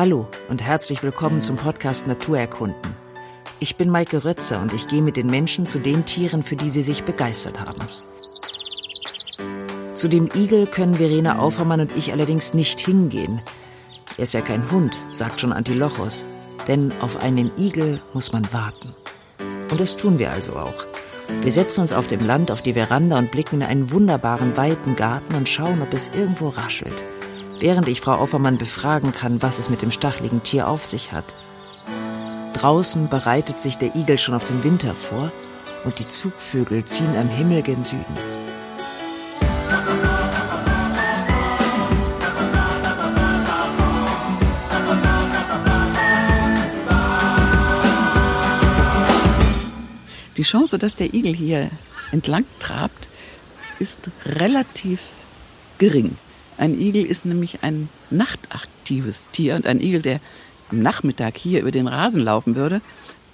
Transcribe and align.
Hallo 0.00 0.26
und 0.48 0.62
herzlich 0.62 1.02
willkommen 1.02 1.42
zum 1.42 1.56
Podcast 1.56 2.06
Naturerkunden. 2.06 2.96
Ich 3.58 3.76
bin 3.76 3.90
Maike 3.90 4.24
Rötzer 4.24 4.58
und 4.58 4.72
ich 4.72 4.88
gehe 4.88 5.02
mit 5.02 5.18
den 5.18 5.26
Menschen 5.26 5.66
zu 5.66 5.78
den 5.78 6.06
Tieren, 6.06 6.42
für 6.42 6.56
die 6.56 6.70
sie 6.70 6.82
sich 6.82 7.04
begeistert 7.04 7.60
haben. 7.60 7.86
Zu 9.94 10.08
dem 10.08 10.30
Igel 10.34 10.66
können 10.66 10.94
Verena 10.94 11.38
Aufermann 11.38 11.80
und 11.80 11.94
ich 11.98 12.12
allerdings 12.12 12.54
nicht 12.54 12.80
hingehen. 12.80 13.42
Er 14.16 14.22
ist 14.22 14.32
ja 14.32 14.40
kein 14.40 14.70
Hund, 14.70 14.96
sagt 15.10 15.38
schon 15.38 15.52
Antilochos. 15.52 16.24
Denn 16.66 16.94
auf 17.02 17.22
einen 17.22 17.50
Igel 17.58 18.00
muss 18.14 18.32
man 18.32 18.50
warten. 18.54 18.94
Und 19.70 19.78
das 19.78 19.96
tun 19.96 20.18
wir 20.18 20.32
also 20.32 20.54
auch. 20.54 20.86
Wir 21.42 21.52
setzen 21.52 21.82
uns 21.82 21.92
auf 21.92 22.06
dem 22.06 22.24
Land 22.26 22.50
auf 22.50 22.62
die 22.62 22.72
Veranda 22.72 23.18
und 23.18 23.30
blicken 23.30 23.56
in 23.56 23.64
einen 23.64 23.90
wunderbaren, 23.90 24.56
weiten 24.56 24.96
Garten 24.96 25.34
und 25.34 25.46
schauen, 25.46 25.82
ob 25.82 25.92
es 25.92 26.08
irgendwo 26.14 26.48
raschelt. 26.48 27.04
Während 27.60 27.88
ich 27.88 28.00
Frau 28.00 28.12
Aufermann 28.12 28.56
befragen 28.56 29.12
kann, 29.12 29.42
was 29.42 29.58
es 29.58 29.68
mit 29.68 29.82
dem 29.82 29.90
stacheligen 29.90 30.42
Tier 30.42 30.66
auf 30.66 30.82
sich 30.82 31.12
hat. 31.12 31.36
Draußen 32.54 33.10
bereitet 33.10 33.60
sich 33.60 33.76
der 33.76 33.94
Igel 33.94 34.16
schon 34.16 34.34
auf 34.34 34.44
den 34.44 34.64
Winter 34.64 34.94
vor 34.94 35.30
und 35.84 35.98
die 35.98 36.06
Zugvögel 36.06 36.86
ziehen 36.86 37.14
am 37.18 37.28
Himmel 37.28 37.60
gen 37.60 37.82
Süden. 37.84 38.16
Die 50.38 50.42
Chance, 50.42 50.78
dass 50.78 50.94
der 50.94 51.12
Igel 51.12 51.34
hier 51.34 51.70
entlang 52.10 52.46
trabt, 52.58 53.10
ist 53.78 54.10
relativ 54.24 55.10
gering. 55.76 56.16
Ein 56.60 56.78
Igel 56.78 57.06
ist 57.06 57.24
nämlich 57.24 57.62
ein 57.62 57.88
nachtaktives 58.10 59.30
Tier 59.32 59.54
und 59.56 59.66
ein 59.66 59.80
Igel, 59.80 60.02
der 60.02 60.20
am 60.70 60.82
Nachmittag 60.82 61.38
hier 61.38 61.62
über 61.62 61.70
den 61.70 61.88
Rasen 61.88 62.20
laufen 62.20 62.54
würde, 62.54 62.82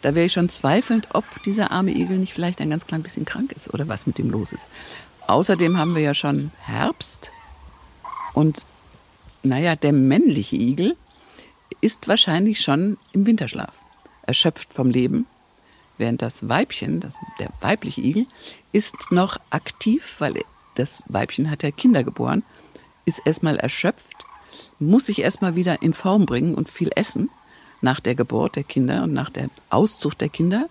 da 0.02 0.14
wäre 0.14 0.27
ich 0.27 0.33
schon 0.33 0.48
zweifelnd, 0.48 1.08
ob 1.12 1.24
dieser 1.42 1.72
arme 1.72 1.91
Igel 1.91 2.18
nicht 2.18 2.33
vielleicht 2.33 2.60
ein 2.60 2.70
ganz 2.70 2.86
klein 2.86 3.02
bisschen 3.02 3.24
krank 3.24 3.50
ist 3.50 3.74
oder 3.74 3.88
was 3.88 4.06
mit 4.06 4.20
ihm 4.20 4.30
los 4.30 4.52
ist. 4.52 4.66
Außerdem 5.27 5.77
haben 5.77 5.96
wir 5.96 6.02
ja 6.02 6.14
schon 6.14 6.52
Herbst 6.60 7.33
und 8.33 8.62
naja, 9.42 9.74
der 9.74 9.92
männliche 9.92 10.55
Igel 10.55 10.94
ist 11.80 12.06
wahrscheinlich 12.06 12.61
schon 12.61 12.96
im 13.12 13.27
Winterschlaf, 13.27 13.74
erschöpft 14.22 14.72
vom 14.72 14.88
Leben 14.88 15.27
während 15.98 16.22
das 16.22 16.48
Weibchen, 16.48 17.00
das, 17.00 17.16
der 17.40 17.48
weibliche 17.61 18.02
Igel, 18.02 18.27
ist 18.70 19.11
noch 19.11 19.40
aktiv, 19.50 20.14
weil 20.20 20.44
das 20.77 21.02
Weibchen 21.08 21.50
hat 21.50 21.64
ja 21.64 21.72
Kinder 21.72 22.05
geboren, 22.05 22.44
ist 23.06 23.22
erstmal 23.24 23.56
erschöpft, 23.56 24.26
muss 24.78 25.06
sich 25.06 25.20
erstmal 25.20 25.56
wieder 25.56 25.80
in 25.80 25.94
Form 25.94 26.26
bringen 26.26 26.54
und 26.54 26.68
viel 26.68 26.90
essen 26.94 27.30
nach 27.80 28.00
der 28.00 28.14
Geburt 28.14 28.56
der 28.56 28.64
Kinder 28.64 29.04
und 29.04 29.12
nach 29.12 29.30
der 29.30 29.48
Auszucht 29.70 30.20
der 30.20 30.28
Kinder. 30.28 30.68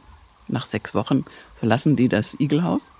Nach 0.47 0.65
sechs 0.65 0.93
Wochen 0.93 1.25
verlassen 1.57 1.95
die 1.95 2.09
das 2.09 2.39
Igelhaus. 2.39 2.91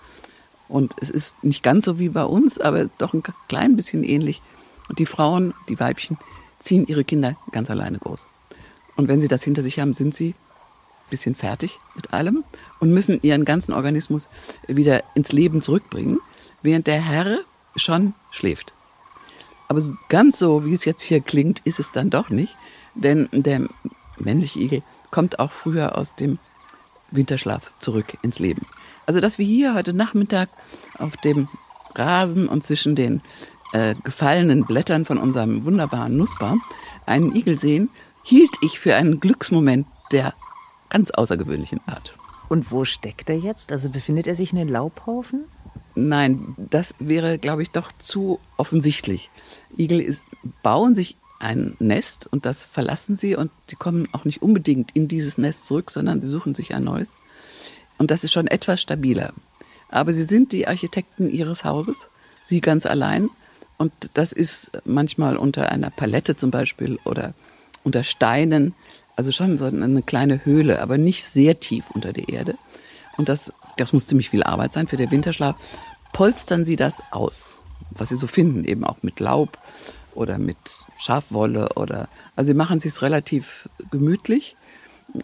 Und 0.68 0.96
es 1.00 1.12
ist 1.12 1.44
nicht 1.44 1.62
ganz 1.62 1.86
so 1.86 2.00
wie 2.00 2.10
bei 2.10 2.24
uns, 2.24 2.60
aber 2.60 2.86
doch 2.98 3.14
ein 3.14 3.22
klein 3.48 3.76
bisschen 3.76 4.04
ähnlich. 4.04 4.42
Und 4.90 4.98
die 4.98 5.06
Frauen, 5.06 5.54
die 5.70 5.80
Weibchen, 5.80 6.18
ziehen 6.60 6.88
ihre 6.88 7.04
Kinder 7.04 7.36
ganz 7.52 7.70
alleine 7.70 8.00
groß. 8.00 8.26
Und 8.96 9.08
wenn 9.08 9.22
sie 9.22 9.28
das 9.28 9.44
hinter 9.44 9.62
sich 9.62 9.80
haben, 9.80 9.94
sind 9.94 10.16
sie 10.16 10.34
bisschen 11.10 11.36
fertig 11.36 11.80
mit 11.94 12.14
allem 12.14 12.44
und 12.80 12.92
müssen 12.92 13.20
ihren 13.22 13.46
ganzen 13.46 13.74
Organismus 13.74 14.30
wieder 14.68 15.04
ins 15.14 15.32
Leben 15.32 15.62
zurückbringen, 15.62 16.20
während 16.62 16.88
der 16.88 17.00
Herr 17.00 17.40
schon 17.76 18.14
schläft. 18.32 18.74
Aber 19.68 19.82
ganz 20.10 20.40
so, 20.40 20.66
wie 20.66 20.74
es 20.74 20.86
jetzt 20.86 21.02
hier 21.02 21.22
klingt, 21.22 21.60
ist 21.62 21.80
es 21.80 21.92
dann 21.92 22.10
doch 22.10 22.30
nicht, 22.30 22.56
denn 22.94 23.30
der 23.32 23.68
männliche 24.18 24.60
Igel 24.60 24.84
kommt 25.12 25.40
auch 25.40 25.52
früher 25.52 25.98
aus 25.98 26.16
dem 26.16 26.40
Winterschlaf 27.12 27.74
zurück 27.80 28.18
ins 28.22 28.40
Leben. 28.40 28.66
Also, 29.06 29.20
dass 29.20 29.38
wir 29.38 29.46
hier 29.46 29.76
heute 29.76 29.94
Nachmittag 29.94 30.50
auf 30.98 31.18
dem 31.18 31.48
Rasen 31.96 32.48
und 32.48 32.64
zwischen 32.64 32.96
den 32.96 33.22
äh, 33.74 33.96
gefallenen 34.04 34.66
Blättern 34.66 35.06
von 35.06 35.18
unserem 35.18 35.66
wunderbaren 35.66 36.18
Nussbaum 36.18 36.62
einen 37.06 37.36
Igel 37.36 37.58
sehen, 37.58 37.90
hielt 38.24 38.56
ich 38.62 38.80
für 38.80 38.96
einen 38.96 39.20
Glücksmoment 39.20 39.88
der 40.12 40.34
ganz 40.90 41.12
außergewöhnlichen 41.12 41.82
Art. 41.86 42.18
Und 42.50 42.72
wo 42.72 42.86
steckt 42.86 43.30
er 43.30 43.38
jetzt? 43.38 43.72
Also 43.72 43.90
befindet 43.90 44.28
er 44.28 44.36
sich 44.36 44.52
in 44.52 44.58
den 44.58 44.70
Laubhaufen? 44.70 45.46
Nein, 45.96 46.56
das 46.58 46.94
wäre, 47.00 47.38
glaube 47.38 47.64
ich, 47.64 47.72
doch 47.72 47.92
zu 48.00 48.40
offensichtlich. 48.58 49.30
Igel 49.78 50.02
ist, 50.02 50.22
bauen 50.62 50.94
sich 50.94 51.16
ein 51.40 51.76
Nest 51.80 52.28
und 52.32 52.46
das 52.46 52.66
verlassen 52.66 53.18
sie 53.18 53.36
und 53.36 53.52
sie 53.70 53.76
kommen 53.76 54.08
auch 54.12 54.26
nicht 54.26 54.42
unbedingt 54.42 54.92
in 54.94 55.08
dieses 55.08 55.38
Nest 55.38 55.68
zurück, 55.68 55.92
sondern 55.92 56.22
sie 56.22 56.30
suchen 56.30 56.56
sich 56.56 56.74
ein 56.74 56.84
neues. 56.84 57.18
Und 57.98 58.12
das 58.12 58.24
ist 58.24 58.34
schon 58.34 58.48
etwas 58.48 58.82
stabiler. 58.82 59.34
Aber 59.90 60.12
sie 60.12 60.24
sind 60.24 60.52
die 60.52 60.68
Architekten 60.68 61.30
ihres 61.30 61.64
Hauses, 61.64 62.10
sie 62.44 62.62
ganz 62.62 62.86
allein. 62.86 63.30
Und 63.78 63.92
das 64.14 64.32
ist 64.32 64.72
manchmal 64.86 65.38
unter 65.38 65.72
einer 65.72 65.90
Palette 65.90 66.36
zum 66.36 66.52
Beispiel 66.52 67.00
oder 67.06 67.34
unter 67.84 68.04
Steinen 68.04 68.74
also 69.16 69.32
schon 69.32 69.58
so 69.58 69.66
eine 69.66 70.02
kleine 70.02 70.46
Höhle, 70.46 70.82
aber 70.82 70.98
nicht 70.98 71.24
sehr 71.24 71.60
tief 71.60 71.86
unter 71.94 72.14
der 72.14 72.30
Erde. 72.30 72.56
Und 73.18 73.30
das, 73.30 73.54
das 73.78 73.94
muss 73.94 74.08
ziemlich 74.08 74.30
viel 74.30 74.44
Arbeit 74.44 74.74
sein 74.74 74.88
für 74.88 74.98
den 74.98 75.12
Winterschlaf. 75.12 75.56
Polstern 76.14 76.66
sie 76.66 76.76
das 76.76 77.02
aus, 77.12 77.64
was 77.92 78.10
sie 78.10 78.18
so 78.18 78.28
finden, 78.28 78.64
eben 78.64 78.84
auch 78.84 78.98
mit 79.02 79.20
Laub 79.20 79.58
oder 80.14 80.38
mit 80.38 80.58
Schafwolle 80.98 81.70
oder, 81.76 82.08
also 82.36 82.48
sie 82.48 82.54
machen 82.54 82.78
es 82.78 82.84
sich 82.84 83.02
relativ 83.02 83.70
gemütlich 83.92 84.56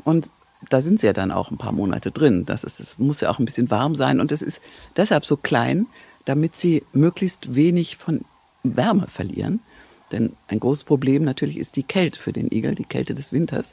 und 0.03 0.31
da 0.69 0.81
sind 0.81 1.00
sie 1.00 1.07
ja 1.07 1.13
dann 1.13 1.31
auch 1.31 1.50
ein 1.50 1.57
paar 1.57 1.72
Monate 1.72 2.12
drin. 2.12 2.45
Das 2.45 2.63
ist, 2.63 2.79
es 2.79 3.00
muss 3.00 3.22
ja 3.22 3.29
auch 3.29 3.39
ein 3.39 3.45
bisschen 3.45 3.72
warm 3.72 3.95
sein 3.95 4.19
und 4.19 4.31
es 4.31 4.41
ist 4.41 4.62
deshalb 4.95 5.25
so 5.25 5.38
klein, 5.38 5.88
damit 6.25 6.56
sie 6.56 6.83
möglichst 6.94 7.56
wenig 7.56 7.97
von 7.97 8.22
Wärme 8.63 9.07
verlieren. 9.07 9.59
Denn 10.12 10.33
ein 10.47 10.59
großes 10.59 10.83
Problem 10.83 11.23
natürlich 11.23 11.57
ist 11.57 11.78
die 11.78 11.83
Kälte 11.83 12.19
für 12.19 12.33
den 12.33 12.51
Igel, 12.51 12.75
die 12.75 12.83
Kälte 12.83 13.16
des 13.16 13.31
Winters. 13.31 13.68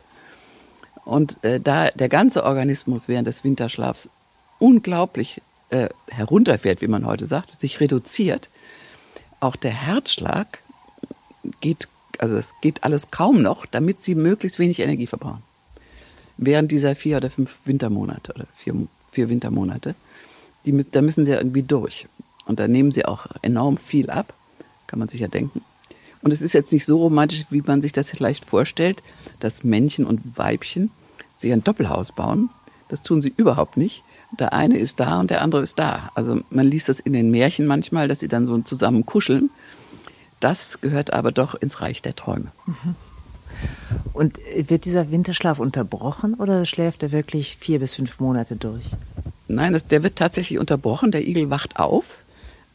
Und 1.05 1.43
äh, 1.43 1.61
da 1.61 1.89
der 1.89 2.09
ganze 2.09 2.45
Organismus 2.45 3.09
während 3.09 3.27
des 3.27 3.45
Winterschlafs 3.45 4.09
unglaublich 4.59 5.41
äh, 5.71 5.89
herunterfährt, 6.09 6.81
wie 6.81 6.89
man 6.89 7.07
heute 7.07 7.27
sagt, 7.27 7.61
sich 7.61 7.81
reduziert, 7.81 8.49
auch 9.41 9.57
der 9.57 9.73
Herzschlag 9.73 10.59
geht, 11.61 11.89
also 12.19 12.37
es 12.37 12.55
geht 12.61 12.85
alles 12.85 13.11
kaum 13.11 13.43
noch, 13.43 13.67
damit 13.67 14.03
sie 14.03 14.15
möglichst 14.15 14.59
wenig 14.59 14.81
Energie 14.81 15.07
verbrauchen. 15.07 15.43
Während 16.37 16.71
dieser 16.71 16.95
vier 16.95 17.17
oder 17.17 17.31
fünf 17.31 17.59
Wintermonate 17.65 18.33
oder 18.33 18.47
vier, 18.57 18.75
vier 19.11 19.29
Wintermonate, 19.29 19.95
die, 20.65 20.85
da 20.91 21.03
müssen 21.03 21.25
sie 21.25 21.33
ja 21.33 21.39
irgendwie 21.39 21.63
durch. 21.63 22.07
Und 22.47 22.61
da 22.61 22.69
nehmen 22.69 22.93
sie 22.93 23.05
auch 23.05 23.27
enorm 23.43 23.77
viel 23.77 24.11
ab, 24.11 24.33
kann 24.87 24.99
man 24.99 25.09
sich 25.09 25.21
ja 25.21 25.29
denken. 25.29 25.63
Und 26.23 26.33
es 26.33 26.43
ist 26.43 26.53
jetzt 26.53 26.73
nicht 26.73 26.85
so 26.85 26.99
romantisch, 26.99 27.47
wie 27.51 27.63
man 27.63 27.83
sich 27.83 27.93
das 27.93 28.11
vielleicht 28.11 28.45
vorstellt, 28.45 29.03
dass 29.39 29.65
Männchen 29.65 30.07
und 30.07 30.37
Weibchen 30.37 30.91
sich 31.37 31.53
ein 31.53 31.63
Doppelhaus 31.63 32.13
bauen. 32.13 32.51
Das 32.89 33.03
tun 33.03 33.21
sie 33.21 33.33
überhaupt 33.37 33.77
nicht. 33.77 34.03
Der 34.33 34.53
eine 34.53 34.79
ist 34.79 35.01
da 35.01 35.21
und 35.21 35.31
der 35.31 35.43
andere 35.43 35.63
ist 35.63 35.79
da. 35.79 36.11
Also 36.15 36.41
man 36.51 36.67
liest 36.67 36.89
das 36.89 37.01
in 37.01 37.13
den 37.13 37.31
Märchen 37.31 37.67
manchmal, 37.67 38.09
dass 38.09 38.21
sie 38.21 38.29
dann 38.29 38.47
so 38.47 38.59
zusammen 38.59 39.07
kuscheln. 39.07 39.51
Das 40.41 40.81
gehört 40.81 41.13
aber 41.13 41.33
doch 41.33 41.55
ins 41.55 41.81
Reich 41.81 42.03
der 42.03 42.15
Träume. 42.15 42.53
Mhm. 42.67 42.95
Und 44.13 44.39
wird 44.57 44.85
dieser 44.85 45.11
Winterschlaf 45.11 45.59
unterbrochen 45.59 46.35
oder 46.35 46.65
schläft 46.67 47.03
er 47.03 47.13
wirklich 47.13 47.57
vier 47.57 47.81
bis 47.81 47.95
fünf 47.95 48.21
Monate 48.21 48.57
durch? 48.57 48.85
Nein, 49.49 49.73
das, 49.73 49.87
der 49.87 50.03
wird 50.03 50.17
tatsächlich 50.17 50.59
unterbrochen. 50.59 51.11
Der 51.11 51.27
Igel 51.27 51.51
wacht 51.51 51.79
auf 51.79 52.23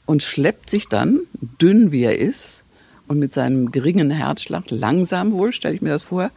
und 0.06 0.24
schleppt 0.24 0.70
sich 0.70 0.90
dann, 0.90 1.22
dünn 1.62 1.92
wie 1.92 2.04
er 2.04 2.18
ist, 2.18 2.64
und 3.08 3.20
mit 3.20 3.34
seinem 3.34 3.72
geringen 3.72 4.12
Herzschlag, 4.12 4.70
langsam 4.70 5.34
wohl, 5.34 5.52
stelle 5.52 5.76
ich 5.76 5.82
mir 5.82 5.90
das 5.90 6.04
vor, 6.04 6.32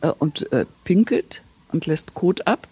äh, 0.00 0.08
und 0.08 0.50
äh, 0.52 0.64
pinkelt 0.84 1.42
und 1.72 1.86
lässt 1.86 2.14
Kot 2.14 2.46
ab 2.46 2.66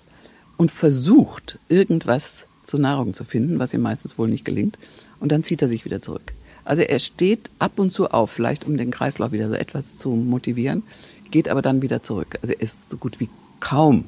und 0.57 0.71
versucht, 0.71 1.59
irgendwas 1.69 2.47
zur 2.65 2.81
Nahrung 2.81 3.15
zu 3.15 3.25
finden, 3.25 3.59
was 3.59 3.75
ihm 3.75 3.83
meistens 3.83 4.19
wohl 4.19 4.29
nicht 4.29 4.45
gelingt. 4.45 4.79
Und 5.21 5.33
dann 5.33 5.43
zieht 5.43 5.63
er 5.63 5.69
sich 5.69 5.85
wieder 5.85 6.01
zurück. 6.01 6.33
Also 6.65 6.83
er 6.83 6.99
steht 6.99 7.51
ab 7.59 7.79
und 7.79 7.93
zu 7.93 8.11
auf, 8.11 8.31
vielleicht 8.31 8.65
um 8.65 8.77
den 8.77 8.91
Kreislauf 8.91 9.33
wieder 9.33 9.49
so 9.49 9.55
etwas 9.55 9.99
zu 9.99 10.11
motivieren, 10.11 10.83
geht 11.31 11.49
aber 11.49 11.63
dann 11.63 11.83
wieder 11.83 12.03
zurück. 12.03 12.39
Also 12.43 12.55
er 12.55 12.61
ist 12.61 12.89
so 12.89 12.97
gut 12.97 13.21
wie 13.21 13.29
kaum 13.61 14.07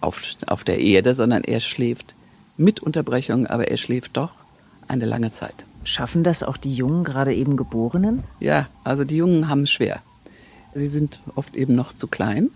auf, 0.00 0.22
auf 0.46 0.64
der 0.64 0.80
Erde, 0.80 1.14
sondern 1.14 1.44
er 1.44 1.60
schläft 1.60 2.14
mit 2.56 2.80
Unterbrechung, 2.80 3.46
aber 3.46 3.68
er 3.68 3.76
schläft 3.76 4.16
doch 4.16 4.32
eine 4.88 5.06
lange 5.06 5.30
Zeit. 5.30 5.64
Schaffen 5.84 6.24
das 6.24 6.42
auch 6.42 6.56
die 6.56 6.74
Jungen, 6.74 7.04
gerade 7.04 7.34
eben 7.34 7.56
Geborenen? 7.56 8.24
Ja, 8.40 8.68
also 8.82 9.04
die 9.04 9.16
Jungen 9.16 9.48
haben 9.48 9.62
es 9.62 9.70
schwer. 9.70 10.02
Sie 10.72 10.88
sind 10.88 11.20
oft 11.36 11.54
eben 11.54 11.74
noch 11.74 11.92
zu 11.92 12.08
klein 12.08 12.50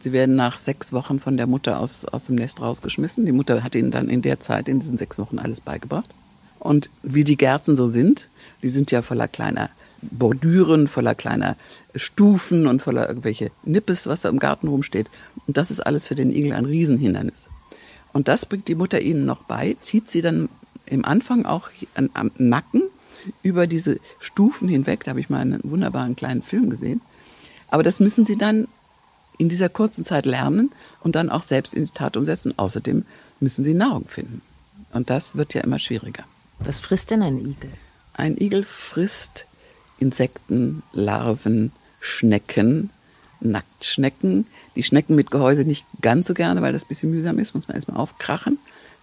Sie 0.00 0.12
werden 0.12 0.36
nach 0.36 0.56
sechs 0.56 0.92
Wochen 0.92 1.18
von 1.18 1.36
der 1.36 1.46
Mutter 1.46 1.80
aus, 1.80 2.04
aus 2.04 2.24
dem 2.24 2.36
Nest 2.36 2.60
rausgeschmissen. 2.60 3.26
Die 3.26 3.32
Mutter 3.32 3.64
hat 3.64 3.74
ihnen 3.74 3.90
dann 3.90 4.08
in 4.08 4.22
der 4.22 4.38
Zeit, 4.38 4.68
in 4.68 4.80
diesen 4.80 4.98
sechs 4.98 5.18
Wochen, 5.18 5.38
alles 5.38 5.60
beigebracht. 5.60 6.08
Und 6.60 6.90
wie 7.02 7.24
die 7.24 7.36
Gärten 7.36 7.76
so 7.76 7.88
sind, 7.88 8.28
die 8.62 8.68
sind 8.68 8.90
ja 8.90 9.02
voller 9.02 9.28
kleiner 9.28 9.70
Bordüren, 10.02 10.86
voller 10.86 11.14
kleiner 11.14 11.56
Stufen 11.94 12.66
und 12.66 12.82
voller 12.82 13.08
irgendwelche 13.08 13.50
Nippes, 13.64 14.06
was 14.06 14.22
da 14.22 14.28
im 14.28 14.38
Garten 14.38 14.68
rumsteht. 14.68 15.08
Und 15.46 15.56
das 15.56 15.70
ist 15.70 15.80
alles 15.80 16.06
für 16.06 16.14
den 16.14 16.30
Igel 16.30 16.52
ein 16.52 16.64
Riesenhindernis. 16.64 17.48
Und 18.12 18.28
das 18.28 18.46
bringt 18.46 18.68
die 18.68 18.74
Mutter 18.74 19.00
ihnen 19.00 19.26
noch 19.26 19.42
bei, 19.42 19.76
zieht 19.82 20.08
sie 20.08 20.22
dann 20.22 20.48
im 20.86 21.04
Anfang 21.04 21.44
auch 21.44 21.68
am 22.14 22.30
Nacken 22.38 22.82
über 23.42 23.66
diese 23.66 23.98
Stufen 24.20 24.68
hinweg. 24.68 25.04
Da 25.04 25.10
habe 25.10 25.20
ich 25.20 25.30
mal 25.30 25.40
einen 25.40 25.60
wunderbaren 25.64 26.16
kleinen 26.16 26.42
Film 26.42 26.70
gesehen. 26.70 27.00
Aber 27.68 27.82
das 27.82 28.00
müssen 28.00 28.24
sie 28.24 28.38
dann 28.38 28.68
in 29.38 29.48
dieser 29.48 29.68
kurzen 29.68 30.04
Zeit 30.04 30.26
lernen 30.26 30.70
und 31.00 31.14
dann 31.14 31.30
auch 31.30 31.42
selbst 31.42 31.74
in 31.74 31.86
die 31.86 31.92
Tat 31.92 32.16
umsetzen. 32.16 32.54
Außerdem 32.58 33.04
müssen 33.40 33.64
sie 33.64 33.74
Nahrung 33.74 34.06
finden. 34.06 34.42
Und 34.92 35.10
das 35.10 35.36
wird 35.36 35.54
ja 35.54 35.62
immer 35.62 35.78
schwieriger. 35.78 36.24
Was 36.58 36.80
frisst 36.80 37.10
denn 37.10 37.22
ein 37.22 37.38
Igel? 37.38 37.70
Ein 38.14 38.36
Igel 38.36 38.64
frisst 38.64 39.46
Insekten, 40.00 40.82
Larven, 40.92 41.72
Schnecken, 42.00 42.90
Nacktschnecken. 43.40 44.46
Die 44.74 44.82
Schnecken 44.82 45.14
mit 45.14 45.30
Gehäuse 45.30 45.64
nicht 45.64 45.84
ganz 46.00 46.26
so 46.26 46.34
gerne, 46.34 46.62
weil 46.62 46.72
das 46.72 46.84
ein 46.84 46.88
bisschen 46.88 47.10
mühsam 47.10 47.38
ist, 47.38 47.54
muss 47.54 47.68
man 47.68 47.76
erstmal 47.76 47.98
aufkrachen. 47.98 48.58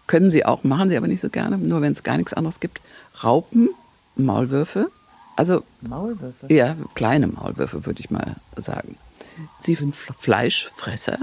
Können 0.08 0.30
sie 0.30 0.46
auch, 0.46 0.64
machen 0.64 0.90
sie 0.90 0.98
aber 0.98 1.08
nicht 1.08 1.22
so 1.22 1.30
gerne, 1.30 1.58
nur 1.58 1.82
wenn 1.82 1.94
es 1.94 2.04
gar 2.04 2.18
nichts 2.18 2.34
anderes 2.34 2.60
gibt. 2.60 2.82
Raupen, 3.24 3.70
Maulwürfe. 4.16 4.92
Also 5.36 5.64
Maulwürfe? 5.82 6.54
Ja, 6.54 6.76
kleine 6.94 7.28
Maulwürfe, 7.28 7.86
würde 7.86 8.00
ich 8.00 8.10
mal 8.10 8.36
sagen. 8.56 8.98
Sie 9.62 9.76
sind 9.76 9.96
Fleischfresser. 9.96 11.20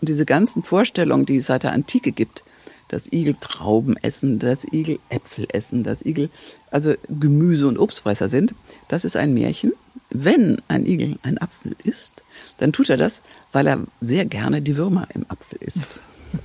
Und 0.00 0.08
diese 0.08 0.24
ganzen 0.24 0.62
Vorstellungen, 0.62 1.26
die 1.26 1.38
es 1.38 1.46
seit 1.46 1.64
der 1.64 1.72
Antike 1.72 2.12
gibt, 2.12 2.42
dass 2.88 3.12
Igel 3.12 3.36
Trauben 3.40 3.96
essen, 3.98 4.38
dass 4.38 4.64
Igel 4.64 4.98
Äpfel 5.08 5.46
essen, 5.50 5.82
dass 5.82 6.04
Igel 6.04 6.30
also 6.70 6.94
Gemüse- 7.08 7.68
und 7.68 7.78
Obstfresser 7.78 8.28
sind, 8.28 8.54
das 8.88 9.04
ist 9.04 9.16
ein 9.16 9.34
Märchen. 9.34 9.72
Wenn 10.10 10.62
ein 10.68 10.86
Igel 10.86 11.18
ein 11.22 11.38
Apfel 11.38 11.76
isst, 11.84 12.22
dann 12.58 12.72
tut 12.72 12.88
er 12.88 12.96
das, 12.96 13.20
weil 13.52 13.66
er 13.66 13.80
sehr 14.00 14.24
gerne 14.24 14.62
die 14.62 14.76
Würmer 14.76 15.06
im 15.14 15.26
Apfel 15.28 15.58
isst. 15.60 16.00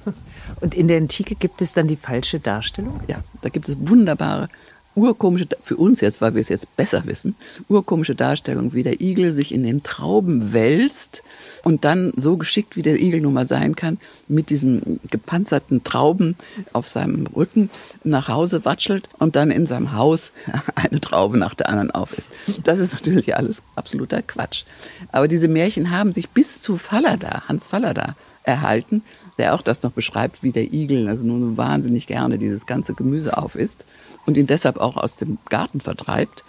Und 0.62 0.76
in 0.76 0.88
der 0.88 0.98
Antike 0.98 1.36
gibt 1.36 1.62
es 1.62 1.74
dann 1.74 1.88
die 1.88 1.96
falsche 1.96 2.40
Darstellung? 2.40 3.02
Ja, 3.08 3.24
da 3.42 3.50
gibt 3.50 3.70
es 3.70 3.78
wunderbare 3.80 4.50
urkomische, 4.96 5.48
für 5.62 5.78
uns 5.78 6.02
jetzt, 6.02 6.22
weil 6.22 6.36
wir 6.36 6.42
es 6.42 6.50
jetzt 6.50 6.76
besser 6.76 7.04
wissen, 7.06 7.36
urkomische 7.70 8.16
Darstellung, 8.16 8.74
wie 8.74 8.84
der 8.84 9.02
Igel 9.02 9.34
sich 9.34 9.54
in 9.54 9.64
den 9.64 9.84
Trauben 9.84 10.54
wälzt 10.54 11.24
und 11.64 11.86
dann 11.86 12.14
so 12.16 12.38
geschickt, 12.38 12.76
wie 12.76 12.82
der 12.82 13.00
Igel 13.00 13.22
nun 13.22 13.34
mal 13.34 13.48
sein 13.48 13.76
kann, 13.76 13.98
mit 14.28 14.50
diesen 14.50 15.00
gepanzerten 15.10 15.84
Trauben 15.84 16.36
auf 16.74 16.88
seinem 16.88 17.28
Rücken 17.28 17.70
nach 18.04 18.28
Hause 18.28 18.66
watschelt 18.66 19.10
und 19.20 19.36
dann 19.36 19.52
in 19.52 19.68
seinem 19.68 19.94
Haus 19.94 20.32
eine 20.76 21.02
Traube 21.02 21.38
nach 21.38 21.54
der 21.54 21.70
anderen 21.70 21.92
auf 21.92 22.18
ist. 22.18 22.30
Das 22.64 22.80
ist 22.80 22.94
natürlich 22.94 23.36
alles 23.36 23.58
absoluter 23.76 24.22
Quatsch. 24.22 24.64
Aber 25.12 25.28
diese 25.28 25.48
Märchen 25.48 25.92
haben 25.92 26.14
sich 26.14 26.30
bis 26.30 26.62
zu 26.62 26.78
Fallada, 26.78 27.44
Hans 27.48 27.68
Fallada, 27.68 28.16
erhalten, 28.44 29.04
der 29.38 29.56
auch 29.56 29.62
das 29.62 29.84
noch 29.84 29.92
beschreibt, 29.92 30.44
wie 30.44 30.52
der 30.52 30.72
Igel 30.72 31.08
also 31.08 31.24
nun 31.26 31.58
wahnsinnig 31.58 32.08
gerne 32.08 32.38
dieses 32.38 32.66
ganze 32.66 32.94
Gemüse 32.94 33.38
auf 33.38 33.56
isst 33.56 33.86
und 34.26 34.38
ihn 34.38 34.48
deshalb 34.48 34.78
auch 34.78 34.98
aus 34.98 35.16
dem 35.16 35.38
Garten 35.50 35.82
vertreibt. 35.82 36.44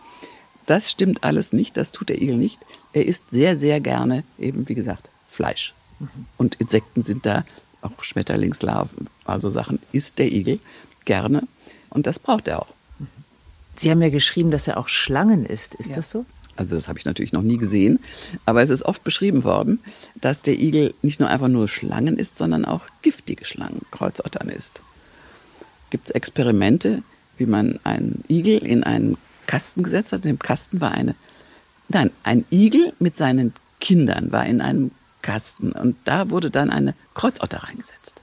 Das 0.66 0.90
stimmt 0.90 1.24
alles 1.24 1.52
nicht, 1.52 1.76
das 1.76 1.92
tut 1.92 2.08
der 2.08 2.20
Igel 2.20 2.36
nicht. 2.36 2.58
Er 2.92 3.06
isst 3.06 3.30
sehr, 3.30 3.56
sehr 3.56 3.80
gerne 3.80 4.24
eben, 4.38 4.68
wie 4.68 4.74
gesagt, 4.74 5.10
Fleisch. 5.28 5.74
Mhm. 5.98 6.26
Und 6.36 6.54
Insekten 6.56 7.02
sind 7.02 7.26
da, 7.26 7.44
auch 7.82 8.02
Schmetterlingslarven, 8.02 9.08
also 9.24 9.50
Sachen, 9.50 9.78
isst 9.92 10.18
der 10.18 10.32
Igel 10.32 10.58
gerne. 11.04 11.42
Und 11.90 12.06
das 12.06 12.18
braucht 12.18 12.48
er 12.48 12.62
auch. 12.62 12.72
Sie 13.76 13.90
haben 13.90 14.00
ja 14.00 14.08
geschrieben, 14.08 14.50
dass 14.50 14.68
er 14.68 14.78
auch 14.78 14.88
Schlangen 14.88 15.44
isst. 15.44 15.74
Ist 15.74 15.90
ja. 15.90 15.96
das 15.96 16.10
so? 16.10 16.24
Also 16.56 16.74
das 16.74 16.88
habe 16.88 16.98
ich 16.98 17.04
natürlich 17.04 17.32
noch 17.32 17.42
nie 17.42 17.56
gesehen, 17.56 17.98
aber 18.46 18.62
es 18.62 18.70
ist 18.70 18.84
oft 18.84 19.02
beschrieben 19.02 19.44
worden, 19.44 19.80
dass 20.20 20.42
der 20.42 20.58
Igel 20.58 20.94
nicht 21.02 21.20
nur 21.20 21.28
einfach 21.28 21.48
nur 21.48 21.68
Schlangen 21.68 22.18
isst, 22.18 22.38
sondern 22.38 22.64
auch 22.64 22.82
giftige 23.02 23.44
Schlangen, 23.44 23.82
Kreuzottern 23.90 24.48
isst. 24.48 24.80
Gibt 25.90 26.08
es 26.08 26.14
Experimente, 26.14 27.02
wie 27.38 27.46
man 27.46 27.80
einen 27.84 28.24
Igel 28.28 28.58
in 28.58 28.84
einen 28.84 29.16
Kasten 29.46 29.82
gesetzt 29.82 30.12
hat. 30.12 30.24
In 30.24 30.32
dem 30.32 30.38
Kasten 30.38 30.80
war 30.80 30.92
eine, 30.92 31.14
nein, 31.88 32.10
ein 32.22 32.44
Igel 32.50 32.92
mit 32.98 33.16
seinen 33.16 33.52
Kindern 33.80 34.32
war 34.32 34.46
in 34.46 34.60
einem 34.60 34.92
Kasten 35.22 35.72
und 35.72 35.96
da 36.04 36.30
wurde 36.30 36.50
dann 36.50 36.70
eine 36.70 36.94
Kreuzotter 37.14 37.64
reingesetzt. 37.64 38.20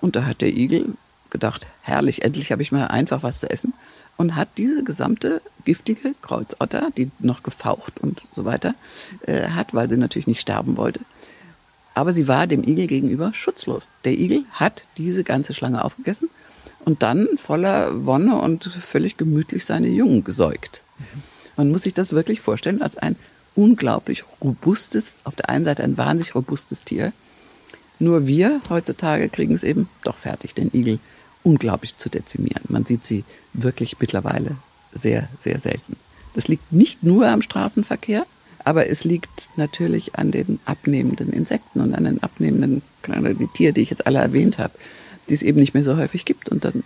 Und 0.00 0.16
da 0.16 0.24
hat 0.24 0.40
der 0.40 0.52
Igel 0.52 0.94
gedacht, 1.30 1.66
herrlich, 1.82 2.22
endlich 2.22 2.52
habe 2.52 2.62
ich 2.62 2.72
mal 2.72 2.88
einfach 2.88 3.22
was 3.22 3.40
zu 3.40 3.50
essen 3.50 3.72
und 4.20 4.36
hat 4.36 4.48
diese 4.58 4.84
gesamte 4.84 5.40
giftige 5.64 6.14
Kreuzotter, 6.20 6.90
die 6.94 7.10
noch 7.20 7.42
gefaucht 7.42 7.98
und 8.00 8.20
so 8.34 8.44
weiter 8.44 8.74
äh, 9.22 9.48
hat, 9.48 9.72
weil 9.72 9.88
sie 9.88 9.96
natürlich 9.96 10.26
nicht 10.26 10.42
sterben 10.42 10.76
wollte. 10.76 11.00
Aber 11.94 12.12
sie 12.12 12.28
war 12.28 12.46
dem 12.46 12.62
Igel 12.62 12.86
gegenüber 12.86 13.32
schutzlos. 13.32 13.88
Der 14.04 14.12
Igel 14.12 14.44
hat 14.52 14.82
diese 14.98 15.24
ganze 15.24 15.54
Schlange 15.54 15.82
aufgegessen 15.82 16.28
und 16.84 17.02
dann 17.02 17.28
voller 17.38 18.04
Wonne 18.04 18.36
und 18.42 18.64
völlig 18.64 19.16
gemütlich 19.16 19.64
seine 19.64 19.88
Jungen 19.88 20.22
gesäugt. 20.22 20.82
Man 21.56 21.70
muss 21.70 21.84
sich 21.84 21.94
das 21.94 22.12
wirklich 22.12 22.42
vorstellen 22.42 22.82
als 22.82 22.98
ein 22.98 23.16
unglaublich 23.54 24.24
robustes, 24.42 25.16
auf 25.24 25.34
der 25.34 25.48
einen 25.48 25.64
Seite 25.64 25.82
ein 25.82 25.96
wahnsinnig 25.96 26.34
robustes 26.34 26.84
Tier. 26.84 27.14
Nur 27.98 28.26
wir 28.26 28.60
heutzutage 28.68 29.30
kriegen 29.30 29.54
es 29.54 29.64
eben 29.64 29.88
doch 30.04 30.16
fertig, 30.16 30.52
den 30.52 30.70
Igel 30.74 30.98
unglaublich 31.42 31.96
zu 31.96 32.08
dezimieren. 32.08 32.62
Man 32.68 32.84
sieht 32.84 33.04
sie 33.04 33.24
wirklich 33.52 33.98
mittlerweile 33.98 34.56
sehr, 34.92 35.28
sehr 35.38 35.58
selten. 35.58 35.96
Das 36.34 36.48
liegt 36.48 36.72
nicht 36.72 37.02
nur 37.02 37.28
am 37.28 37.42
Straßenverkehr, 37.42 38.26
aber 38.64 38.88
es 38.88 39.04
liegt 39.04 39.50
natürlich 39.56 40.14
an 40.16 40.30
den 40.30 40.60
abnehmenden 40.64 41.32
Insekten 41.32 41.80
und 41.80 41.94
an 41.94 42.04
den 42.04 42.22
abnehmenden 42.22 42.82
die 43.06 43.46
Tiere, 43.46 43.72
die 43.72 43.80
ich 43.80 43.90
jetzt 43.90 44.06
alle 44.06 44.18
erwähnt 44.18 44.58
habe 44.58 44.74
die 45.30 45.34
es 45.34 45.42
eben 45.42 45.60
nicht 45.60 45.74
mehr 45.74 45.84
so 45.84 45.96
häufig 45.96 46.24
gibt. 46.24 46.50
Und 46.50 46.64
dann 46.64 46.82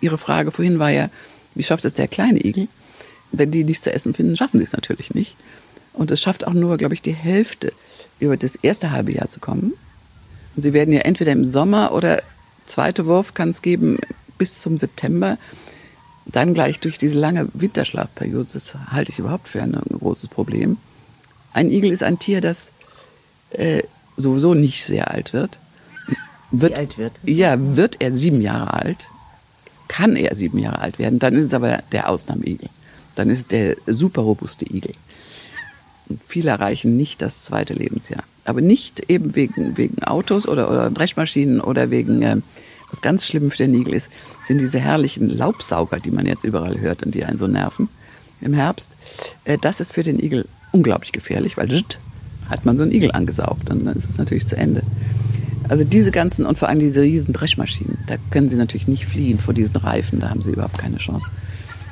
Ihre 0.00 0.18
Frage 0.18 0.52
vorhin 0.52 0.78
war 0.78 0.90
ja, 0.90 1.08
wie 1.54 1.62
schafft 1.62 1.84
es 1.84 1.94
der 1.94 2.06
kleine 2.06 2.44
Igel? 2.44 2.68
Wenn 3.32 3.50
die 3.50 3.64
nichts 3.64 3.84
zu 3.84 3.92
essen 3.92 4.14
finden, 4.14 4.36
schaffen 4.36 4.58
sie 4.58 4.64
es 4.64 4.72
natürlich 4.72 5.14
nicht. 5.14 5.34
Und 5.94 6.10
es 6.10 6.20
schafft 6.20 6.46
auch 6.46 6.52
nur, 6.52 6.76
glaube 6.76 6.94
ich, 6.94 7.02
die 7.02 7.14
Hälfte 7.14 7.72
über 8.20 8.36
das 8.36 8.54
erste 8.56 8.92
halbe 8.92 9.12
Jahr 9.12 9.28
zu 9.28 9.40
kommen. 9.40 9.72
Und 10.54 10.62
sie 10.62 10.74
werden 10.74 10.92
ja 10.92 11.00
entweder 11.00 11.32
im 11.32 11.44
Sommer 11.44 11.92
oder 11.92 12.22
zweite 12.66 13.06
Wurf 13.06 13.34
kann 13.34 13.50
es 13.50 13.62
geben 13.62 13.98
bis 14.38 14.60
zum 14.60 14.78
September. 14.78 15.38
Dann 16.26 16.54
gleich 16.54 16.80
durch 16.80 16.98
diese 16.98 17.18
lange 17.18 17.48
Winterschlafperiode, 17.54 18.48
das 18.52 18.74
halte 18.90 19.12
ich 19.12 19.18
überhaupt 19.18 19.48
für 19.48 19.62
ein 19.62 19.72
großes 19.72 20.28
Problem. 20.28 20.76
Ein 21.52 21.70
Igel 21.70 21.92
ist 21.92 22.02
ein 22.02 22.18
Tier, 22.18 22.40
das 22.40 22.72
äh, 23.50 23.82
sowieso 24.16 24.54
nicht 24.54 24.84
sehr 24.84 25.10
alt 25.10 25.32
wird. 25.32 25.58
Wird, 26.50 26.76
Wie 26.76 26.80
alt 26.80 26.98
wird 26.98 27.12
er? 27.24 27.32
Ja, 27.32 27.76
wird 27.76 28.02
er 28.02 28.12
sieben 28.12 28.40
Jahre 28.40 28.74
alt, 28.74 29.08
kann 29.88 30.16
er 30.16 30.34
sieben 30.34 30.58
Jahre 30.58 30.80
alt 30.80 30.98
werden, 30.98 31.18
dann 31.18 31.34
ist 31.34 31.46
es 31.46 31.54
aber 31.54 31.82
der 31.92 32.08
Ausnahmeigel. 32.08 32.68
Dann 33.14 33.30
ist 33.30 33.38
es 33.38 33.46
der 33.46 33.76
super 33.86 34.22
robuste 34.22 34.64
Igel. 34.64 34.92
Viele 36.28 36.50
erreichen 36.50 36.96
nicht 36.96 37.22
das 37.22 37.42
zweite 37.42 37.74
Lebensjahr. 37.74 38.22
Aber 38.44 38.60
nicht 38.60 39.10
eben 39.10 39.34
wegen, 39.34 39.76
wegen 39.76 40.02
Autos 40.04 40.46
oder, 40.46 40.70
oder 40.70 40.90
Dreschmaschinen 40.90 41.60
oder 41.60 41.90
wegen, 41.90 42.22
äh, 42.22 42.36
was 42.90 43.00
ganz 43.02 43.26
schlimm 43.26 43.50
für 43.50 43.58
den 43.58 43.74
Igel 43.74 43.94
ist, 43.94 44.08
sind 44.46 44.58
diese 44.58 44.78
herrlichen 44.78 45.28
Laubsauger, 45.28 45.98
die 45.98 46.12
man 46.12 46.26
jetzt 46.26 46.44
überall 46.44 46.80
hört 46.80 47.02
und 47.02 47.14
die 47.14 47.24
einen 47.24 47.38
so 47.38 47.46
nerven 47.46 47.88
im 48.40 48.54
Herbst. 48.54 48.96
Äh, 49.44 49.58
das 49.60 49.80
ist 49.80 49.92
für 49.92 50.02
den 50.02 50.22
Igel 50.22 50.46
unglaublich 50.72 51.12
gefährlich, 51.12 51.56
weil 51.56 51.68
hat 52.48 52.64
man 52.64 52.76
so 52.76 52.82
einen 52.82 52.92
Igel 52.92 53.10
angesaugt 53.12 53.70
und 53.70 53.84
dann 53.86 53.96
ist 53.96 54.08
es 54.08 54.18
natürlich 54.18 54.46
zu 54.46 54.56
Ende. 54.56 54.82
Also 55.68 55.82
diese 55.82 56.12
ganzen 56.12 56.46
und 56.46 56.58
vor 56.58 56.68
allem 56.68 56.78
diese 56.78 57.02
riesen 57.02 57.32
Dreschmaschinen, 57.32 57.98
da 58.06 58.16
können 58.30 58.48
sie 58.48 58.56
natürlich 58.56 58.86
nicht 58.86 59.06
fliehen 59.06 59.38
vor 59.38 59.52
diesen 59.52 59.74
Reifen, 59.74 60.20
da 60.20 60.30
haben 60.30 60.42
sie 60.42 60.52
überhaupt 60.52 60.78
keine 60.78 60.98
Chance. 60.98 61.28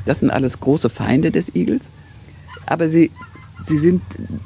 Das 0.05 0.21
sind 0.21 0.31
alles 0.31 0.61
große 0.61 0.91
Feinde 0.91 1.33
des 1.33 1.55
Igels, 1.55 1.89
aber 2.67 2.89
sie, 2.89 3.11
sie 3.65 3.79
sind 3.79 4.03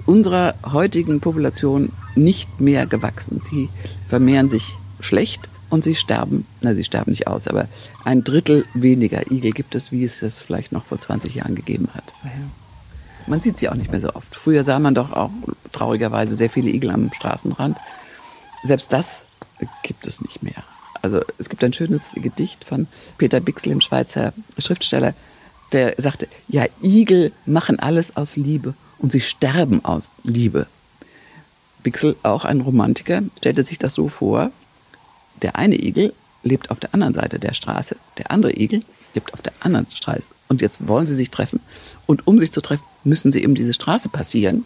unserer 0.06 0.54
heutigen 0.64 1.20
Population 1.20 1.90
nicht 2.14 2.60
mehr 2.60 2.86
gewachsen. 2.86 3.40
Sie 3.40 3.68
vermehren 4.08 4.48
sich 4.48 4.74
schlecht 5.00 5.48
und 5.70 5.84
sie 5.84 5.94
sterben, 5.94 6.46
na, 6.60 6.74
sie 6.74 6.84
sterben 6.84 7.10
nicht 7.10 7.26
aus, 7.26 7.46
aber 7.46 7.68
ein 8.04 8.24
Drittel 8.24 8.64
weniger 8.74 9.30
Igel 9.30 9.52
gibt 9.52 9.74
es, 9.74 9.92
wie 9.92 10.04
es 10.04 10.22
es 10.22 10.42
vielleicht 10.42 10.72
noch 10.72 10.84
vor 10.86 10.98
20 10.98 11.34
Jahren 11.34 11.54
gegeben 11.54 11.88
hat. 11.94 12.14
Man 13.26 13.42
sieht 13.42 13.58
sie 13.58 13.68
auch 13.68 13.74
nicht 13.74 13.90
mehr 13.90 14.00
so 14.00 14.14
oft. 14.14 14.34
Früher 14.34 14.64
sah 14.64 14.78
man 14.78 14.94
doch 14.94 15.12
auch 15.12 15.30
traurigerweise 15.72 16.34
sehr 16.34 16.48
viele 16.48 16.70
Igel 16.70 16.90
am 16.90 17.12
Straßenrand 17.12 17.76
selbst 18.62 18.92
das 18.92 19.24
gibt 19.82 20.06
es 20.06 20.20
nicht 20.20 20.42
mehr. 20.42 20.62
Also 21.00 21.20
es 21.38 21.48
gibt 21.48 21.62
ein 21.62 21.72
schönes 21.72 22.12
Gedicht 22.14 22.64
von 22.64 22.86
Peter 23.18 23.40
Bixel, 23.40 23.70
dem 23.70 23.80
Schweizer 23.80 24.32
Schriftsteller, 24.58 25.14
der 25.72 25.94
sagte, 25.98 26.28
ja, 26.48 26.64
Igel 26.82 27.32
machen 27.46 27.78
alles 27.78 28.16
aus 28.16 28.36
Liebe 28.36 28.74
und 28.98 29.12
sie 29.12 29.20
sterben 29.20 29.84
aus 29.84 30.10
Liebe. 30.24 30.66
Bixel, 31.82 32.16
auch 32.22 32.44
ein 32.44 32.60
Romantiker, 32.60 33.22
stellte 33.38 33.64
sich 33.64 33.78
das 33.78 33.94
so 33.94 34.08
vor, 34.08 34.50
der 35.42 35.56
eine 35.56 35.76
Igel 35.80 36.12
lebt 36.42 36.70
auf 36.70 36.80
der 36.80 36.94
anderen 36.94 37.14
Seite 37.14 37.38
der 37.38 37.54
Straße, 37.54 37.96
der 38.16 38.30
andere 38.30 38.52
Igel 38.52 38.82
lebt 39.14 39.32
auf 39.34 39.42
der 39.42 39.52
anderen 39.60 39.86
Straße. 39.92 40.24
Und 40.48 40.62
jetzt 40.62 40.86
wollen 40.88 41.06
sie 41.06 41.14
sich 41.14 41.30
treffen. 41.30 41.60
Und 42.06 42.26
um 42.26 42.38
sich 42.38 42.52
zu 42.52 42.60
treffen, 42.60 42.84
müssen 43.04 43.32
sie 43.32 43.42
eben 43.42 43.54
diese 43.54 43.74
Straße 43.74 44.08
passieren. 44.08 44.64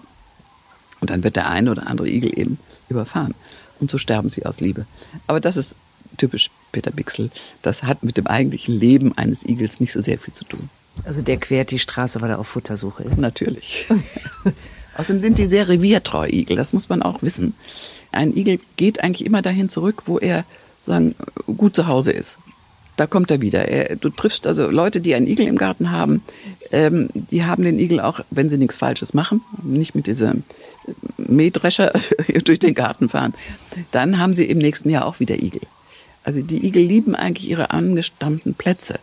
Und 1.00 1.10
dann 1.10 1.24
wird 1.24 1.36
der 1.36 1.48
eine 1.48 1.70
oder 1.70 1.86
andere 1.86 2.08
Igel 2.08 2.38
eben 2.38 2.58
überfahren. 2.88 3.34
Und 3.80 3.90
so 3.90 3.98
sterben 3.98 4.30
sie 4.30 4.46
aus 4.46 4.60
Liebe. 4.60 4.86
Aber 5.26 5.40
das 5.40 5.56
ist 5.56 5.74
typisch 6.16 6.50
Peter 6.70 6.90
Bixel. 6.90 7.30
Das 7.62 7.82
hat 7.82 8.02
mit 8.02 8.16
dem 8.16 8.26
eigentlichen 8.26 8.78
Leben 8.78 9.16
eines 9.18 9.44
Igels 9.44 9.80
nicht 9.80 9.92
so 9.92 10.00
sehr 10.00 10.18
viel 10.18 10.34
zu 10.34 10.44
tun. 10.44 10.70
Also 11.04 11.22
der 11.22 11.38
quert 11.38 11.70
die 11.70 11.78
Straße, 11.78 12.20
weil 12.20 12.30
er 12.30 12.38
auf 12.38 12.48
Futtersuche 12.48 13.02
ist. 13.04 13.18
Natürlich. 13.18 13.86
Außerdem 14.96 15.20
sind 15.20 15.38
die 15.38 15.46
sehr 15.46 15.68
reviertreu 15.68 16.28
Igel, 16.28 16.56
das 16.56 16.72
muss 16.72 16.88
man 16.88 17.02
auch 17.02 17.22
wissen. 17.22 17.54
Ein 18.12 18.36
Igel 18.36 18.60
geht 18.76 19.02
eigentlich 19.02 19.24
immer 19.24 19.40
dahin 19.40 19.68
zurück, 19.68 20.02
wo 20.06 20.18
er 20.18 20.44
sagen, 20.84 21.14
gut 21.56 21.74
zu 21.74 21.86
Hause 21.86 22.12
ist. 22.12 22.38
Da 22.96 23.06
kommt 23.06 23.30
er 23.30 23.40
wieder. 23.40 23.68
Er, 23.68 23.96
du 23.96 24.10
triffst 24.10 24.46
also 24.46 24.70
Leute, 24.70 25.00
die 25.00 25.14
einen 25.14 25.26
Igel 25.26 25.46
im 25.46 25.56
Garten 25.56 25.90
haben, 25.92 26.22
ähm, 26.72 27.08
die 27.14 27.44
haben 27.44 27.64
den 27.64 27.78
Igel 27.78 28.00
auch, 28.00 28.20
wenn 28.30 28.50
sie 28.50 28.58
nichts 28.58 28.76
Falsches 28.76 29.14
machen, 29.14 29.40
nicht 29.62 29.94
mit 29.94 30.06
diesem 30.06 30.42
Mähdrescher 31.16 31.92
durch 32.44 32.58
den 32.58 32.74
Garten 32.74 33.08
fahren, 33.08 33.32
dann 33.92 34.18
haben 34.18 34.34
sie 34.34 34.44
im 34.44 34.58
nächsten 34.58 34.90
Jahr 34.90 35.06
auch 35.06 35.20
wieder 35.20 35.42
Igel. 35.42 35.62
Also 36.22 36.42
die 36.42 36.66
Igel 36.66 36.82
lieben 36.82 37.14
eigentlich 37.14 37.48
ihre 37.48 37.70
angestammten 37.70 38.54
Plätze. 38.54 38.98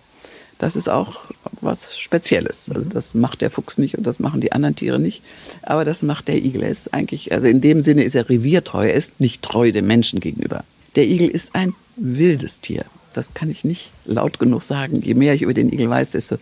Das 0.60 0.76
ist 0.76 0.90
auch 0.90 1.22
was 1.62 1.98
Spezielles. 1.98 2.70
Also 2.70 2.88
das 2.88 3.14
macht 3.14 3.42
der 3.42 3.50
Fuchs 3.50 3.78
nicht 3.78 3.98
und 3.98 4.06
das 4.06 4.20
machen 4.20 4.42
die 4.42 4.52
anderen 4.52 4.76
Tiere 4.76 5.00
nicht. 5.00 5.24
Aber 5.64 5.86
das 5.86 6.02
macht 6.02 6.28
der 6.28 6.36
Igel. 6.36 6.64
Er 6.64 6.70
ist 6.70 6.94
eigentlich, 6.94 7.32
also 7.32 7.48
in 7.48 7.62
dem 7.62 7.82
Sinne 7.82 8.04
ist 8.04 8.14
er 8.14 8.30
reviertreu. 8.30 8.88
Er 8.88 8.94
ist 8.94 9.22
nicht 9.22 9.42
treu 9.42 9.72
dem 9.72 9.88
Menschen 9.88 10.20
gegenüber. 10.20 10.66
Der 10.98 11.08
Igel 11.08 11.30
ist 11.30 11.56
ein 11.56 11.74
wildes 11.96 12.60
Tier. 12.60 12.84
Das 13.14 13.34
kann 13.34 13.50
ich 13.50 13.64
nicht 13.64 13.92
laut 14.06 14.38
genug 14.38 14.62
sagen. 14.62 15.02
Je 15.02 15.14
mehr 15.14 15.34
ich 15.34 15.44
über 15.44 15.54
den 15.54 15.72
Igel 15.72 15.90
weiß, 15.90 16.12
desto 16.12 16.38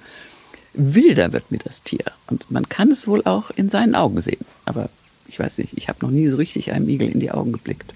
wilder 0.73 1.31
wird 1.31 1.51
mir 1.51 1.59
das 1.59 1.83
Tier. 1.83 2.05
Und 2.27 2.49
man 2.49 2.67
kann 2.67 2.89
es 2.89 3.07
wohl 3.07 3.23
auch 3.23 3.51
in 3.51 3.69
seinen 3.69 3.93
Augen 3.93 4.19
sehen. 4.21 4.45
Aber 4.65 4.89
ich 5.27 5.39
weiß 5.39 5.59
nicht, 5.59 5.77
ich 5.77 5.89
habe 5.89 5.99
noch 6.01 6.11
nie 6.11 6.27
so 6.27 6.37
richtig 6.37 6.71
einem 6.71 6.89
Igel 6.89 7.09
in 7.09 7.19
die 7.19 7.31
Augen 7.31 7.51
geblickt. 7.51 7.93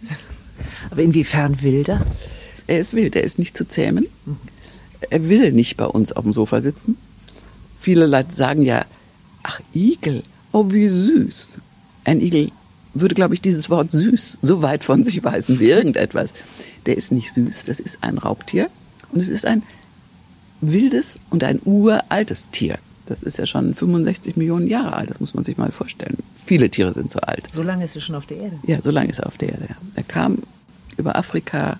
Aber 0.91 1.01
inwiefern 1.01 1.63
wilder? 1.63 2.05
Er 2.67 2.79
ist 2.79 2.93
wild, 2.93 3.15
er 3.15 3.23
ist 3.23 3.39
nicht 3.39 3.57
zu 3.57 3.67
zähmen. 3.67 4.07
Er 5.09 5.29
will 5.29 5.51
nicht 5.51 5.77
bei 5.77 5.85
uns 5.85 6.11
auf 6.11 6.23
dem 6.23 6.33
Sofa 6.33 6.61
sitzen. 6.61 6.97
Viele 7.79 8.05
Leute 8.05 8.31
sagen 8.31 8.61
ja, 8.61 8.85
ach 9.43 9.59
Igel, 9.73 10.23
oh 10.51 10.65
wie 10.69 10.87
süß. 10.87 11.59
Ein 12.03 12.21
Igel 12.21 12.51
würde, 12.93 13.15
glaube 13.15 13.33
ich, 13.33 13.41
dieses 13.41 13.69
Wort 13.69 13.91
süß 13.91 14.37
so 14.41 14.61
weit 14.61 14.83
von 14.83 15.03
sich 15.03 15.23
weisen 15.23 15.59
wie 15.59 15.69
irgendetwas. 15.69 16.31
Der 16.85 16.97
ist 16.97 17.11
nicht 17.11 17.31
süß, 17.31 17.65
das 17.65 17.79
ist 17.79 17.99
ein 18.01 18.17
Raubtier 18.17 18.69
und 19.11 19.21
es 19.21 19.29
ist 19.29 19.45
ein 19.45 19.63
wildes 20.61 21.17
und 21.29 21.43
ein 21.43 21.59
uraltes 21.63 22.47
Tier. 22.51 22.77
Das 23.07 23.23
ist 23.23 23.37
ja 23.37 23.45
schon 23.45 23.73
65 23.75 24.37
Millionen 24.37 24.67
Jahre 24.67 24.93
alt, 24.93 25.09
das 25.09 25.19
muss 25.19 25.33
man 25.33 25.43
sich 25.43 25.57
mal 25.57 25.71
vorstellen. 25.71 26.17
Viele 26.45 26.69
Tiere 26.69 26.93
sind 26.93 27.11
so 27.11 27.19
alt. 27.19 27.49
So 27.49 27.63
lange 27.63 27.83
ist 27.83 27.95
er 27.95 28.01
schon 28.01 28.15
auf 28.15 28.25
der 28.25 28.37
Erde? 28.37 28.55
Ja, 28.67 28.81
so 28.81 28.91
lange 28.91 29.09
ist 29.09 29.19
er 29.19 29.27
auf 29.27 29.37
der 29.37 29.49
Erde. 29.49 29.67
Er 29.95 30.03
kam 30.03 30.39
über 30.97 31.15
Afrika 31.15 31.79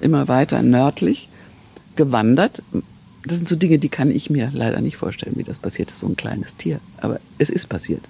immer 0.00 0.28
weiter 0.28 0.62
nördlich 0.62 1.28
gewandert. 1.96 2.62
Das 3.24 3.36
sind 3.36 3.48
so 3.48 3.56
Dinge, 3.56 3.78
die 3.78 3.88
kann 3.88 4.10
ich 4.10 4.30
mir 4.30 4.50
leider 4.52 4.80
nicht 4.80 4.96
vorstellen, 4.96 5.36
wie 5.36 5.44
das 5.44 5.58
passiert 5.58 5.90
ist, 5.90 6.00
so 6.00 6.08
ein 6.08 6.16
kleines 6.16 6.56
Tier. 6.56 6.80
Aber 6.98 7.20
es 7.38 7.50
ist 7.50 7.68
passiert. 7.68 8.02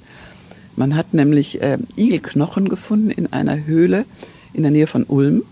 Man 0.76 0.96
hat 0.96 1.12
nämlich 1.12 1.60
äh, 1.60 1.78
Igelknochen 1.96 2.68
gefunden 2.68 3.10
in 3.10 3.32
einer 3.32 3.66
Höhle 3.66 4.06
in 4.54 4.62
der 4.62 4.72
Nähe 4.72 4.86
von 4.86 5.04
Ulm. 5.04 5.42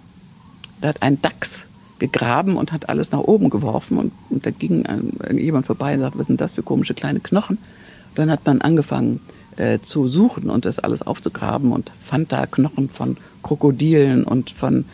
Da 0.81 0.89
hat 0.89 1.03
ein 1.03 1.21
Dachs 1.21 1.67
gegraben 1.99 2.57
und 2.57 2.73
hat 2.73 2.89
alles 2.89 3.13
nach 3.13 3.21
oben 3.21 3.51
geworfen 3.51 3.99
und, 3.99 4.13
und 4.31 4.47
da 4.47 4.51
ging 4.51 4.85
äh, 4.87 5.35
jemand 5.35 5.67
vorbei 5.67 5.95
und 5.95 6.01
sagt, 6.01 6.19
was 6.19 6.27
sind 6.27 6.41
das 6.41 6.53
für 6.53 6.63
komische 6.63 6.95
kleine 6.95 7.21
Knochen? 7.21 7.59
Dann 8.15 8.31
hat 8.31 8.45
man 8.47 8.63
angefangen 8.63 9.21
äh, 9.57 9.79
zu 9.81 10.09
suchen 10.09 10.49
und 10.51 10.65
das 10.65 10.79
alles 10.79 11.03
aufzugraben 11.03 11.73
und 11.73 11.93
fand 12.03 12.33
da 12.33 12.47
Knochen 12.47 12.89
von 12.89 13.19
Krokodilen 13.43 14.25
und 14.25 14.51
von, 14.51 14.87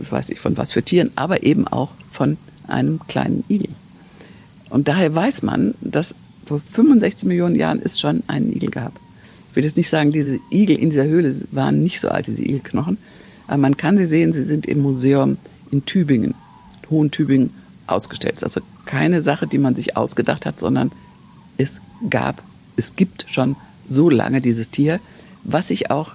ich 0.00 0.12
weiß 0.12 0.28
nicht 0.28 0.40
von 0.40 0.56
was 0.56 0.72
für 0.72 0.82
Tieren, 0.82 1.10
aber 1.16 1.42
eben 1.42 1.66
auch 1.66 1.90
von 2.12 2.36
einem 2.68 3.00
kleinen 3.06 3.44
Igel. 3.48 3.70
Und 4.70 4.88
daher 4.88 5.14
weiß 5.14 5.42
man, 5.42 5.74
dass 5.80 6.14
vor 6.46 6.60
65 6.72 7.24
Millionen 7.24 7.56
Jahren 7.56 7.80
es 7.82 7.98
schon 7.98 8.22
einen 8.26 8.52
Igel 8.52 8.70
gab. 8.70 8.92
Ich 9.50 9.56
will 9.56 9.64
jetzt 9.64 9.76
nicht 9.76 9.88
sagen, 9.88 10.12
diese 10.12 10.40
Igel 10.50 10.76
in 10.76 10.90
dieser 10.90 11.04
Höhle 11.04 11.34
waren 11.52 11.82
nicht 11.82 12.00
so 12.00 12.08
alt, 12.08 12.26
diese 12.26 12.42
Igelknochen, 12.42 12.98
aber 13.46 13.58
man 13.58 13.76
kann 13.76 13.96
sie 13.96 14.06
sehen, 14.06 14.32
sie 14.32 14.42
sind 14.42 14.66
im 14.66 14.82
Museum 14.82 15.36
in 15.70 15.84
Tübingen, 15.84 16.34
Hohen 16.90 17.10
Tübingen, 17.10 17.50
ausgestellt. 17.86 18.42
Also 18.42 18.60
keine 18.84 19.22
Sache, 19.22 19.46
die 19.46 19.58
man 19.58 19.74
sich 19.74 19.96
ausgedacht 19.96 20.46
hat, 20.46 20.58
sondern 20.58 20.90
es 21.56 21.80
gab, 22.10 22.42
es 22.76 22.96
gibt 22.96 23.26
schon 23.28 23.56
so 23.88 24.10
lange 24.10 24.40
dieses 24.40 24.70
Tier, 24.70 25.00
was 25.44 25.68
sich 25.68 25.90
auch 25.90 26.12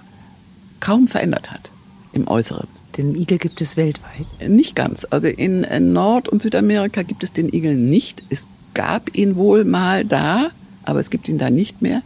kaum 0.80 1.08
verändert 1.08 1.50
hat 1.50 1.70
im 2.12 2.26
Äußeren. 2.26 2.66
Den 2.96 3.14
Igel 3.14 3.38
gibt 3.38 3.60
es 3.60 3.76
weltweit? 3.76 4.48
Nicht 4.48 4.74
ganz. 4.74 5.06
Also 5.10 5.28
in 5.28 5.66
Nord- 5.92 6.28
und 6.28 6.42
Südamerika 6.42 7.02
gibt 7.02 7.22
es 7.22 7.32
den 7.32 7.52
Igel 7.52 7.74
nicht. 7.74 8.24
Es 8.30 8.48
gab 8.74 9.16
ihn 9.16 9.36
wohl 9.36 9.64
mal 9.64 10.04
da, 10.04 10.50
aber 10.84 11.00
es 11.00 11.10
gibt 11.10 11.28
ihn 11.28 11.38
da 11.38 11.50
nicht 11.50 11.82
mehr. 11.82 12.02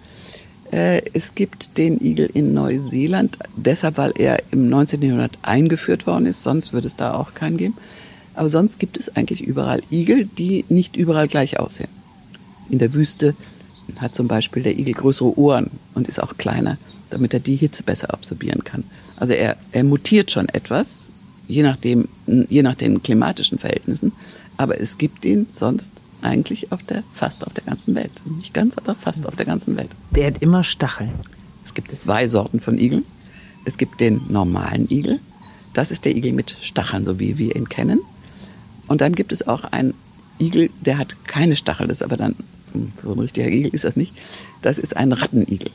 Äh, 0.73 1.03
es 1.13 1.35
gibt 1.35 1.79
den 1.79 2.05
Igel 2.05 2.29
in 2.33 2.53
Neuseeland, 2.53 3.39
deshalb, 3.57 3.97
weil 3.97 4.13
er 4.17 4.43
im 4.51 4.69
19. 4.69 5.01
Jahrhundert 5.03 5.39
eingeführt 5.43 6.07
worden 6.07 6.27
ist. 6.27 6.43
Sonst 6.43 6.73
würde 6.73 6.89
es 6.89 6.97
da 6.97 7.15
auch 7.15 7.35
keinen 7.35 7.57
geben. 7.57 7.77
Aber 8.35 8.49
sonst 8.49 8.79
gibt 8.79 8.99
es 8.99 9.15
eigentlich 9.15 9.41
überall 9.41 9.83
Igel, 9.91 10.27
die 10.27 10.65
nicht 10.69 10.97
überall 10.97 11.29
gleich 11.29 11.61
aussehen. 11.61 11.91
In 12.69 12.79
der 12.79 12.93
Wüste 12.93 13.35
hat 13.99 14.15
zum 14.15 14.29
Beispiel 14.29 14.63
der 14.63 14.77
Igel 14.79 14.95
größere 14.95 15.39
Ohren 15.39 15.71
und 15.95 16.09
ist 16.09 16.23
auch 16.23 16.37
kleiner, 16.37 16.79
damit 17.11 17.35
er 17.35 17.41
die 17.41 17.57
Hitze 17.57 17.83
besser 17.83 18.13
absorbieren 18.13 18.65
kann. 18.65 18.85
Also 19.25 19.33
er, 19.33 19.57
er 19.73 19.85
mutiert 19.85 20.31
schon 20.31 20.51
etwas, 20.51 21.07
je, 21.49 21.63
nachdem, 21.63 22.09
je 22.27 22.63
nach 22.63 22.75
den 22.75 23.03
klimatischen 23.03 23.59
Verhältnissen, 23.59 24.13
aber 24.59 24.79
es 24.79 24.99
gibt 24.99 25.25
ihn 25.25 25.47
sonst 25.51 25.93
eigentlich 26.21 26.73
auf 26.73 26.83
der, 26.83 27.03
fast 27.15 27.47
auf 27.47 27.55
der 27.55 27.65
ganzen 27.65 27.95
Welt. 27.95 28.11
Nicht 28.37 28.53
ganz, 28.53 28.77
aber 28.77 28.95
fast 28.95 29.27
auf 29.27 29.35
der 29.35 29.47
ganzen 29.47 29.79
Welt. 29.79 29.89
Der 30.11 30.27
hat 30.27 30.43
immer 30.43 30.63
Stacheln. 30.63 31.15
Es 31.65 31.73
gibt 31.73 31.91
zwei 31.91 32.29
Sorten 32.29 32.61
von 32.61 32.77
Igeln. 32.77 33.07
Es 33.65 33.79
gibt 33.79 33.99
den 33.99 34.21
normalen 34.29 34.91
Igel. 34.91 35.21
Das 35.73 35.91
ist 35.91 36.05
der 36.05 36.15
Igel 36.15 36.35
mit 36.35 36.59
Stacheln, 36.61 37.07
so 37.07 37.19
wie 37.19 37.39
wir 37.39 37.57
ihn 37.57 37.71
kennen. 37.71 38.01
Und 38.89 39.01
dann 39.01 39.15
gibt 39.15 39.33
es 39.33 39.49
auch 39.49 39.65
einen 39.65 39.95
Igel, 40.39 40.69
der 40.85 40.99
hat 40.99 41.17
keine 41.25 41.57
Stachel, 41.57 41.89
das 41.89 41.97
ist 41.97 42.03
aber 42.03 42.19
dann, 42.19 42.35
hm, 42.73 42.93
so 43.03 43.13
ein 43.13 43.19
richtiger 43.21 43.49
Igel 43.49 43.75
ist 43.75 43.85
das 43.85 43.97
nicht. 43.97 44.13
Das 44.61 44.79
ist 44.79 44.95
ein 44.95 45.13
Rattenigel. 45.13 45.71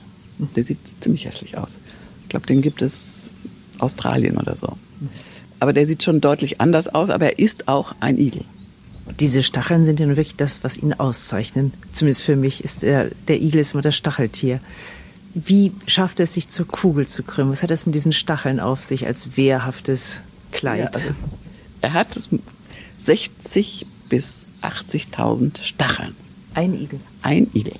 Der 0.55 0.63
sieht 0.63 0.77
ziemlich 1.01 1.25
hässlich 1.25 1.57
aus. 1.57 1.79
Ich 2.29 2.31
glaube, 2.31 2.45
den 2.45 2.61
gibt 2.61 2.83
es 2.83 3.31
Australien 3.79 4.37
oder 4.37 4.55
so. 4.55 4.77
Aber 5.59 5.73
der 5.73 5.87
sieht 5.87 6.03
schon 6.03 6.21
deutlich 6.21 6.61
anders 6.61 6.87
aus, 6.87 7.09
aber 7.09 7.25
er 7.25 7.39
ist 7.39 7.67
auch 7.67 7.95
ein 8.01 8.19
Igel. 8.19 8.43
Diese 9.19 9.41
Stacheln 9.41 9.83
sind 9.83 9.99
ja 9.99 10.05
nur 10.05 10.15
wirklich 10.15 10.35
das, 10.35 10.63
was 10.63 10.77
ihn 10.77 10.93
auszeichnen. 10.93 11.73
Zumindest 11.91 12.21
für 12.21 12.35
mich 12.35 12.63
ist 12.63 12.83
der, 12.83 13.09
der 13.27 13.41
Igel 13.41 13.61
ist 13.61 13.73
immer 13.73 13.81
das 13.81 13.95
Stacheltier. 13.95 14.59
Wie 15.33 15.71
schafft 15.87 16.19
es 16.19 16.35
sich 16.35 16.49
zur 16.49 16.67
Kugel 16.67 17.07
zu 17.07 17.23
krümmen? 17.23 17.51
Was 17.51 17.63
hat 17.63 17.71
es 17.71 17.87
mit 17.87 17.95
diesen 17.95 18.13
Stacheln 18.13 18.59
auf 18.59 18.83
sich 18.83 19.07
als 19.07 19.35
wehrhaftes 19.35 20.19
Kleid? 20.51 20.93
Ja, 20.93 21.15
er 21.81 21.93
hat 21.93 22.19
60 23.05 23.87
bis 24.07 24.41
80.000 24.61 25.63
Stacheln. 25.63 26.15
Ein 26.53 26.79
Igel. 26.79 26.99
Ein 27.23 27.47
Igel. 27.55 27.73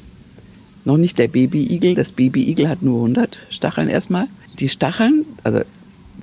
Noch 0.86 0.98
nicht 0.98 1.20
der 1.20 1.28
Babyigel. 1.28 1.94
Das 1.94 2.12
Babyigel 2.14 2.68
hat 2.68 2.82
nur 2.82 2.96
100 2.96 3.38
Stacheln 3.52 3.90
erstmal. 3.90 4.28
Die 4.60 4.70
Stacheln, 4.70 5.26
also 5.44 5.62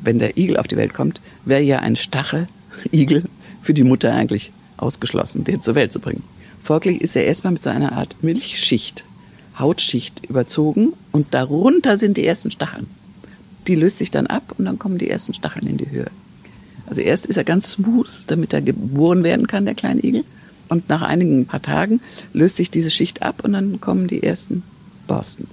wenn 0.02 0.18
der 0.18 0.36
Igel 0.36 0.56
auf 0.56 0.68
die 0.68 0.76
Welt 0.76 0.94
kommt, 0.94 1.20
wäre 1.44 1.62
ja 1.62 1.78
ein 1.78 1.96
Stacheligel 1.96 3.24
für 3.62 3.74
die 3.74 3.84
Mutter 3.84 4.12
eigentlich 4.12 4.52
ausgeschlossen, 4.76 5.44
den 5.44 5.62
zur 5.62 5.74
Welt 5.74 5.92
zu 5.92 6.00
bringen. 6.00 6.22
Folglich 6.62 7.00
ist 7.00 7.16
er 7.16 7.24
erstmal 7.24 7.52
mit 7.52 7.62
so 7.62 7.70
einer 7.70 7.92
Art 7.92 8.16
Milchschicht, 8.22 9.04
Hautschicht 9.58 10.26
überzogen 10.26 10.92
und 11.12 11.32
darunter 11.32 11.96
sind 11.96 12.16
die 12.16 12.26
ersten 12.26 12.50
Stacheln. 12.50 12.86
Die 13.68 13.74
löst 13.74 13.98
sich 13.98 14.10
dann 14.10 14.26
ab 14.26 14.54
und 14.58 14.66
dann 14.66 14.78
kommen 14.78 14.98
die 14.98 15.08
ersten 15.08 15.32
Stacheln 15.32 15.66
in 15.66 15.76
die 15.76 15.90
Höhe. 15.90 16.10
Also 16.86 17.00
erst 17.00 17.26
ist 17.26 17.36
er 17.36 17.44
ganz 17.44 17.72
smooth, 17.72 18.24
damit 18.28 18.52
er 18.52 18.62
geboren 18.62 19.24
werden 19.24 19.46
kann, 19.46 19.64
der 19.64 19.74
kleine 19.74 20.04
Igel. 20.04 20.24
Und 20.68 20.88
nach 20.88 21.02
einigen 21.02 21.46
paar 21.46 21.62
Tagen 21.62 22.00
löst 22.32 22.56
sich 22.56 22.70
diese 22.70 22.90
Schicht 22.90 23.22
ab 23.22 23.42
und 23.44 23.52
dann 23.52 23.80
kommen 23.80 24.08
die 24.08 24.22
ersten 24.22 24.62
Borsten. 25.06 25.48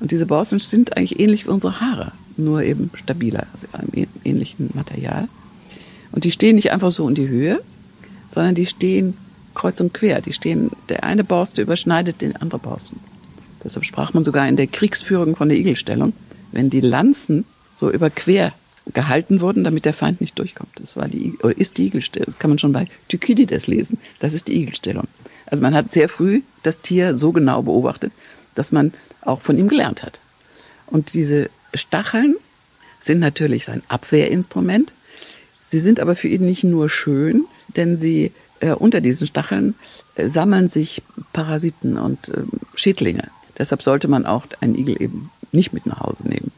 Und 0.00 0.10
diese 0.10 0.26
Borsten 0.26 0.58
sind 0.58 0.96
eigentlich 0.96 1.18
ähnlich 1.20 1.46
wie 1.46 1.50
unsere 1.50 1.80
Haare, 1.80 2.12
nur 2.36 2.62
eben 2.62 2.90
stabiler, 2.94 3.46
also 3.52 3.66
einem 3.72 4.06
ähnlichen 4.24 4.70
Material. 4.74 5.28
Und 6.12 6.24
die 6.24 6.30
stehen 6.30 6.56
nicht 6.56 6.72
einfach 6.72 6.90
so 6.90 7.08
in 7.08 7.14
die 7.14 7.28
Höhe, 7.28 7.60
sondern 8.32 8.54
die 8.54 8.66
stehen 8.66 9.14
kreuz 9.54 9.80
und 9.80 9.94
quer. 9.94 10.20
Die 10.20 10.32
stehen, 10.32 10.70
der 10.88 11.04
eine 11.04 11.24
Borste 11.24 11.62
überschneidet 11.62 12.20
den 12.20 12.36
anderen 12.36 12.60
Borsten. 12.60 13.00
Deshalb 13.64 13.84
sprach 13.84 14.14
man 14.14 14.22
sogar 14.22 14.46
in 14.48 14.56
der 14.56 14.66
Kriegsführung 14.66 15.34
von 15.34 15.48
der 15.48 15.58
Igelstellung, 15.58 16.12
wenn 16.52 16.70
die 16.70 16.80
Lanzen 16.80 17.44
so 17.74 17.90
überquer 17.90 18.52
gehalten 18.94 19.40
wurden, 19.40 19.64
damit 19.64 19.84
der 19.84 19.92
Feind 19.92 20.20
nicht 20.20 20.38
durchkommt. 20.38 20.70
Das 20.76 20.96
war 20.96 21.08
die, 21.08 21.36
oder 21.42 21.56
ist 21.56 21.78
die 21.78 21.86
Igelstellung. 21.86 22.26
Das 22.26 22.38
kann 22.38 22.50
man 22.50 22.58
schon 22.58 22.72
bei 22.72 22.86
Thukydides 23.08 23.66
lesen. 23.66 23.98
Das 24.20 24.32
ist 24.32 24.48
die 24.48 24.54
Igelstellung. 24.54 25.08
Also 25.46 25.62
man 25.62 25.74
hat 25.74 25.92
sehr 25.92 26.08
früh 26.08 26.42
das 26.62 26.80
Tier 26.80 27.16
so 27.18 27.32
genau 27.32 27.62
beobachtet, 27.62 28.12
dass 28.56 28.72
man 28.72 28.92
auch 29.22 29.40
von 29.40 29.56
ihm 29.58 29.68
gelernt 29.68 30.02
hat. 30.02 30.18
Und 30.86 31.14
diese 31.14 31.50
Stacheln 31.74 32.34
sind 33.00 33.20
natürlich 33.20 33.64
sein 33.64 33.82
Abwehrinstrument. 33.88 34.92
Sie 35.66 35.80
sind 35.80 36.00
aber 36.00 36.16
für 36.16 36.28
ihn 36.28 36.44
nicht 36.44 36.64
nur 36.64 36.88
schön, 36.88 37.44
denn 37.76 37.96
sie 37.96 38.32
äh, 38.60 38.72
unter 38.72 39.00
diesen 39.00 39.26
Stacheln 39.26 39.74
äh, 40.16 40.28
sammeln 40.28 40.68
sich 40.68 41.02
Parasiten 41.32 41.98
und 41.98 42.28
äh, 42.28 42.42
Schädlinge. 42.74 43.28
Deshalb 43.58 43.82
sollte 43.82 44.08
man 44.08 44.26
auch 44.26 44.46
einen 44.60 44.76
Igel 44.76 45.00
eben 45.00 45.30
nicht 45.52 45.72
mit 45.72 45.86
nach 45.86 46.00
Hause 46.00 46.28
nehmen. 46.28 46.52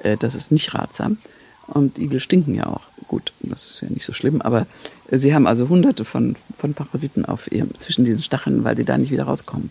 Äh, 0.00 0.16
das 0.16 0.34
ist 0.34 0.52
nicht 0.52 0.74
ratsam. 0.74 1.18
Und 1.66 1.98
Igel 1.98 2.20
stinken 2.20 2.54
ja 2.54 2.66
auch. 2.66 2.82
Gut, 3.06 3.32
das 3.40 3.70
ist 3.70 3.82
ja 3.82 3.88
nicht 3.88 4.04
so 4.04 4.12
schlimm, 4.12 4.40
aber 4.40 4.66
sie 5.10 5.34
haben 5.34 5.46
also 5.46 5.68
hunderte 5.68 6.04
von, 6.04 6.36
von 6.58 6.74
Parasiten 6.74 7.24
auf 7.24 7.50
ihrem, 7.50 7.70
zwischen 7.78 8.04
diesen 8.04 8.22
Stacheln, 8.22 8.62
weil 8.62 8.76
sie 8.76 8.84
da 8.84 8.98
nicht 8.98 9.10
wieder 9.10 9.24
rauskommen. 9.24 9.70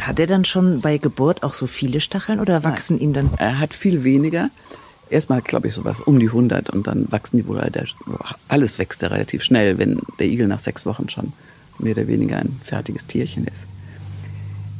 Hat 0.00 0.18
er 0.18 0.26
dann 0.26 0.44
schon 0.44 0.80
bei 0.80 0.98
Geburt 0.98 1.42
auch 1.42 1.52
so 1.52 1.66
viele 1.66 2.00
Stacheln 2.00 2.40
oder 2.40 2.64
wachsen 2.64 2.96
Nein. 2.96 3.04
ihm 3.04 3.12
dann? 3.12 3.30
Er 3.38 3.58
hat 3.58 3.74
viel 3.74 4.04
weniger. 4.04 4.50
Erstmal, 5.10 5.42
glaube 5.42 5.68
ich, 5.68 5.74
sowas 5.74 6.00
um 6.00 6.18
die 6.18 6.26
100 6.26 6.70
und 6.70 6.86
dann 6.86 7.10
wachsen 7.12 7.36
die 7.36 7.46
wohl, 7.46 7.60
der, 7.70 7.86
alles 8.48 8.78
wächst 8.78 9.02
ja 9.02 9.08
relativ 9.08 9.42
schnell, 9.42 9.78
wenn 9.78 10.00
der 10.18 10.26
Igel 10.26 10.48
nach 10.48 10.60
sechs 10.60 10.86
Wochen 10.86 11.08
schon 11.08 11.32
mehr 11.78 11.96
oder 11.96 12.06
weniger 12.06 12.38
ein 12.38 12.60
fertiges 12.64 13.06
Tierchen 13.06 13.46
ist. 13.46 13.66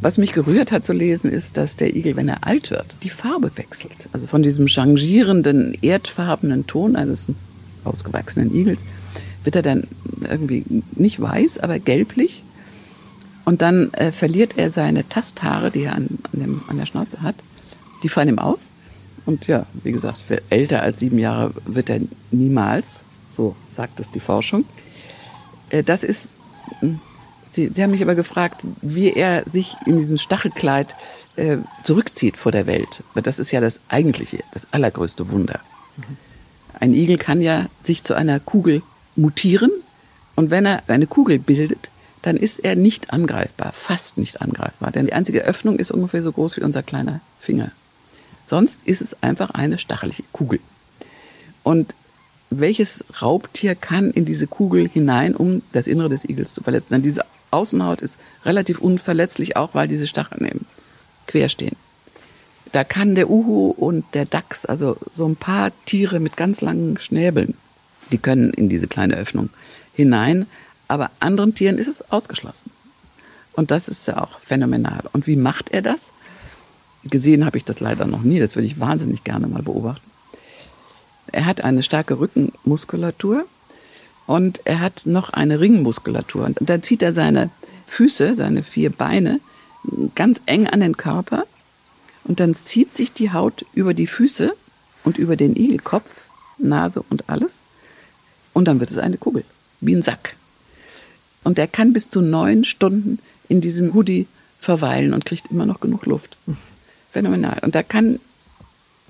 Was 0.00 0.18
mich 0.18 0.32
gerührt 0.32 0.72
hat 0.72 0.84
zu 0.84 0.92
lesen, 0.92 1.30
ist, 1.30 1.56
dass 1.56 1.76
der 1.76 1.94
Igel, 1.94 2.16
wenn 2.16 2.28
er 2.28 2.46
alt 2.46 2.70
wird, 2.70 2.96
die 3.02 3.10
Farbe 3.10 3.50
wechselt. 3.56 4.08
Also 4.12 4.26
von 4.26 4.42
diesem 4.42 4.66
changierenden, 4.66 5.78
erdfarbenen 5.80 6.66
Ton 6.66 6.96
eines 6.96 7.28
ausgewachsenen 7.84 8.54
Igels 8.54 8.80
wird 9.44 9.56
er 9.56 9.62
dann 9.62 9.84
irgendwie 10.28 10.64
nicht 10.96 11.20
weiß, 11.20 11.58
aber 11.58 11.78
gelblich. 11.78 12.42
Und 13.44 13.62
dann 13.62 13.92
äh, 13.94 14.12
verliert 14.12 14.56
er 14.56 14.70
seine 14.70 15.08
Tasthaare, 15.08 15.70
die 15.70 15.84
er 15.84 15.94
an, 15.94 16.18
an, 16.32 16.40
dem, 16.40 16.62
an 16.66 16.78
der 16.78 16.86
Schnauze 16.86 17.20
hat. 17.22 17.34
Die 18.02 18.08
fallen 18.08 18.28
ihm 18.28 18.38
aus. 18.38 18.70
Und 19.26 19.46
ja, 19.46 19.66
wie 19.82 19.92
gesagt, 19.92 20.22
älter 20.50 20.82
als 20.82 20.98
sieben 20.98 21.18
Jahre 21.18 21.52
wird 21.66 21.90
er 21.90 22.00
niemals. 22.30 23.00
So 23.28 23.56
sagt 23.76 24.00
es 24.00 24.10
die 24.10 24.20
Forschung. 24.20 24.64
Äh, 25.70 25.82
das 25.82 26.04
ist 26.04 26.32
hm, 26.80 27.00
Sie, 27.54 27.70
Sie 27.72 27.82
haben 27.82 27.92
mich 27.92 28.02
aber 28.02 28.16
gefragt, 28.16 28.62
wie 28.82 29.12
er 29.12 29.44
sich 29.48 29.76
in 29.86 29.96
diesem 29.96 30.18
Stachelkleid 30.18 30.88
äh, 31.36 31.58
zurückzieht 31.84 32.36
vor 32.36 32.50
der 32.50 32.66
Welt. 32.66 33.04
Weil 33.14 33.22
das 33.22 33.38
ist 33.38 33.52
ja 33.52 33.60
das 33.60 33.78
eigentliche, 33.88 34.40
das 34.52 34.66
allergrößte 34.72 35.30
Wunder. 35.30 35.60
Ein 36.80 36.94
Igel 36.94 37.16
kann 37.16 37.40
ja 37.40 37.66
sich 37.84 38.02
zu 38.02 38.14
einer 38.14 38.40
Kugel 38.40 38.82
mutieren 39.14 39.70
und 40.34 40.50
wenn 40.50 40.66
er 40.66 40.82
eine 40.88 41.06
Kugel 41.06 41.38
bildet, 41.38 41.90
dann 42.24 42.38
ist 42.38 42.60
er 42.60 42.74
nicht 42.74 43.12
angreifbar, 43.12 43.72
fast 43.74 44.16
nicht 44.16 44.40
angreifbar. 44.40 44.90
Denn 44.90 45.04
die 45.04 45.12
einzige 45.12 45.42
Öffnung 45.42 45.78
ist 45.78 45.90
ungefähr 45.90 46.22
so 46.22 46.32
groß 46.32 46.56
wie 46.56 46.62
unser 46.62 46.82
kleiner 46.82 47.20
Finger. 47.38 47.70
Sonst 48.46 48.80
ist 48.86 49.02
es 49.02 49.22
einfach 49.22 49.50
eine 49.50 49.78
stachelige 49.78 50.22
Kugel. 50.32 50.60
Und 51.62 51.94
welches 52.48 53.04
Raubtier 53.20 53.74
kann 53.74 54.10
in 54.10 54.24
diese 54.24 54.46
Kugel 54.46 54.88
hinein, 54.88 55.36
um 55.36 55.60
das 55.72 55.86
Innere 55.86 56.08
des 56.08 56.24
Igels 56.24 56.54
zu 56.54 56.62
verletzen? 56.62 56.94
Denn 56.94 57.02
diese 57.02 57.26
Außenhaut 57.50 58.00
ist 58.00 58.18
relativ 58.46 58.78
unverletzlich, 58.78 59.58
auch 59.58 59.74
weil 59.74 59.86
diese 59.86 60.06
Stacheln 60.06 60.46
eben 60.46 60.66
quer 61.26 61.50
stehen. 61.50 61.76
Da 62.72 62.84
kann 62.84 63.14
der 63.14 63.28
Uhu 63.28 63.68
und 63.68 64.06
der 64.14 64.24
Dachs, 64.24 64.64
also 64.64 64.96
so 65.14 65.26
ein 65.26 65.36
paar 65.36 65.72
Tiere 65.84 66.20
mit 66.20 66.38
ganz 66.38 66.62
langen 66.62 66.98
Schnäbeln, 66.98 67.54
die 68.12 68.18
können 68.18 68.50
in 68.54 68.70
diese 68.70 68.88
kleine 68.88 69.16
Öffnung 69.16 69.50
hinein, 69.92 70.46
aber 70.94 71.10
anderen 71.20 71.54
Tieren 71.54 71.76
ist 71.76 71.88
es 71.88 72.10
ausgeschlossen. 72.10 72.70
Und 73.52 73.70
das 73.70 73.88
ist 73.88 74.06
ja 74.06 74.22
auch 74.22 74.38
phänomenal. 74.38 75.02
Und 75.12 75.26
wie 75.26 75.36
macht 75.36 75.70
er 75.70 75.82
das? 75.82 76.12
Gesehen 77.04 77.44
habe 77.44 77.56
ich 77.56 77.64
das 77.64 77.80
leider 77.80 78.06
noch 78.06 78.22
nie, 78.22 78.40
das 78.40 78.54
würde 78.56 78.66
ich 78.66 78.80
wahnsinnig 78.80 79.24
gerne 79.24 79.46
mal 79.46 79.62
beobachten. 79.62 80.08
Er 81.32 81.46
hat 81.46 81.62
eine 81.62 81.82
starke 81.82 82.18
Rückenmuskulatur 82.18 83.44
und 84.26 84.60
er 84.64 84.80
hat 84.80 85.02
noch 85.04 85.30
eine 85.30 85.60
Ringmuskulatur. 85.60 86.46
Und 86.46 86.58
dann 86.60 86.82
zieht 86.82 87.02
er 87.02 87.12
seine 87.12 87.50
Füße, 87.86 88.34
seine 88.34 88.62
vier 88.62 88.90
Beine 88.90 89.40
ganz 90.14 90.40
eng 90.46 90.66
an 90.66 90.80
den 90.80 90.96
Körper 90.96 91.44
und 92.24 92.40
dann 92.40 92.54
zieht 92.54 92.96
sich 92.96 93.12
die 93.12 93.32
Haut 93.32 93.66
über 93.74 93.94
die 93.94 94.06
Füße 94.06 94.54
und 95.02 95.18
über 95.18 95.36
den 95.36 95.56
Igelkopf, 95.56 96.28
Nase 96.58 97.04
und 97.10 97.28
alles 97.28 97.56
und 98.52 98.66
dann 98.66 98.80
wird 98.80 98.90
es 98.90 98.98
eine 98.98 99.18
Kugel, 99.18 99.44
wie 99.80 99.94
ein 99.94 100.02
Sack. 100.02 100.36
Und 101.44 101.58
er 101.58 101.66
kann 101.66 101.92
bis 101.92 102.10
zu 102.10 102.20
neun 102.20 102.64
Stunden 102.64 103.18
in 103.48 103.60
diesem 103.60 103.94
Hoodie 103.94 104.26
verweilen 104.58 105.14
und 105.14 105.24
kriegt 105.24 105.50
immer 105.50 105.66
noch 105.66 105.80
genug 105.80 106.06
Luft. 106.06 106.36
Phänomenal. 107.12 107.60
Und 107.62 107.74
da 107.74 107.82
kann, 107.82 108.18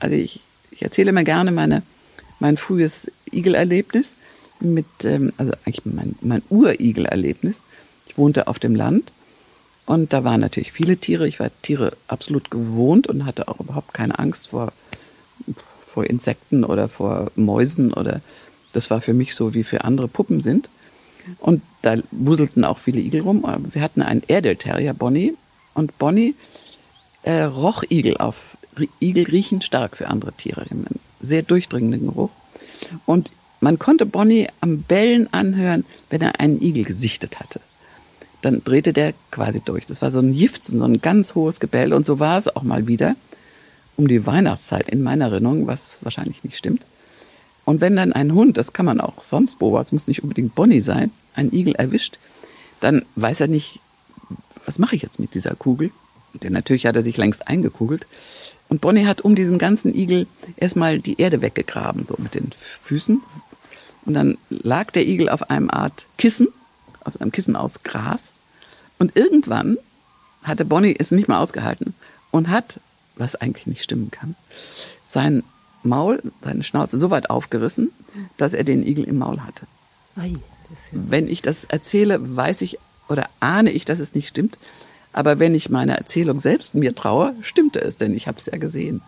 also 0.01 0.14
ich, 0.14 0.40
ich 0.70 0.83
erzähle 0.83 1.11
immer 1.11 1.25
gerne 1.25 1.53
meine, 1.53 1.83
mein 2.40 2.57
frühes 2.57 3.11
Igelerlebnis 3.33 4.16
mit, 4.61 4.87
ähm, 5.05 5.33
also 5.37 5.53
eigentlich 5.64 5.87
mein, 5.87 6.16
mein 6.20 6.42
Urigelerlebnis. 6.51 7.62
Ich 8.07 8.18
wohnte 8.18 8.49
auf 8.49 8.59
dem 8.59 8.75
Land 8.75 9.12
und 9.87 10.12
da 10.12 10.25
waren 10.25 10.40
natürlich 10.40 10.73
viele 10.73 10.97
Tiere. 10.97 11.29
Ich 11.29 11.40
war 11.40 11.51
Tiere 11.62 11.97
absolut 12.09 12.51
gewohnt 12.51 13.07
und 13.07 13.25
hatte 13.25 13.49
auch 13.49 13.61
überhaupt 13.61 13.94
keine 13.94 14.18
Angst 14.18 14.49
vor, 14.49 14.73
vor 15.87 16.05
Insekten 16.05 16.64
oder 16.64 16.88
vor 16.88 17.31
Mäusen 17.37 17.92
oder 17.92 18.20
das 18.73 18.90
war 18.90 19.01
für 19.01 19.14
mich 19.14 19.35
so, 19.35 19.55
wie 19.55 19.62
für 19.62 19.85
andere 19.85 20.09
Puppen 20.09 20.40
sind. 20.40 20.68
Und 21.38 21.62
da 21.82 21.96
wuselten 22.10 22.64
auch 22.64 22.78
viele 22.78 23.00
Igel 23.00 23.22
rum. 23.22 23.44
Wir 23.72 23.82
hatten 23.82 24.02
einen 24.02 24.22
Erdelterrier, 24.26 24.94
Bonnie. 24.94 25.34
Und 25.74 25.98
Bonnie 25.98 26.34
äh, 27.22 27.42
roch 27.42 27.82
Igel 27.88 28.16
auf. 28.16 28.56
Igel 29.00 29.24
riechen 29.24 29.62
stark 29.62 29.96
für 29.96 30.08
andere 30.08 30.32
Tiere. 30.32 30.66
Einen 30.70 30.87
sehr 31.20 31.42
durchdringenden 31.42 32.08
Geruch. 32.08 32.30
Und 33.06 33.30
man 33.60 33.78
konnte 33.78 34.06
Bonnie 34.06 34.48
am 34.60 34.82
Bellen 34.82 35.32
anhören, 35.32 35.84
wenn 36.10 36.20
er 36.20 36.40
einen 36.40 36.60
Igel 36.60 36.84
gesichtet 36.84 37.40
hatte. 37.40 37.60
Dann 38.42 38.62
drehte 38.62 38.92
der 38.92 39.14
quasi 39.30 39.62
durch. 39.64 39.87
Das 39.87 40.02
war 40.02 40.10
so 40.10 40.18
ein 40.18 40.34
Jifzen, 40.34 40.78
so 40.78 40.84
ein 40.84 41.00
ganz 41.00 41.34
hohes 41.34 41.60
Gebell. 41.60 41.94
Und 41.94 42.04
so 42.04 42.18
war 42.18 42.37
es 42.37 42.54
auch 42.54 42.62
mal 42.62 42.87
wieder 42.87 43.16
um 43.96 44.08
die 44.08 44.26
Weihnachtszeit 44.26 44.88
in 44.88 45.02
meiner 45.02 45.26
Erinnerung, 45.26 45.66
was 45.66 45.98
wahrscheinlich 46.02 46.44
nicht 46.44 46.56
stimmt. 46.56 46.82
Und 47.64 47.81
wenn 47.81 47.96
dann 47.96 48.12
ein 48.12 48.35
Hund, 48.35 48.59
das 48.59 48.72
kann 48.72 48.87
man 48.87 49.00
auch 49.00 49.22
sonst 49.22 49.59
beobachten, 49.59 49.87
es 49.87 49.92
muss 49.92 50.09
nicht 50.09 50.22
unbedingt 50.22 50.55
Bonnie 50.55 50.81
sein, 50.81 51.11
einen 51.35 51.53
Igel 51.53 51.74
erwischt, 51.74 52.18
dann 52.81 53.05
weiß 53.16 53.40
er 53.40 53.48
nicht, 53.48 53.81
was 54.66 54.79
mache 54.79 54.96
ich 54.96 55.03
jetzt 55.03 55.18
mit 55.18 55.35
dieser 55.35 55.55
Kugel? 55.55 55.90
Denn 56.35 56.53
natürlich 56.53 56.87
hat 56.87 56.96
er 56.96 57.03
sich 57.03 57.16
längst 57.16 57.48
eingekugelt. 57.48 58.07
Und 58.68 58.81
Bonnie 58.81 59.07
hat 59.07 59.20
um 59.20 59.35
diesen 59.35 59.59
ganzen 59.59 59.94
Igel 59.94 60.27
erstmal 60.57 60.98
die 60.98 61.20
Erde 61.20 61.42
weggegraben, 61.42 62.07
so 62.07 62.16
mit 62.18 62.35
den 62.35 62.50
Füßen. 62.83 63.20
Und 64.05 64.14
dann 64.14 64.37
lag 64.50 64.90
der 64.90 65.07
Igel 65.07 65.29
auf 65.29 65.50
einem 65.50 65.70
Art 65.70 66.07
Kissen, 66.18 66.48
aus 67.05 67.16
einem 67.16 67.33
Kissen 67.33 67.57
aus 67.57 67.83
Gras. 67.83 68.33
Und 68.98 69.16
irgendwann 69.16 69.79
hatte 70.42 70.64
Bonnie 70.64 70.96
es 70.98 71.11
nicht 71.11 71.29
mehr 71.29 71.40
ausgehalten 71.40 71.94
und 72.31 72.48
hat, 72.48 72.81
was 73.16 73.37
eigentlich 73.37 73.66
nicht 73.66 73.83
stimmen 73.83 74.11
kann, 74.11 74.35
sein 75.09 75.42
Maul, 75.85 76.23
seine 76.42 76.62
Schnauze 76.62 76.99
so 76.99 77.11
weit 77.11 77.31
aufgerissen, 77.31 77.90
dass 78.37 78.53
er 78.53 78.64
den 78.64 78.87
Igel 78.87 79.05
im 79.05 79.18
Maul 79.18 79.40
hatte. 79.40 79.66
Ei, 80.16 80.35
Wenn 80.92 81.29
ich 81.29 81.42
das 81.42 81.64
erzähle, 81.64 82.37
weiß 82.37 82.62
ich 82.62 82.79
oder 83.09 83.29
ahne 83.40 83.70
ich, 83.70 83.85
dass 83.85 83.99
es 83.99 84.14
nicht 84.14 84.29
stimmt. 84.29 84.59
Aber 85.12 85.38
wenn 85.38 85.55
ich 85.55 85.70
meine 85.70 85.97
Erzählung 85.97 86.40
selbst 86.40 86.75
mir 86.75 86.94
traue, 86.94 87.35
stimmte 87.42 87.81
es, 87.81 87.97
denn 87.97 88.14
ich 88.14 88.27
habe 88.27 88.38
es 88.38 88.47
ja 88.47 88.59
gesehen. 88.59 89.01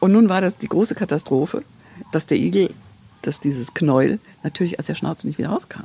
Und 0.00 0.12
nun 0.12 0.28
war 0.28 0.40
das 0.40 0.56
die 0.56 0.68
große 0.68 0.94
Katastrophe, 0.94 1.62
dass 2.12 2.26
der 2.26 2.38
Igel, 2.38 2.72
dass 3.22 3.40
dieses 3.40 3.74
Knäuel 3.74 4.18
natürlich 4.42 4.78
aus 4.78 4.86
der 4.86 4.94
Schnauze 4.94 5.26
nicht 5.26 5.38
wieder 5.38 5.50
rauskam. 5.50 5.84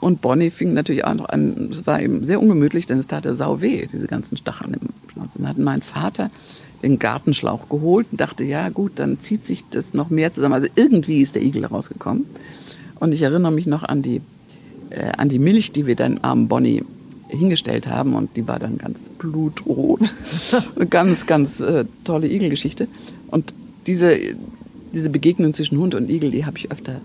Und 0.00 0.20
Bonnie 0.20 0.50
fing 0.50 0.74
natürlich 0.74 1.04
auch 1.04 1.14
noch 1.14 1.28
an, 1.28 1.70
es 1.72 1.86
war 1.86 2.00
eben 2.00 2.24
sehr 2.24 2.40
ungemütlich, 2.40 2.86
denn 2.86 2.98
es 2.98 3.08
tat 3.08 3.26
er 3.26 3.34
sau 3.34 3.60
weh, 3.60 3.86
diese 3.92 4.06
ganzen 4.06 4.36
Stacheln 4.36 4.74
im 4.74 4.88
Schnauze. 5.12 5.38
Dann 5.38 5.48
hat 5.48 5.58
mein 5.58 5.82
Vater 5.82 6.30
den 6.82 7.00
Gartenschlauch 7.00 7.68
geholt 7.68 8.06
und 8.12 8.20
dachte, 8.20 8.44
ja 8.44 8.68
gut, 8.68 8.92
dann 8.96 9.20
zieht 9.20 9.44
sich 9.44 9.64
das 9.70 9.94
noch 9.94 10.10
mehr 10.10 10.32
zusammen. 10.32 10.54
Also 10.54 10.68
irgendwie 10.76 11.20
ist 11.20 11.34
der 11.34 11.42
Igel 11.42 11.64
rausgekommen. 11.64 12.26
Und 13.00 13.12
ich 13.12 13.22
erinnere 13.22 13.50
mich 13.50 13.66
noch 13.66 13.82
an 13.82 14.02
die, 14.02 14.20
äh, 14.90 15.10
an 15.16 15.28
die 15.28 15.40
Milch, 15.40 15.72
die 15.72 15.86
wir 15.86 15.96
dann 15.96 16.18
armen 16.18 16.46
Bonnie 16.46 16.84
hingestellt 17.28 17.86
haben 17.86 18.14
und 18.14 18.36
die 18.36 18.46
war 18.46 18.58
dann 18.58 18.78
ganz 18.78 19.00
blutrot. 19.18 20.00
Eine 20.76 20.86
ganz, 20.86 21.26
ganz 21.26 21.58
äh, 21.60 21.84
tolle 22.04 22.28
Igelgeschichte. 22.28 22.86
Und 23.28 23.52
diese, 23.86 24.16
diese 24.94 25.10
Begegnung 25.10 25.54
zwischen 25.54 25.78
Hund 25.78 25.94
und 25.94 26.08
Igel, 26.08 26.30
die 26.30 26.46
habe 26.46 26.56
ich 26.56 26.70
öfter 26.70 27.00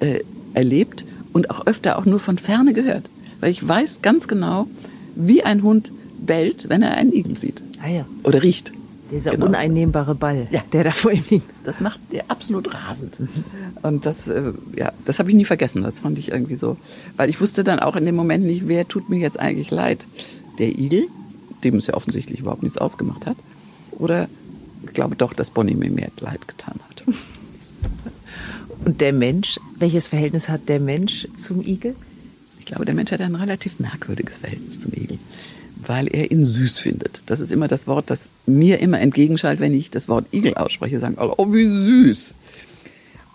äh, 0.00 0.20
erlebt 0.54 1.04
und 1.34 1.50
auch 1.50 1.66
öfter 1.66 1.98
auch 1.98 2.06
nur 2.06 2.20
von 2.20 2.38
ferne 2.38 2.72
gehört. 2.72 3.10
Weil 3.40 3.50
ich 3.50 3.66
weiß 3.66 4.00
ganz 4.00 4.26
genau, 4.26 4.66
wie 5.14 5.42
ein 5.42 5.62
Hund 5.62 5.92
bellt, 6.18 6.70
wenn 6.70 6.82
er 6.82 6.96
einen 6.96 7.12
Igel 7.12 7.36
sieht. 7.36 7.60
Ah 7.82 7.88
ja. 7.88 8.06
Oder 8.22 8.42
riecht. 8.42 8.72
Dieser 9.10 9.32
genau. 9.32 9.46
uneinnehmbare 9.46 10.14
Ball, 10.14 10.48
ja. 10.50 10.62
der 10.72 10.84
da 10.84 10.90
vor 10.92 11.12
ihm 11.12 11.24
liegt. 11.28 11.44
Das 11.64 11.80
macht 11.80 12.00
der 12.10 12.24
absolut 12.28 12.72
rasend. 12.72 13.18
Und 13.82 14.06
das, 14.06 14.28
äh, 14.28 14.52
ja, 14.76 14.92
das 15.04 15.18
habe 15.18 15.28
ich 15.28 15.36
nie 15.36 15.44
vergessen. 15.44 15.82
Das 15.82 16.00
fand 16.00 16.18
ich 16.18 16.30
irgendwie 16.30 16.56
so. 16.56 16.78
Weil 17.16 17.28
ich 17.28 17.40
wusste 17.40 17.64
dann 17.64 17.80
auch 17.80 17.96
in 17.96 18.06
dem 18.06 18.16
Moment 18.16 18.44
nicht, 18.44 18.66
wer 18.66 18.88
tut 18.88 19.10
mir 19.10 19.18
jetzt 19.18 19.38
eigentlich 19.38 19.70
leid. 19.70 20.06
Der 20.58 20.68
Igel, 20.68 21.08
dem 21.64 21.76
es 21.76 21.86
ja 21.86 21.94
offensichtlich 21.94 22.40
überhaupt 22.40 22.62
nichts 22.62 22.78
ausgemacht 22.78 23.26
hat. 23.26 23.36
Oder 23.90 24.28
ich 24.86 24.94
glaube 24.94 25.16
doch, 25.16 25.34
dass 25.34 25.50
Bonnie 25.50 25.74
mir 25.74 25.90
mehr 25.90 26.08
Leid 26.20 26.48
getan 26.48 26.80
hat. 26.88 27.04
Und 28.84 29.00
der 29.00 29.12
Mensch, 29.12 29.58
welches 29.78 30.08
Verhältnis 30.08 30.48
hat 30.48 30.68
der 30.68 30.78
Mensch 30.78 31.26
zum 31.36 31.62
Igel? 31.62 31.94
Ich 32.58 32.66
glaube, 32.66 32.84
der 32.84 32.94
Mensch 32.94 33.12
hat 33.12 33.20
ein 33.20 33.34
relativ 33.34 33.78
merkwürdiges 33.78 34.38
Verhältnis 34.38 34.80
zum 34.80 34.92
Igel, 34.92 35.18
weil 35.86 36.08
er 36.08 36.30
ihn 36.30 36.44
süß 36.44 36.80
findet. 36.80 37.22
Das 37.26 37.40
ist 37.40 37.50
immer 37.50 37.68
das 37.68 37.86
Wort, 37.86 38.10
das 38.10 38.28
mir 38.46 38.80
immer 38.80 39.00
entgegenschaltet, 39.00 39.60
wenn 39.60 39.74
ich 39.74 39.90
das 39.90 40.08
Wort 40.08 40.26
Igel 40.32 40.54
ausspreche. 40.54 41.00
Sagen 41.00 41.18
alle, 41.18 41.34
oh, 41.38 41.52
wie 41.52 41.64
süß. 41.64 42.34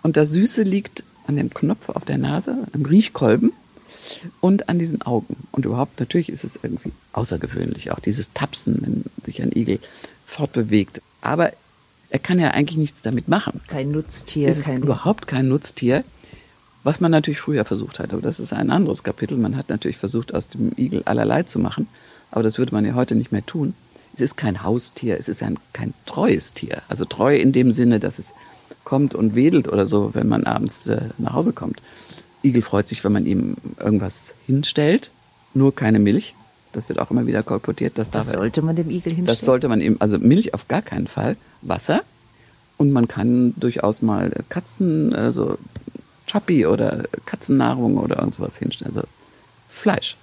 Und 0.02 0.16
das 0.16 0.30
Süße 0.30 0.62
liegt 0.62 1.04
an 1.26 1.36
dem 1.36 1.52
Knopf 1.52 1.88
auf 1.90 2.04
der 2.04 2.18
Nase, 2.18 2.56
am 2.72 2.84
Riechkolben 2.84 3.52
und 4.40 4.68
an 4.68 4.78
diesen 4.78 5.02
Augen. 5.02 5.36
Und 5.52 5.64
überhaupt, 5.64 6.00
natürlich 6.00 6.28
ist 6.28 6.44
es 6.44 6.58
irgendwie 6.62 6.92
außergewöhnlich, 7.12 7.90
auch 7.90 8.00
dieses 8.00 8.32
Tapsen, 8.32 8.78
wenn 8.80 9.04
sich 9.24 9.42
ein 9.42 9.52
Igel 9.54 9.78
fortbewegt. 10.26 11.02
Aber 11.20 11.52
er 12.10 12.18
kann 12.18 12.38
ja 12.38 12.50
eigentlich 12.50 12.78
nichts 12.78 13.02
damit 13.02 13.28
machen. 13.28 13.60
Kein 13.68 13.92
Nutztier. 13.92 14.48
Es 14.48 14.58
ist 14.58 14.66
kein 14.66 14.82
überhaupt 14.82 15.26
kein 15.26 15.48
Nutztier, 15.48 16.04
was 16.82 17.00
man 17.00 17.12
natürlich 17.12 17.40
früher 17.40 17.64
versucht 17.64 18.00
hat. 18.00 18.12
Aber 18.12 18.20
das 18.20 18.40
ist 18.40 18.52
ein 18.52 18.70
anderes 18.70 19.02
Kapitel. 19.04 19.38
Man 19.38 19.56
hat 19.56 19.68
natürlich 19.68 19.96
versucht, 19.96 20.34
aus 20.34 20.48
dem 20.48 20.72
Igel 20.76 21.02
allerlei 21.04 21.44
zu 21.44 21.58
machen. 21.58 21.86
Aber 22.32 22.42
das 22.42 22.58
würde 22.58 22.74
man 22.74 22.84
ja 22.84 22.94
heute 22.94 23.14
nicht 23.14 23.32
mehr 23.32 23.46
tun. 23.46 23.74
Es 24.12 24.20
ist 24.20 24.36
kein 24.36 24.64
Haustier, 24.64 25.18
es 25.18 25.28
ist 25.28 25.40
ein, 25.42 25.56
kein 25.72 25.94
treues 26.04 26.52
Tier. 26.52 26.82
Also 26.88 27.04
treu 27.04 27.36
in 27.36 27.52
dem 27.52 27.70
Sinne, 27.70 28.00
dass 28.00 28.18
es 28.18 28.26
kommt 28.82 29.14
und 29.14 29.36
wedelt 29.36 29.68
oder 29.68 29.86
so, 29.86 30.14
wenn 30.14 30.26
man 30.26 30.44
abends 30.44 30.88
äh, 30.88 31.00
nach 31.18 31.34
Hause 31.34 31.52
kommt. 31.52 31.80
Igel 32.42 32.62
freut 32.62 32.88
sich, 32.88 33.04
wenn 33.04 33.12
man 33.12 33.26
ihm 33.26 33.56
irgendwas 33.78 34.34
hinstellt, 34.46 35.10
nur 35.54 35.74
keine 35.74 36.00
Milch. 36.00 36.34
Das 36.72 36.88
wird 36.88 37.00
auch 37.00 37.10
immer 37.10 37.26
wieder 37.26 37.42
kolportiert. 37.42 37.98
Dass 37.98 38.12
Was 38.14 38.32
sollte 38.32 38.62
man 38.62 38.76
dem 38.76 38.90
Igel 38.90 39.12
hinstellen? 39.12 39.26
Das 39.26 39.40
sollte 39.40 39.68
man 39.68 39.80
ihm, 39.80 39.96
also 39.98 40.18
Milch 40.18 40.54
auf 40.54 40.68
gar 40.68 40.82
keinen 40.82 41.06
Fall, 41.06 41.36
Wasser. 41.62 42.02
Und 42.76 42.92
man 42.92 43.08
kann 43.08 43.54
durchaus 43.56 44.02
mal 44.02 44.32
Katzen, 44.48 45.14
also 45.14 45.58
Chappi 46.26 46.66
oder 46.66 47.04
Katzennahrung 47.26 47.98
oder 47.98 48.18
irgendwas 48.18 48.56
hinstellen. 48.56 48.96
Also 48.96 49.08
Fleisch. 49.68 50.16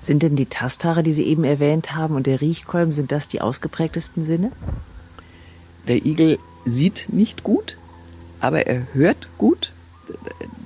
Sind 0.00 0.22
denn 0.22 0.36
die 0.36 0.46
Tasthaare, 0.46 1.02
die 1.02 1.12
Sie 1.12 1.24
eben 1.24 1.44
erwähnt 1.44 1.94
haben, 1.94 2.14
und 2.14 2.26
der 2.26 2.40
Riechkolben, 2.40 2.92
sind 2.92 3.12
das 3.12 3.28
die 3.28 3.40
ausgeprägtesten 3.40 4.24
Sinne? 4.24 4.52
Der 5.86 6.04
Igel 6.06 6.38
sieht 6.64 7.06
nicht 7.08 7.42
gut, 7.42 7.76
aber 8.40 8.66
er 8.66 8.86
hört 8.94 9.28
gut. 9.38 9.72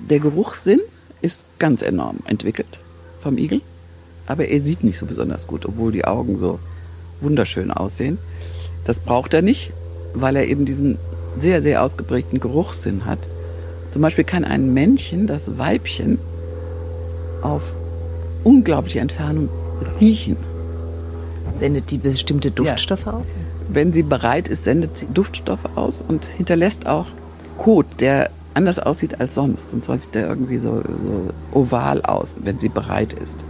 Der 0.09 0.19
Geruchssinn 0.19 0.79
ist 1.21 1.45
ganz 1.59 1.81
enorm 1.81 2.19
entwickelt 2.25 2.79
vom 3.21 3.37
Igel 3.37 3.61
aber 4.27 4.47
er 4.47 4.61
sieht 4.61 4.83
nicht 4.83 4.97
so 4.97 5.05
besonders 5.05 5.47
gut, 5.47 5.65
obwohl 5.65 5.91
die 5.91 6.05
Augen 6.05 6.37
so 6.37 6.59
wunderschön 7.21 7.71
aussehen. 7.71 8.17
Das 8.85 8.99
braucht 8.99 9.33
er 9.33 9.41
nicht, 9.41 9.71
weil 10.13 10.35
er 10.35 10.47
eben 10.47 10.65
diesen 10.65 10.97
sehr, 11.39 11.61
sehr 11.61 11.83
ausgeprägten 11.83 12.39
Geruchssinn 12.39 13.05
hat. 13.05 13.19
Zum 13.91 14.01
Beispiel 14.01 14.23
kann 14.23 14.43
ein 14.43 14.73
Männchen 14.73 15.27
das 15.27 15.57
Weibchen 15.57 16.19
auf 17.41 17.61
unglaubliche 18.43 18.99
Entfernung 18.99 19.49
riechen. 19.99 20.37
Sendet 21.53 21.91
die 21.91 21.97
bestimmte 21.97 22.51
Duftstoffe 22.51 23.05
ja. 23.05 23.13
aus? 23.13 23.25
Wenn 23.69 23.93
sie 23.93 24.03
bereit 24.03 24.49
ist, 24.49 24.63
sendet 24.63 24.97
sie 24.97 25.07
Duftstoffe 25.13 25.69
aus 25.75 26.03
und 26.07 26.25
hinterlässt 26.25 26.87
auch 26.87 27.07
Kot, 27.57 28.01
der 28.01 28.29
anders 28.53 28.79
aussieht 28.79 29.19
als 29.19 29.35
sonst. 29.35 29.73
Und 29.73 29.83
zwar 29.83 29.97
sieht 29.97 30.15
der 30.15 30.27
irgendwie 30.27 30.57
so, 30.57 30.81
so 30.81 31.29
oval 31.57 32.01
aus, 32.01 32.35
wenn 32.41 32.57
sie 32.57 32.69
bereit 32.69 33.13
ist. 33.13 33.45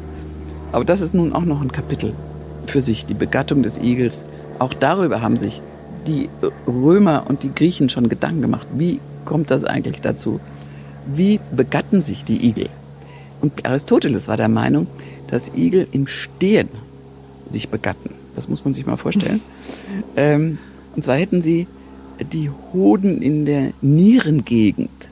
Aber 0.73 0.83
das 0.83 1.01
ist 1.01 1.13
nun 1.13 1.33
auch 1.33 1.45
noch 1.45 1.61
ein 1.61 1.71
Kapitel 1.71 2.13
für 2.65 2.81
sich, 2.81 3.05
die 3.05 3.13
Begattung 3.13 3.63
des 3.63 3.77
Igels. 3.77 4.23
Auch 4.59 4.73
darüber 4.73 5.21
haben 5.21 5.37
sich 5.37 5.61
die 6.07 6.29
Römer 6.67 7.25
und 7.27 7.43
die 7.43 7.53
Griechen 7.53 7.89
schon 7.89 8.09
Gedanken 8.09 8.41
gemacht. 8.41 8.67
Wie 8.73 8.99
kommt 9.23 9.51
das 9.51 9.63
eigentlich 9.63 10.01
dazu? 10.01 10.39
Wie 11.05 11.39
begatten 11.55 12.01
sich 12.01 12.25
die 12.25 12.45
Igel? 12.45 12.69
Und 13.39 13.65
Aristoteles 13.65 14.27
war 14.27 14.35
der 14.35 14.47
Meinung, 14.47 14.87
dass 15.27 15.53
Igel 15.55 15.87
im 15.91 16.07
Stehen 16.07 16.69
sich 17.51 17.69
begatten. 17.69 18.15
Das 18.35 18.49
muss 18.49 18.65
man 18.65 18.73
sich 18.73 18.87
mal 18.87 18.97
vorstellen. 18.97 19.41
ähm, 20.15 20.57
und 20.95 21.03
zwar 21.03 21.17
hätten 21.17 21.43
sie 21.43 21.67
die 22.31 22.49
Hoden 22.73 23.21
in 23.21 23.45
der 23.45 23.73
Nierengegend. 23.81 25.09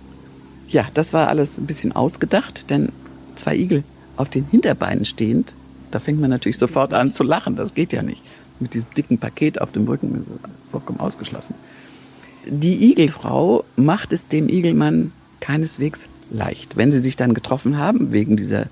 Ja, 0.70 0.88
das 0.96 1.14
war 1.14 1.28
alles 1.28 1.60
ein 1.60 1.68
bisschen 1.68 1.92
ausgedacht, 1.92 2.70
denn 2.72 2.90
zwei 3.36 3.56
Igel 3.56 3.84
auf 4.22 4.30
den 4.30 4.46
Hinterbeinen 4.46 5.06
stehend, 5.06 5.56
da 5.90 6.00
fängt 6.00 6.22
man 6.22 6.30
natürlich 6.30 6.58
sofort 6.58 6.94
an 6.94 7.12
zu 7.12 7.24
lachen. 7.24 7.56
Das 7.56 7.74
geht 7.74 7.92
ja 7.92 8.04
nicht. 8.04 8.22
Mit 8.60 8.76
diesem 8.76 8.88
dicken 8.96 9.18
Paket 9.18 9.60
auf 9.60 9.72
dem 9.72 9.88
Rücken 9.88 10.26
vollkommen 10.70 11.00
ausgeschlossen. 11.00 11.56
Die 12.46 12.92
Igelfrau 12.92 13.66
macht 13.76 14.14
es 14.14 14.28
dem 14.28 14.48
Igelmann 14.48 15.12
keineswegs 15.40 16.08
leicht. 16.30 16.78
Wenn 16.78 16.92
sie 16.92 17.00
sich 17.00 17.18
dann 17.18 17.34
getroffen 17.34 17.78
haben, 17.78 18.12
wegen 18.12 18.38
dieser 18.38 18.68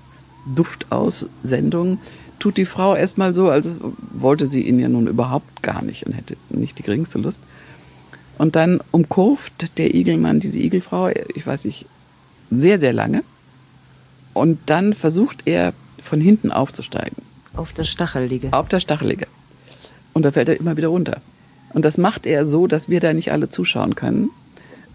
Duftaussendung, 0.54 1.98
tut 2.38 2.56
die 2.56 2.64
Frau 2.64 2.94
erstmal 2.94 3.34
so, 3.34 3.50
als 3.50 3.68
wollte 4.12 4.46
sie 4.46 4.62
ihn 4.62 4.78
ja 4.78 4.88
nun 4.88 5.08
überhaupt 5.08 5.62
gar 5.62 5.82
nicht 5.82 6.06
und 6.06 6.12
hätte 6.12 6.36
nicht 6.48 6.78
die 6.78 6.84
geringste 6.84 7.18
Lust. 7.18 7.42
Und 8.38 8.56
dann 8.56 8.80
umkurvt 8.92 9.76
der 9.76 9.94
Igelmann 9.94 10.40
diese 10.40 10.58
Igelfrau, 10.58 11.10
ich 11.34 11.46
weiß 11.46 11.66
nicht, 11.66 11.86
sehr, 12.50 12.78
sehr 12.78 12.92
lange. 12.92 13.22
Und 14.32 14.58
dann 14.66 14.94
versucht 14.94 15.42
er 15.46 15.72
von 16.00 16.20
hinten 16.20 16.50
aufzusteigen. 16.50 17.16
Auf 17.54 17.72
das 17.72 17.88
Stachelige. 17.88 18.52
Auf 18.52 18.68
das 18.68 18.82
Stachelige. 18.82 19.26
Und 20.12 20.24
da 20.24 20.32
fällt 20.32 20.48
er 20.48 20.58
immer 20.58 20.76
wieder 20.76 20.88
runter. 20.88 21.20
Und 21.72 21.84
das 21.84 21.98
macht 21.98 22.26
er 22.26 22.46
so, 22.46 22.66
dass 22.66 22.88
wir 22.88 23.00
da 23.00 23.12
nicht 23.12 23.32
alle 23.32 23.48
zuschauen 23.48 23.94
können, 23.94 24.30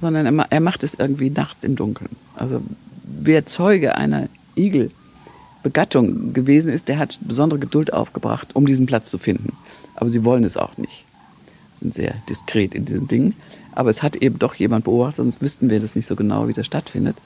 sondern 0.01 0.39
er, 0.39 0.59
macht 0.59 0.83
es 0.83 0.93
irgendwie 0.95 1.29
nachts 1.29 1.63
im 1.63 1.75
Dunkeln. 1.75 2.09
Also 2.35 2.61
wer 3.03 3.45
Zeuge 3.45 3.95
einer 3.95 4.27
Igelbegattung 4.55 6.33
gewesen 6.33 6.73
ist, 6.73 6.89
der 6.89 6.99
hat 6.99 7.19
besondere 7.21 7.59
Geduld 7.59 7.93
aufgebracht, 7.93 8.55
um 8.55 8.65
diesen 8.65 8.85
Platz 8.85 9.09
zu 9.09 9.17
finden. 9.17 9.53
Aber 9.95 10.09
sie 10.09 10.25
wollen 10.25 10.43
es 10.43 10.57
auch 10.57 10.77
nicht. 10.77 11.05
Sind 11.79 11.93
sehr 11.93 12.13
diskret 12.29 12.75
in 12.75 12.85
diesen 12.85 13.07
Dingen. 13.07 13.35
Aber 13.71 13.89
es 13.89 14.03
hat 14.03 14.17
eben 14.17 14.39
doch 14.39 14.55
jemand 14.55 14.85
beobachtet, 14.85 15.17
sonst 15.17 15.41
wüssten 15.41 15.69
wir 15.69 15.79
das 15.79 15.95
nicht 15.95 16.05
so 16.05 16.15
genau, 16.15 16.47
wie 16.47 16.53
das 16.53 16.65
stattfindet. 16.65 17.17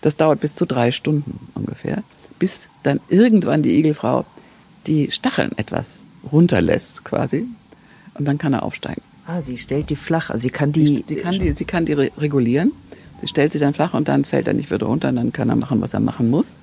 Das 0.00 0.16
dauert 0.16 0.40
bis 0.40 0.54
zu 0.54 0.66
drei 0.66 0.92
Stunden 0.92 1.48
ungefähr, 1.54 2.02
bis 2.38 2.68
dann 2.82 3.00
irgendwann 3.08 3.62
die 3.62 3.78
Igelfrau 3.78 4.24
die 4.86 5.10
Stacheln 5.10 5.52
etwas 5.56 6.02
runterlässt 6.30 7.04
quasi 7.04 7.46
und 8.14 8.24
dann 8.24 8.38
kann 8.38 8.52
er 8.52 8.62
aufsteigen. 8.62 9.02
Ah, 9.26 9.40
sie 9.40 9.58
stellt 9.58 9.90
die 9.90 9.96
flach, 9.96 10.30
also 10.30 10.42
sie 10.42 10.50
kann 10.50 10.72
die, 10.72 11.04
sie 11.06 11.16
kann 11.16 11.38
die, 11.38 11.52
sie 11.52 11.64
kann 11.64 11.86
die 11.86 11.94
regulieren. 11.94 12.72
Sie 13.20 13.28
stellt 13.28 13.52
sie 13.52 13.58
dann 13.58 13.74
flach 13.74 13.94
und 13.94 14.08
dann 14.08 14.24
fällt 14.24 14.46
er 14.46 14.54
nicht 14.54 14.70
wieder 14.70 14.86
runter 14.86 15.08
und 15.08 15.16
dann 15.16 15.32
kann 15.32 15.48
er 15.48 15.56
machen, 15.56 15.80
was 15.80 15.94
er 15.94 16.00
machen 16.00 16.30
muss. 16.30 16.58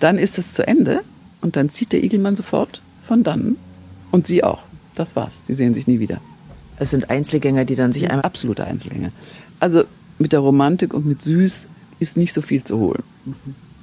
Dann 0.00 0.16
ist 0.16 0.38
es 0.38 0.54
zu 0.54 0.66
Ende 0.66 1.02
und 1.40 1.56
dann 1.56 1.70
zieht 1.70 1.92
der 1.92 2.02
Igelmann 2.02 2.36
sofort 2.36 2.80
von 3.02 3.24
dann 3.24 3.56
und 4.10 4.26
sie 4.26 4.44
auch. 4.44 4.62
Das 4.94 5.16
war's. 5.16 5.42
Sie 5.46 5.54
sehen 5.54 5.74
sich 5.74 5.86
nie 5.86 6.00
wieder. 6.00 6.20
Es 6.78 6.90
sind 6.90 7.10
Einzelgänger, 7.10 7.64
die 7.64 7.76
dann 7.76 7.92
sich 7.92 8.08
einmal. 8.08 8.22
Absolute 8.22 8.64
Einzelgänger. 8.64 9.10
Also 9.60 9.84
mit 10.18 10.32
der 10.32 10.40
Romantik 10.40 10.94
und 10.94 11.06
mit 11.06 11.20
Süß 11.20 11.66
ist 11.98 12.16
nicht 12.16 12.32
so 12.32 12.42
viel 12.42 12.64
zu 12.64 12.78
holen. 12.78 13.02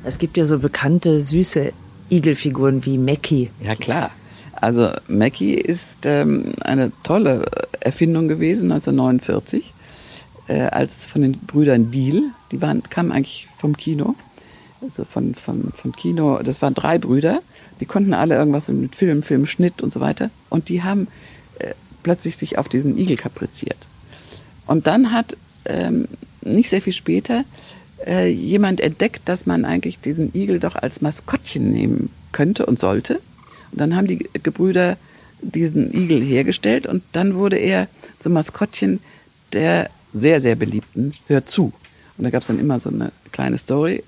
Es 0.04 0.18
gibt 0.18 0.38
ja 0.38 0.46
so 0.46 0.60
bekannte, 0.60 1.22
süße 1.22 1.74
Igelfiguren 2.10 2.86
wie 2.86 2.98
Mackie. 2.98 3.50
Ja, 3.64 3.76
klar. 3.76 4.12
Also 4.54 4.92
Mackie 5.08 5.56
ist 5.56 6.06
ähm, 6.06 6.54
eine 6.62 6.92
tolle 7.04 7.46
Erfindung 7.80 8.28
gewesen, 8.28 8.72
1949, 8.72 9.74
äh, 10.48 10.62
als 10.62 11.06
von 11.06 11.22
den 11.22 11.34
Brüdern 11.34 11.92
Deal. 11.92 12.24
Die 12.52 12.62
waren, 12.62 12.84
kamen 12.84 13.12
eigentlich 13.12 13.48
vom 13.58 13.76
Kino. 13.76 14.16
Also 14.82 15.04
von, 15.04 15.36
von, 15.36 15.72
von 15.74 15.92
Kino. 15.92 16.40
Das 16.44 16.62
waren 16.62 16.74
drei 16.74 16.98
Brüder. 16.98 17.42
Die 17.80 17.86
konnten 17.86 18.14
alle 18.14 18.36
irgendwas 18.36 18.68
mit 18.68 18.96
Film, 18.96 19.24
Film, 19.24 19.46
Schnitt 19.46 19.82
und 19.82 19.92
so 19.92 20.00
weiter. 20.00 20.30
Und 20.50 20.70
die 20.70 20.84
haben 20.84 21.08
äh, 21.60 21.74
plötzlich 22.04 22.38
sich 22.38 22.58
auf 22.58 22.70
diesen 22.70 22.98
Igel 22.98 23.18
kapriziert. 23.18 23.78
Und 24.68 24.88
dann 24.88 25.12
hat 25.12 25.36
ähm, 25.66 26.08
nicht 26.42 26.70
sehr 26.70 26.82
viel 26.82 26.94
später 26.94 27.44
äh, 28.06 28.30
jemand 28.30 28.82
entdeckt, 28.82 29.22
dass 29.26 29.46
man 29.46 29.66
eigentlich 29.66 30.00
diesen 30.00 30.36
Igel 30.36 30.60
doch 30.60 30.76
als 30.76 31.02
Maskottchen 31.02 31.72
nehmen 31.72 32.10
könnte 32.32 32.66
und 32.66 32.80
sollte. 32.80 33.22
Und 33.72 33.82
dann 33.82 33.96
haben 33.96 34.08
die 34.08 34.28
Gebrüder 34.44 34.98
diesen 35.42 35.94
Igel 35.94 36.22
hergestellt 36.22 36.88
und 36.88 37.04
dann 37.12 37.36
wurde 37.36 37.58
er 37.58 37.88
zum 38.20 38.34
Maskottchen 38.34 39.00
der 39.54 39.90
sehr, 40.14 40.40
sehr 40.42 40.56
beliebten 40.56 41.14
Hör 41.28 41.46
zu. 41.46 41.74
Und 42.18 42.24
da 42.24 42.30
gab 42.30 42.42
es 42.42 42.48
dann 42.48 42.60
immer 42.60 42.80
so 42.80 42.90
eine 42.90 43.12
kleine 43.32 43.58
Story. 43.58 44.04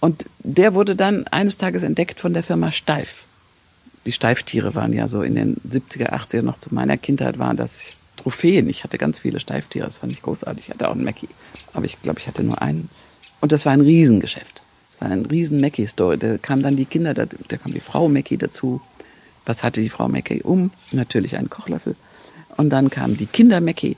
Und 0.00 0.26
der 0.40 0.74
wurde 0.74 0.96
dann 0.96 1.26
eines 1.28 1.58
Tages 1.58 1.82
entdeckt 1.82 2.20
von 2.20 2.32
der 2.32 2.42
Firma 2.42 2.72
Steif. 2.72 3.24
Die 4.04 4.12
Steiftiere 4.12 4.74
waren 4.74 4.92
ja 4.92 5.08
so 5.08 5.22
in 5.22 5.34
den 5.34 5.56
70er, 5.68 6.10
80er 6.10 6.42
noch 6.42 6.58
zu 6.58 6.74
meiner 6.74 6.96
Kindheit 6.96 7.38
waren 7.38 7.56
das 7.56 7.84
Trophäen. 8.16 8.68
Ich 8.68 8.84
hatte 8.84 8.98
ganz 8.98 9.20
viele 9.20 9.40
Steiftiere, 9.40 9.86
das 9.86 9.98
fand 9.98 10.12
ich 10.12 10.22
großartig. 10.22 10.64
Ich 10.66 10.70
hatte 10.70 10.88
auch 10.88 10.94
einen 10.94 11.04
Mackie, 11.04 11.28
aber 11.72 11.84
ich 11.84 12.00
glaube, 12.02 12.18
ich 12.18 12.26
hatte 12.26 12.42
nur 12.42 12.60
einen. 12.60 12.88
Und 13.42 13.50
das 13.50 13.66
war 13.66 13.72
ein 13.72 13.80
Riesengeschäft. 13.80 14.62
Das 14.92 15.00
war 15.00 15.10
ein 15.10 15.26
riesen 15.26 15.60
Mackie-Store. 15.60 16.16
Da 16.16 16.38
kamen 16.38 16.62
dann 16.62 16.76
die 16.76 16.84
Kinder, 16.84 17.12
da, 17.12 17.26
da 17.26 17.56
kam 17.56 17.74
die 17.74 17.80
Frau 17.80 18.08
Mackie 18.08 18.38
dazu. 18.38 18.80
Was 19.44 19.64
hatte 19.64 19.80
die 19.80 19.88
Frau 19.88 20.08
Mackie 20.08 20.42
um? 20.42 20.70
Natürlich 20.92 21.36
einen 21.36 21.50
Kochlöffel. 21.50 21.96
Und 22.56 22.70
dann 22.70 22.88
kamen 22.88 23.16
die 23.16 23.26
Kinder 23.26 23.60
Mackie. 23.60 23.96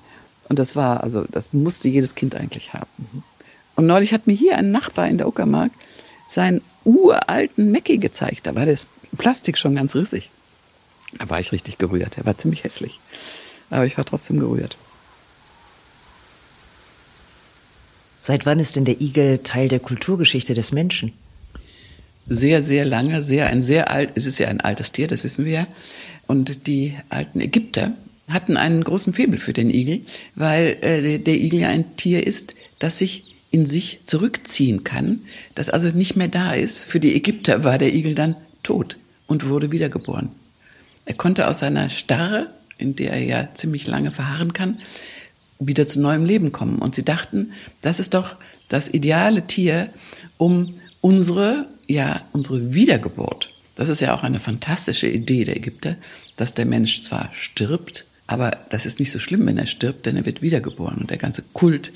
Und 0.48 0.58
das 0.58 0.76
war, 0.76 1.02
also, 1.02 1.26
das 1.30 1.52
musste 1.52 1.90
jedes 1.90 2.14
Kind 2.14 2.34
eigentlich 2.34 2.72
haben. 2.72 3.22
Und 3.76 3.86
neulich 3.86 4.14
hat 4.14 4.26
mir 4.26 4.32
hier 4.32 4.56
ein 4.56 4.70
Nachbar 4.70 5.08
in 5.08 5.18
der 5.18 5.28
Uckermark 5.28 5.72
seinen 6.26 6.62
uralten 6.84 7.70
Mackie 7.70 7.98
gezeigt. 7.98 8.46
Da 8.46 8.54
war 8.54 8.64
das 8.64 8.86
Plastik 9.18 9.58
schon 9.58 9.74
ganz 9.74 9.94
rissig. 9.94 10.30
Da 11.18 11.28
war 11.28 11.38
ich 11.38 11.52
richtig 11.52 11.76
gerührt. 11.76 12.16
Er 12.16 12.24
war 12.24 12.38
ziemlich 12.38 12.64
hässlich. 12.64 12.98
Aber 13.68 13.84
ich 13.84 13.98
war 13.98 14.06
trotzdem 14.06 14.40
gerührt. 14.40 14.78
Seit 18.26 18.46
wann 18.46 18.58
ist 18.58 18.74
denn 18.74 18.86
der 18.86 19.02
Igel 19.02 19.40
Teil 19.42 19.68
der 19.68 19.80
Kulturgeschichte 19.80 20.54
des 20.54 20.72
Menschen? 20.72 21.12
Sehr, 22.26 22.62
sehr 22.62 22.86
lange, 22.86 23.20
sehr, 23.20 23.48
ein 23.48 23.60
sehr 23.60 23.90
alt, 23.90 24.12
es 24.14 24.24
ist 24.24 24.38
ja 24.38 24.48
ein 24.48 24.62
altes 24.62 24.92
Tier, 24.92 25.08
das 25.08 25.24
wissen 25.24 25.44
wir 25.44 25.52
ja. 25.52 25.66
Und 26.26 26.66
die 26.66 26.94
alten 27.10 27.42
Ägypter 27.42 27.92
hatten 28.30 28.56
einen 28.56 28.82
großen 28.82 29.12
Febel 29.12 29.38
für 29.38 29.52
den 29.52 29.68
Igel, 29.68 30.06
weil 30.36 30.78
äh, 30.80 31.18
der 31.18 31.34
Igel 31.34 31.60
ja 31.60 31.68
ein 31.68 31.96
Tier 31.96 32.26
ist, 32.26 32.54
das 32.78 32.98
sich 32.98 33.24
in 33.50 33.66
sich 33.66 34.00
zurückziehen 34.06 34.84
kann, 34.84 35.20
das 35.54 35.68
also 35.68 35.88
nicht 35.88 36.16
mehr 36.16 36.28
da 36.28 36.54
ist. 36.54 36.84
Für 36.84 37.00
die 37.00 37.14
Ägypter 37.14 37.62
war 37.62 37.76
der 37.76 37.94
Igel 37.94 38.14
dann 38.14 38.36
tot 38.62 38.96
und 39.26 39.50
wurde 39.50 39.70
wiedergeboren. 39.70 40.30
Er 41.04 41.12
konnte 41.12 41.46
aus 41.46 41.58
seiner 41.58 41.90
Starre, 41.90 42.46
in 42.78 42.96
der 42.96 43.12
er 43.12 43.22
ja 43.22 43.48
ziemlich 43.54 43.86
lange 43.86 44.12
verharren 44.12 44.54
kann, 44.54 44.78
wieder 45.66 45.86
zu 45.86 46.00
neuem 46.00 46.24
Leben 46.24 46.52
kommen. 46.52 46.78
Und 46.78 46.94
sie 46.94 47.04
dachten, 47.04 47.52
das 47.80 48.00
ist 48.00 48.14
doch 48.14 48.36
das 48.68 48.88
ideale 48.88 49.46
Tier, 49.46 49.90
um 50.36 50.74
unsere, 51.00 51.66
ja, 51.86 52.22
unsere 52.32 52.74
Wiedergeburt. 52.74 53.50
Das 53.76 53.88
ist 53.88 54.00
ja 54.00 54.14
auch 54.14 54.22
eine 54.22 54.40
fantastische 54.40 55.08
Idee 55.08 55.44
der 55.44 55.56
Ägypter, 55.56 55.96
dass 56.36 56.54
der 56.54 56.64
Mensch 56.64 57.02
zwar 57.02 57.30
stirbt, 57.32 58.06
aber 58.26 58.52
das 58.70 58.86
ist 58.86 59.00
nicht 59.00 59.12
so 59.12 59.18
schlimm, 59.18 59.46
wenn 59.46 59.58
er 59.58 59.66
stirbt, 59.66 60.06
denn 60.06 60.16
er 60.16 60.24
wird 60.24 60.42
wiedergeboren. 60.42 60.98
Und 60.98 61.10
der 61.10 61.18
ganze 61.18 61.42
Kult 61.52 61.92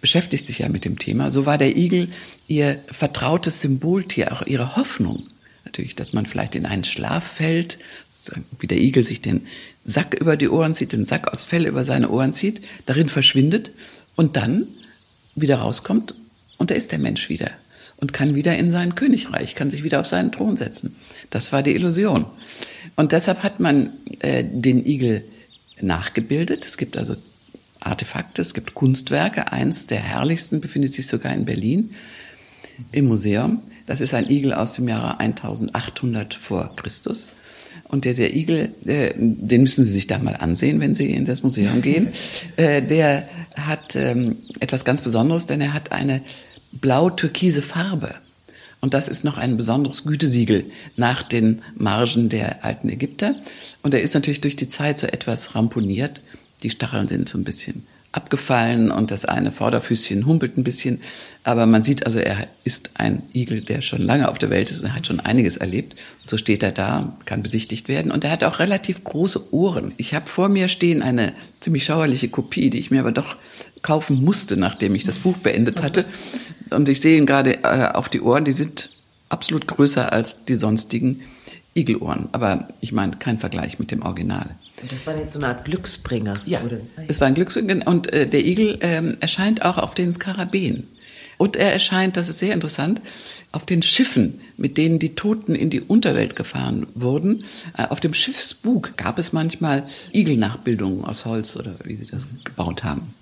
beschäftigt 0.00 0.46
sich 0.46 0.58
ja 0.58 0.68
mit 0.68 0.84
dem 0.84 0.98
Thema. 0.98 1.30
So 1.30 1.46
war 1.46 1.56
der 1.56 1.76
Igel 1.76 2.08
ihr 2.48 2.82
vertrautes 2.86 3.62
Symboltier, 3.62 4.32
auch 4.32 4.42
ihre 4.42 4.76
Hoffnung. 4.76 5.24
Natürlich, 5.64 5.94
dass 5.94 6.12
man 6.12 6.26
vielleicht 6.26 6.54
in 6.54 6.66
einen 6.66 6.84
Schlaf 6.84 7.24
fällt, 7.24 7.78
wie 8.58 8.66
der 8.66 8.78
Igel 8.78 9.04
sich 9.04 9.20
den 9.20 9.46
Sack 9.84 10.14
über 10.14 10.36
die 10.36 10.48
Ohren 10.48 10.74
zieht, 10.74 10.92
den 10.92 11.04
Sack 11.04 11.32
aus 11.32 11.44
Fell 11.44 11.66
über 11.66 11.84
seine 11.84 12.10
Ohren 12.10 12.32
zieht, 12.32 12.60
darin 12.86 13.08
verschwindet 13.08 13.70
und 14.16 14.36
dann 14.36 14.66
wieder 15.34 15.56
rauskommt 15.56 16.14
und 16.58 16.70
da 16.70 16.74
ist 16.74 16.92
der 16.92 16.98
Mensch 16.98 17.28
wieder 17.28 17.50
und 17.96 18.12
kann 18.12 18.34
wieder 18.34 18.56
in 18.56 18.72
sein 18.72 18.94
Königreich, 18.96 19.54
kann 19.54 19.70
sich 19.70 19.84
wieder 19.84 20.00
auf 20.00 20.06
seinen 20.06 20.32
Thron 20.32 20.56
setzen. 20.56 20.96
Das 21.30 21.52
war 21.52 21.62
die 21.62 21.74
Illusion. 21.74 22.26
Und 22.96 23.12
deshalb 23.12 23.44
hat 23.44 23.60
man 23.60 23.92
äh, 24.18 24.44
den 24.44 24.84
Igel 24.84 25.24
nachgebildet. 25.80 26.66
Es 26.66 26.76
gibt 26.76 26.96
also 26.96 27.16
Artefakte, 27.80 28.42
es 28.42 28.54
gibt 28.54 28.74
Kunstwerke. 28.74 29.52
Eins 29.52 29.86
der 29.86 30.00
herrlichsten 30.00 30.60
befindet 30.60 30.94
sich 30.94 31.06
sogar 31.06 31.32
in 31.32 31.44
Berlin 31.44 31.94
im 32.90 33.06
Museum. 33.06 33.62
Das 33.86 34.00
ist 34.00 34.14
ein 34.14 34.30
Igel 34.30 34.52
aus 34.52 34.74
dem 34.74 34.88
Jahre 34.88 35.20
1800 35.20 36.34
vor 36.34 36.74
Christus. 36.76 37.32
Und 37.88 38.04
der, 38.06 38.34
Igel, 38.34 38.74
äh, 38.86 39.12
den 39.16 39.60
müssen 39.60 39.84
Sie 39.84 39.90
sich 39.90 40.06
da 40.06 40.18
mal 40.18 40.36
ansehen, 40.36 40.80
wenn 40.80 40.94
Sie 40.94 41.10
in 41.10 41.24
das 41.24 41.42
Museum 41.42 41.82
gehen. 41.82 42.08
Äh, 42.56 42.82
der 42.82 43.28
hat 43.54 43.96
ähm, 43.96 44.38
etwas 44.60 44.84
ganz 44.84 45.02
Besonderes, 45.02 45.46
denn 45.46 45.60
er 45.60 45.74
hat 45.74 45.92
eine 45.92 46.22
blau-türkise 46.72 47.60
Farbe. 47.60 48.14
Und 48.80 48.94
das 48.94 49.08
ist 49.08 49.24
noch 49.24 49.38
ein 49.38 49.56
besonderes 49.56 50.04
Gütesiegel 50.04 50.66
nach 50.96 51.22
den 51.22 51.62
Margen 51.76 52.28
der 52.28 52.64
alten 52.64 52.88
Ägypter. 52.88 53.36
Und 53.82 53.94
er 53.94 54.02
ist 54.02 54.14
natürlich 54.14 54.40
durch 54.40 54.56
die 54.56 54.68
Zeit 54.68 54.98
so 54.98 55.06
etwas 55.06 55.54
ramponiert. 55.54 56.20
Die 56.62 56.70
Stacheln 56.70 57.06
sind 57.06 57.28
so 57.28 57.38
ein 57.38 57.44
bisschen 57.44 57.86
abgefallen 58.12 58.90
und 58.90 59.10
das 59.10 59.24
eine 59.24 59.52
Vorderfüßchen 59.52 60.26
humpelt 60.26 60.58
ein 60.58 60.64
bisschen. 60.64 61.00
Aber 61.44 61.64
man 61.66 61.82
sieht 61.82 62.06
also, 62.06 62.18
er 62.18 62.46
ist 62.62 62.90
ein 62.94 63.22
Igel, 63.34 63.62
der 63.62 63.80
schon 63.80 64.02
lange 64.02 64.28
auf 64.28 64.38
der 64.38 64.50
Welt 64.50 64.70
ist 64.70 64.82
und 64.82 64.94
hat 64.94 65.06
schon 65.06 65.20
einiges 65.20 65.56
erlebt. 65.56 65.94
Und 66.22 66.30
so 66.30 66.36
steht 66.36 66.62
er 66.62 66.72
da, 66.72 67.16
kann 67.24 67.42
besichtigt 67.42 67.88
werden. 67.88 68.12
Und 68.12 68.24
er 68.24 68.30
hat 68.30 68.44
auch 68.44 68.58
relativ 68.58 69.02
große 69.02 69.52
Ohren. 69.52 69.94
Ich 69.96 70.14
habe 70.14 70.28
vor 70.28 70.50
mir 70.50 70.68
stehen 70.68 71.02
eine 71.02 71.32
ziemlich 71.60 71.84
schauerliche 71.84 72.28
Kopie, 72.28 72.68
die 72.68 72.78
ich 72.78 72.90
mir 72.90 73.00
aber 73.00 73.12
doch 73.12 73.36
kaufen 73.80 74.22
musste, 74.22 74.56
nachdem 74.58 74.94
ich 74.94 75.04
das 75.04 75.18
Buch 75.18 75.38
beendet 75.38 75.82
hatte. 75.82 76.04
Und 76.70 76.88
ich 76.88 77.00
sehe 77.00 77.16
ihn 77.16 77.26
gerade 77.26 77.64
äh, 77.64 77.88
auf 77.92 78.10
die 78.10 78.20
Ohren, 78.20 78.44
die 78.44 78.52
sind 78.52 78.90
absolut 79.30 79.66
größer 79.66 80.12
als 80.12 80.44
die 80.44 80.54
sonstigen 80.54 81.22
Igelohren. 81.74 82.28
Aber 82.32 82.68
ich 82.80 82.92
meine, 82.92 83.16
kein 83.16 83.38
Vergleich 83.38 83.78
mit 83.78 83.90
dem 83.90 84.02
Original. 84.02 84.50
Das 84.90 85.06
war 85.06 85.16
jetzt 85.16 85.32
so 85.32 85.38
eine 85.38 85.48
Art 85.48 85.64
Glücksbringer. 85.64 86.34
Ja, 86.44 86.62
oder? 86.62 86.78
es 87.08 87.20
war 87.20 87.28
ein 87.28 87.34
Glücksbringer. 87.34 87.86
Und 87.86 88.12
äh, 88.12 88.26
der 88.26 88.44
Igel 88.44 88.78
ähm, 88.80 89.16
erscheint 89.20 89.64
auch 89.64 89.78
auf 89.78 89.94
den 89.94 90.12
Skarabäen. 90.12 90.88
Und 91.38 91.56
er 91.56 91.72
erscheint, 91.72 92.16
das 92.16 92.28
ist 92.28 92.38
sehr 92.38 92.54
interessant, 92.54 93.00
auf 93.50 93.66
den 93.66 93.82
Schiffen, 93.82 94.40
mit 94.56 94.76
denen 94.76 94.98
die 94.98 95.14
Toten 95.14 95.54
in 95.54 95.70
die 95.70 95.80
Unterwelt 95.80 96.36
gefahren 96.36 96.86
wurden. 96.94 97.44
Äh, 97.76 97.88
auf 97.88 98.00
dem 98.00 98.14
Schiffsbug 98.14 98.96
gab 98.96 99.18
es 99.18 99.32
manchmal 99.32 99.88
Igelnachbildungen 100.12 101.04
aus 101.04 101.24
Holz 101.24 101.56
oder 101.56 101.74
wie 101.84 101.96
sie 101.96 102.06
das 102.06 102.26
gebaut 102.44 102.84
haben. 102.84 103.14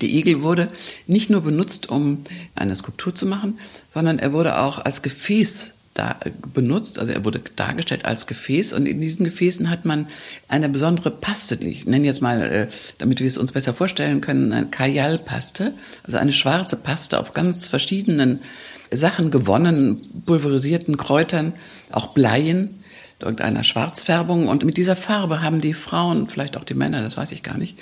Der 0.00 0.08
Igel 0.08 0.42
wurde 0.42 0.68
nicht 1.06 1.30
nur 1.30 1.40
benutzt, 1.40 1.88
um 1.88 2.24
eine 2.54 2.76
Skulptur 2.76 3.14
zu 3.14 3.24
machen, 3.24 3.58
sondern 3.88 4.18
er 4.18 4.32
wurde 4.32 4.58
auch 4.58 4.78
als 4.78 5.02
Gefäß 5.02 5.72
da 5.98 6.16
benutzt, 6.54 6.98
also 6.98 7.12
er 7.12 7.24
wurde 7.24 7.40
dargestellt 7.56 8.04
als 8.04 8.26
Gefäß 8.26 8.72
und 8.72 8.86
in 8.86 9.00
diesen 9.00 9.24
Gefäßen 9.24 9.68
hat 9.68 9.84
man 9.84 10.08
eine 10.48 10.68
besondere 10.68 11.10
Paste, 11.10 11.56
ich 11.56 11.86
nenne 11.86 12.06
jetzt 12.06 12.22
mal, 12.22 12.40
äh, 12.42 12.66
damit 12.98 13.20
wir 13.20 13.26
es 13.26 13.38
uns 13.38 13.52
besser 13.52 13.74
vorstellen 13.74 14.20
können, 14.20 14.52
eine 14.52 14.66
Kajal-Paste, 14.66 15.74
also 16.04 16.18
eine 16.18 16.32
schwarze 16.32 16.76
Paste 16.76 17.18
auf 17.18 17.34
ganz 17.34 17.68
verschiedenen 17.68 18.40
Sachen 18.90 19.30
gewonnen, 19.30 20.22
pulverisierten 20.24 20.96
Kräutern, 20.96 21.54
auch 21.90 22.08
Bleien, 22.08 22.82
irgendeiner 23.20 23.64
Schwarzfärbung 23.64 24.48
und 24.48 24.64
mit 24.64 24.76
dieser 24.76 24.96
Farbe 24.96 25.42
haben 25.42 25.60
die 25.60 25.74
Frauen, 25.74 26.28
vielleicht 26.28 26.56
auch 26.56 26.64
die 26.64 26.74
Männer, 26.74 27.02
das 27.02 27.16
weiß 27.16 27.32
ich 27.32 27.42
gar 27.42 27.58
nicht, 27.58 27.76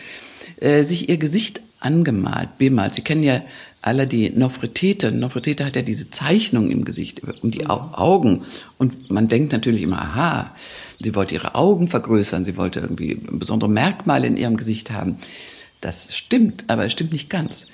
äh, 0.59 0.83
sich 0.83 1.09
ihr 1.09 1.19
Gesicht 1.19 1.61
angemalt, 1.81 2.57
bemalt. 2.57 2.95
Sie 2.95 3.03
kennen 3.03 3.23
ja 3.23 3.43
alle 3.87 4.07
die 4.07 4.31
Nofretete. 4.31 5.12
Nofretete 5.12 5.64
hat 5.64 5.77
ja 5.77 5.83
diese 5.83 6.11
Zeichnung 6.11 6.70
im 6.70 6.85
Gesicht 6.85 7.22
und 7.42 7.55
die 7.55 7.66
Augen. 7.66 8.44
Und 8.79 9.11
man 9.11 9.29
denkt 9.29 9.53
natürlich 9.53 9.83
immer, 9.83 10.03
aha, 10.03 10.55
sie 11.01 11.14
wollte 11.14 11.37
ihre 11.37 11.55
Augen 11.55 11.87
vergrößern, 11.87 12.44
sie 12.44 12.57
wollte 12.57 12.81
irgendwie 12.81 13.14
besondere 13.14 13.70
Merkmale 13.70 14.27
in 14.27 14.37
ihrem 14.37 14.57
Gesicht 14.57 14.90
haben. 14.90 15.18
Das 15.81 16.16
stimmt, 16.16 16.64
aber 16.66 16.85
es 16.85 16.92
stimmt 16.92 17.12
nicht 17.12 17.31
ganz. 17.31 17.66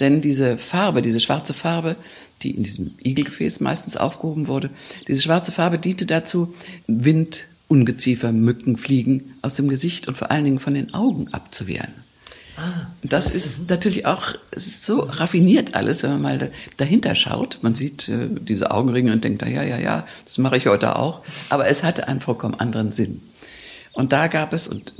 Denn 0.00 0.20
diese 0.20 0.58
Farbe, 0.58 1.02
diese 1.02 1.20
schwarze 1.20 1.54
Farbe, 1.54 1.94
die 2.42 2.50
in 2.50 2.64
diesem 2.64 2.94
Igelgefäß 3.04 3.60
meistens 3.60 3.96
aufgehoben 3.96 4.48
wurde, 4.48 4.70
diese 5.06 5.22
schwarze 5.22 5.52
Farbe 5.52 5.78
diente 5.78 6.04
dazu, 6.06 6.52
Wind, 6.88 7.46
Ungeziefer, 7.68 8.32
Mücken, 8.32 8.76
Fliegen 8.76 9.34
aus 9.42 9.54
dem 9.54 9.68
Gesicht 9.68 10.08
und 10.08 10.18
vor 10.18 10.32
allen 10.32 10.44
Dingen 10.44 10.58
von 10.58 10.74
den 10.74 10.94
Augen 10.94 11.28
abzuwehren. 11.28 11.92
Ah, 12.60 12.90
das, 13.02 13.24
das 13.24 13.34
ist 13.34 13.70
natürlich 13.70 14.04
auch 14.04 14.34
ist 14.50 14.84
so 14.84 15.00
raffiniert 15.00 15.74
alles, 15.74 16.02
wenn 16.02 16.10
man 16.10 16.22
mal 16.22 16.52
dahinter 16.76 17.14
schaut. 17.14 17.58
Man 17.62 17.74
sieht 17.74 18.06
äh, 18.10 18.28
diese 18.28 18.70
Augenringe 18.70 19.12
und 19.12 19.24
denkt, 19.24 19.40
ja, 19.42 19.62
ja, 19.62 19.78
ja, 19.78 20.06
das 20.26 20.36
mache 20.36 20.58
ich 20.58 20.66
heute 20.66 20.96
auch. 20.96 21.22
Aber 21.48 21.68
es 21.68 21.82
hatte 21.82 22.06
einen 22.06 22.20
vollkommen 22.20 22.54
anderen 22.54 22.92
Sinn. 22.92 23.22
Und 23.92 24.12
da 24.12 24.26
gab 24.26 24.52
es, 24.52 24.68
und 24.68 24.92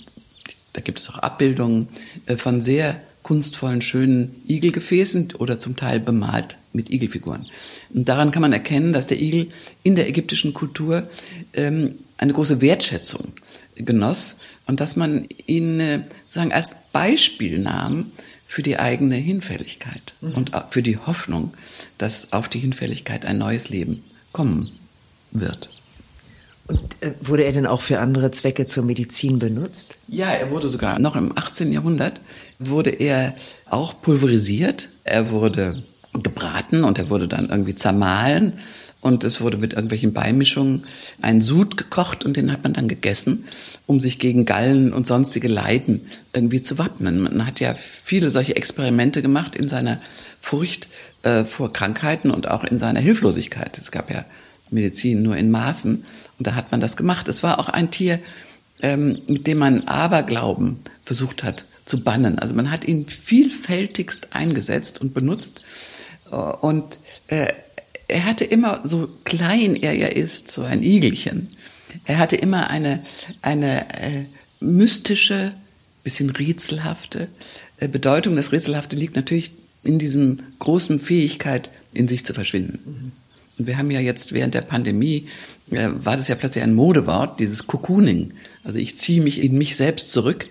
da 0.73 0.81
gibt 0.81 1.01
es 1.01 1.11
auch 1.11 1.19
Abbildungen 1.19 1.89
äh, 2.25 2.39
von 2.39 2.63
sehr 2.63 2.99
kunstvollen, 3.23 3.83
schönen 3.83 4.41
Igelgefäßen 4.49 5.35
oder 5.35 5.59
zum 5.59 5.77
Teil 5.77 6.01
bemalt 6.01 6.57
mit 6.73 6.89
Igelfiguren. 6.89 7.45
Und 7.93 8.09
daran 8.09 8.31
kann 8.31 8.41
man 8.41 8.55
erkennen, 8.55 8.95
dass 8.95 9.07
der 9.07 9.21
Igel 9.21 9.49
in 9.83 9.97
der 9.97 10.09
ägyptischen 10.09 10.55
Kultur 10.55 11.11
ähm, 11.53 11.97
eine 12.17 12.33
große 12.33 12.63
Wertschätzung 12.63 13.33
genoss 13.83 14.37
und 14.67 14.81
dass 14.81 14.97
man 14.97 15.27
ihn 15.47 15.81
äh, 15.81 16.01
sagen 16.27 16.53
als 16.53 16.77
Beispiel 16.93 17.59
nahm 17.59 18.13
für 18.47 18.63
die 18.63 18.79
eigene 18.79 19.17
Hinfälligkeit 19.17 20.15
mhm. 20.21 20.33
und 20.33 20.53
für 20.71 20.83
die 20.83 20.99
Hoffnung, 20.99 21.55
dass 21.99 22.33
auf 22.33 22.49
die 22.49 22.59
Hinfälligkeit 22.59 23.25
ein 23.25 23.39
neues 23.39 23.69
Leben 23.69 24.03
kommen 24.33 24.73
wird. 25.31 25.71
Und 26.67 26.97
äh, 27.01 27.15
wurde 27.21 27.45
er 27.45 27.53
denn 27.53 27.67
auch 27.67 27.81
für 27.81 27.99
andere 27.99 28.31
Zwecke 28.31 28.67
zur 28.67 28.85
Medizin 28.85 29.39
benutzt? 29.39 29.99
Ja, 30.07 30.31
er 30.31 30.51
wurde 30.51 30.69
sogar 30.69 30.99
noch 31.01 31.17
im 31.17 31.37
18. 31.37 31.73
Jahrhundert 31.73 32.21
wurde 32.59 32.91
er 32.91 33.35
auch 33.67 34.01
pulverisiert. 34.01 34.89
Er 35.03 35.31
wurde 35.31 35.83
gebraten 36.13 36.85
und 36.85 36.99
er 36.99 37.11
wurde 37.11 37.29
dann 37.29 37.51
irgendwie 37.51 37.75
zermahlen 37.75 38.55
und 39.01 39.25
es 39.25 39.41
wurde 39.41 39.57
mit 39.57 39.73
irgendwelchen 39.73 40.13
Beimischungen 40.13 40.85
ein 41.23 41.41
Sud 41.41 41.77
gekocht 41.77 42.25
und 42.25 42.37
den 42.37 42.53
hat 42.53 42.63
man 42.63 42.75
dann 42.75 42.89
gegessen, 42.89 43.45
um 43.87 43.99
sich 44.01 44.19
gegen 44.19 44.45
Gallen 44.45 44.93
und 44.93 45.07
sonstige 45.07 45.49
Leiden 45.49 46.07
irgendwie 46.35 46.61
zu 46.61 46.79
wappnen. 46.79 47.23
Man 47.23 47.47
hat 47.47 47.61
ja 47.61 47.75
viele 47.75 48.31
solche 48.31 48.57
Experimente 48.57 49.23
gemacht 49.23 49.57
in 49.57 49.69
seiner 49.69 50.01
Furcht 50.41 50.89
äh, 51.23 51.45
vor 51.45 51.73
Krankheiten 51.73 52.31
und 52.31 52.49
auch 52.49 52.65
in 52.65 52.79
seiner 52.79 53.01
Hilflosigkeit. 53.01 53.79
Es 53.79 53.91
gab 53.91 54.11
ja 54.11 54.25
Medizin 54.71 55.23
nur 55.23 55.37
in 55.37 55.51
Maßen 55.51 56.05
und 56.39 56.47
da 56.47 56.55
hat 56.55 56.71
man 56.71 56.81
das 56.81 56.97
gemacht. 56.97 57.29
Es 57.29 57.43
war 57.43 57.59
auch 57.59 57.69
ein 57.69 57.91
Tier, 57.91 58.21
ähm, 58.83 59.19
mit 59.27 59.47
dem 59.47 59.59
man 59.59 59.89
Aberglauben 59.89 60.79
versucht 61.05 61.43
hat 61.43 61.65
zu 61.87 62.05
bannen. 62.05 62.39
Also 62.39 62.55
man 62.55 62.71
hat 62.71 62.85
ihn 62.85 63.07
vielfältigst 63.07 64.29
eingesetzt 64.33 65.01
und 65.01 65.15
benutzt 65.15 65.63
äh, 66.31 66.37
und 66.37 66.99
äh, 67.29 67.49
er 68.11 68.25
hatte 68.25 68.45
immer, 68.45 68.81
so 68.85 69.09
klein 69.25 69.77
er 69.77 69.95
ja 69.95 70.09
ist, 70.09 70.51
so 70.51 70.63
ein 70.63 70.83
Igelchen, 70.83 71.49
er 72.05 72.19
hatte 72.19 72.37
immer 72.37 72.71
eine, 72.71 73.03
eine 73.43 73.89
äh, 74.01 74.25
mystische, 74.61 75.55
bisschen 76.05 76.31
rätselhafte 76.31 77.29
äh, 77.79 77.89
Bedeutung. 77.89 78.37
Das 78.37 78.53
Rätselhafte 78.53 78.97
liegt 78.97 79.17
natürlich 79.17 79.53
in 79.83 79.99
diesem 79.99 80.41
großen 80.59 81.01
Fähigkeit, 81.01 81.71
in 81.93 82.09
sich 82.09 82.25
zu 82.25 82.35
verschwinden. 82.35 82.81
Mhm. 82.85 83.13
Und 83.59 83.67
wir 83.67 83.77
haben 83.77 83.91
ja 83.91 84.01
jetzt 84.01 84.33
während 84.33 84.55
der 84.55 84.63
Pandemie, 84.63 85.29
äh, 85.71 85.89
war 85.93 86.17
das 86.17 86.29
ja 86.29 86.35
plötzlich 86.35 86.65
ein 86.65 86.75
Modewort, 86.75 87.41
dieses 87.41 87.67
Cocooning. 87.67 88.33
Also 88.65 88.79
ich 88.79 88.99
ziehe 88.99 89.23
mich 89.23 89.43
in 89.43 89.59
mich 89.59 89.77
selbst 89.77 90.11
zurück, 90.11 90.47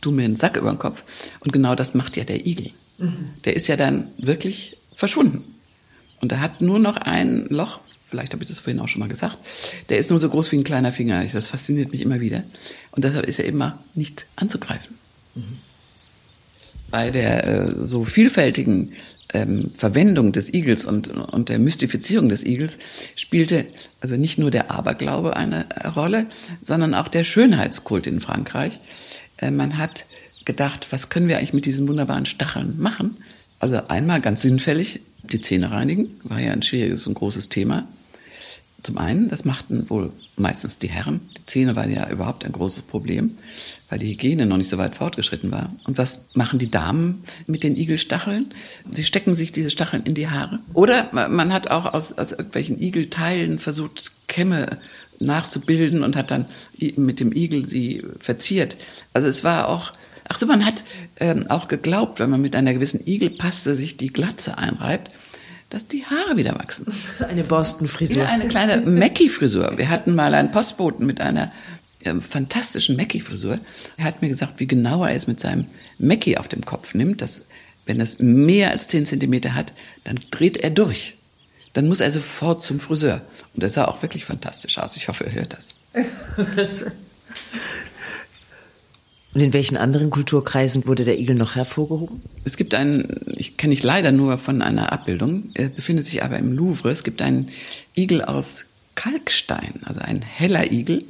tu 0.00 0.10
mir 0.10 0.24
einen 0.24 0.36
Sack 0.36 0.56
über 0.56 0.70
den 0.70 0.78
Kopf. 0.78 1.02
Und 1.40 1.52
genau 1.52 1.74
das 1.74 1.94
macht 1.94 2.16
ja 2.16 2.24
der 2.24 2.46
Igel. 2.46 2.70
Mhm. 2.98 3.30
Der 3.44 3.54
ist 3.54 3.68
ja 3.68 3.76
dann 3.76 4.08
wirklich 4.18 4.76
verschwunden. 4.94 5.44
Und 6.20 6.32
er 6.32 6.40
hat 6.40 6.60
nur 6.60 6.78
noch 6.78 6.96
ein 6.96 7.46
Loch, 7.48 7.80
vielleicht 8.10 8.32
habe 8.32 8.42
ich 8.42 8.48
das 8.48 8.60
vorhin 8.60 8.80
auch 8.80 8.88
schon 8.88 9.00
mal 9.00 9.08
gesagt, 9.08 9.38
der 9.88 9.98
ist 9.98 10.10
nur 10.10 10.18
so 10.18 10.28
groß 10.28 10.50
wie 10.52 10.56
ein 10.56 10.64
kleiner 10.64 10.92
Finger. 10.92 11.24
Das 11.24 11.48
fasziniert 11.48 11.92
mich 11.92 12.00
immer 12.00 12.20
wieder. 12.20 12.42
Und 12.92 13.04
deshalb 13.04 13.26
ist 13.26 13.38
er 13.38 13.44
immer 13.44 13.78
nicht 13.94 14.26
anzugreifen. 14.36 14.96
Mhm. 15.34 15.58
Bei 16.90 17.10
der 17.10 17.44
äh, 17.46 17.84
so 17.84 18.04
vielfältigen 18.04 18.92
ähm, 19.34 19.70
Verwendung 19.74 20.32
des 20.32 20.52
Igels 20.52 20.86
und, 20.86 21.08
und 21.08 21.48
der 21.48 21.58
Mystifizierung 21.58 22.28
des 22.28 22.44
Igels 22.44 22.78
spielte 23.14 23.66
also 24.00 24.16
nicht 24.16 24.38
nur 24.38 24.50
der 24.50 24.70
Aberglaube 24.70 25.36
eine 25.36 25.66
Rolle, 25.94 26.26
sondern 26.62 26.94
auch 26.94 27.08
der 27.08 27.24
Schönheitskult 27.24 28.06
in 28.06 28.20
Frankreich. 28.20 28.80
Äh, 29.36 29.50
man 29.50 29.76
hat 29.76 30.06
gedacht, 30.44 30.88
was 30.90 31.10
können 31.10 31.28
wir 31.28 31.36
eigentlich 31.36 31.52
mit 31.52 31.66
diesen 31.66 31.88
wunderbaren 31.88 32.24
Stacheln 32.24 32.80
machen? 32.80 33.18
Also 33.60 33.76
einmal 33.88 34.20
ganz 34.20 34.40
sinnfällig 34.40 35.00
die 35.32 35.40
Zähne 35.40 35.70
reinigen, 35.70 36.20
war 36.24 36.40
ja 36.40 36.52
ein 36.52 36.62
schwieriges 36.62 37.06
und 37.06 37.14
großes 37.14 37.48
Thema. 37.48 37.86
Zum 38.82 38.96
einen, 38.96 39.28
das 39.28 39.44
machten 39.44 39.90
wohl 39.90 40.12
meistens 40.36 40.78
die 40.78 40.88
Herren. 40.88 41.20
Die 41.36 41.46
Zähne 41.46 41.74
waren 41.74 41.92
ja 41.92 42.08
überhaupt 42.08 42.44
ein 42.44 42.52
großes 42.52 42.82
Problem, 42.82 43.36
weil 43.88 43.98
die 43.98 44.10
Hygiene 44.10 44.46
noch 44.46 44.56
nicht 44.56 44.68
so 44.68 44.78
weit 44.78 44.94
fortgeschritten 44.94 45.50
war. 45.50 45.72
Und 45.84 45.98
was 45.98 46.22
machen 46.34 46.60
die 46.60 46.70
Damen 46.70 47.24
mit 47.46 47.64
den 47.64 47.76
Igelstacheln? 47.76 48.54
Sie 48.92 49.04
stecken 49.04 49.34
sich 49.34 49.50
diese 49.50 49.70
Stacheln 49.70 50.04
in 50.04 50.14
die 50.14 50.28
Haare. 50.28 50.60
Oder 50.74 51.08
man 51.12 51.52
hat 51.52 51.70
auch 51.70 51.92
aus, 51.92 52.12
aus 52.12 52.30
irgendwelchen 52.30 52.80
Igelteilen 52.80 53.58
versucht, 53.58 54.10
Kämme 54.28 54.78
nachzubilden 55.18 56.04
und 56.04 56.14
hat 56.14 56.30
dann 56.30 56.46
mit 56.96 57.18
dem 57.18 57.32
Igel 57.32 57.66
sie 57.66 58.04
verziert. 58.20 58.76
Also 59.12 59.26
es 59.26 59.42
war 59.42 59.68
auch 59.68 59.92
Ach 60.28 60.38
so, 60.38 60.46
man 60.46 60.64
hat 60.64 60.84
ähm, 61.20 61.46
auch 61.48 61.68
geglaubt, 61.68 62.20
wenn 62.20 62.30
man 62.30 62.40
mit 62.40 62.54
einer 62.54 62.74
gewissen 62.74 63.06
Igelpaste 63.06 63.74
sich 63.74 63.96
die 63.96 64.12
Glatze 64.12 64.58
einreibt, 64.58 65.12
dass 65.70 65.86
die 65.86 66.04
Haare 66.04 66.36
wieder 66.36 66.54
wachsen. 66.54 66.92
Eine 67.28 67.44
Boston-Frisur. 67.44 68.22
Ja, 68.22 68.28
eine 68.28 68.48
kleine 68.48 68.78
Mackie-Frisur. 68.78 69.76
Wir 69.76 69.88
hatten 69.90 70.14
mal 70.14 70.34
einen 70.34 70.50
Postboten 70.50 71.06
mit 71.06 71.20
einer 71.20 71.52
äh, 72.04 72.14
fantastischen 72.20 72.96
Mackie-Frisur. 72.96 73.58
Er 73.96 74.04
hat 74.04 74.22
mir 74.22 74.28
gesagt, 74.28 74.60
wie 74.60 74.66
genau 74.66 75.04
er 75.04 75.14
es 75.14 75.26
mit 75.26 75.40
seinem 75.40 75.66
Mackie 75.98 76.38
auf 76.38 76.48
dem 76.48 76.64
Kopf 76.64 76.94
nimmt, 76.94 77.20
dass 77.20 77.42
wenn 77.84 77.98
das 77.98 78.18
mehr 78.18 78.70
als 78.70 78.86
10 78.86 79.06
Zentimeter 79.06 79.54
hat, 79.54 79.72
dann 80.04 80.16
dreht 80.30 80.58
er 80.58 80.70
durch. 80.70 81.16
Dann 81.72 81.88
muss 81.88 82.00
er 82.00 82.12
sofort 82.12 82.62
zum 82.62 82.80
Friseur. 82.80 83.22
Und 83.54 83.62
er 83.62 83.70
sah 83.70 83.86
auch 83.86 84.02
wirklich 84.02 84.24
fantastisch 84.24 84.78
aus. 84.78 84.96
Ich 84.96 85.08
hoffe, 85.08 85.24
er 85.24 85.32
hört 85.32 85.54
das. 85.54 85.74
Und 89.34 89.40
in 89.42 89.52
welchen 89.52 89.76
anderen 89.76 90.10
Kulturkreisen 90.10 90.86
wurde 90.86 91.04
der 91.04 91.18
Igel 91.18 91.36
noch 91.36 91.54
hervorgehoben? 91.54 92.22
Es 92.44 92.56
gibt 92.56 92.74
einen, 92.74 93.20
ich 93.36 93.56
kenne 93.56 93.74
ich 93.74 93.82
leider 93.82 94.10
nur 94.10 94.38
von 94.38 94.62
einer 94.62 94.92
Abbildung, 94.92 95.50
er 95.54 95.68
befindet 95.68 96.06
sich 96.06 96.24
aber 96.24 96.38
im 96.38 96.52
Louvre. 96.52 96.90
Es 96.90 97.04
gibt 97.04 97.20
einen 97.20 97.50
Igel 97.94 98.22
aus 98.22 98.64
Kalkstein, 98.94 99.80
also 99.84 100.00
ein 100.00 100.22
heller 100.22 100.72
Igel, 100.72 101.04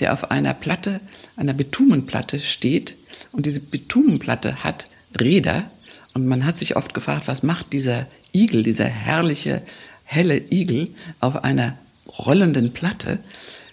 der 0.00 0.12
auf 0.12 0.30
einer 0.30 0.54
Platte, 0.54 1.00
einer 1.36 1.52
Bitumenplatte 1.52 2.40
steht. 2.40 2.96
Und 3.32 3.46
diese 3.46 3.60
Bitumenplatte 3.60 4.64
hat 4.64 4.88
Räder. 5.20 5.70
Und 6.14 6.26
man 6.26 6.46
hat 6.46 6.58
sich 6.58 6.76
oft 6.76 6.94
gefragt, 6.94 7.26
was 7.26 7.42
macht 7.42 7.72
dieser 7.72 8.06
Igel, 8.32 8.62
dieser 8.62 8.86
herrliche, 8.86 9.62
helle 10.04 10.40
Igel 10.50 10.90
auf 11.20 11.42
einer 11.44 11.76
rollenden 12.18 12.72
Platte, 12.72 13.18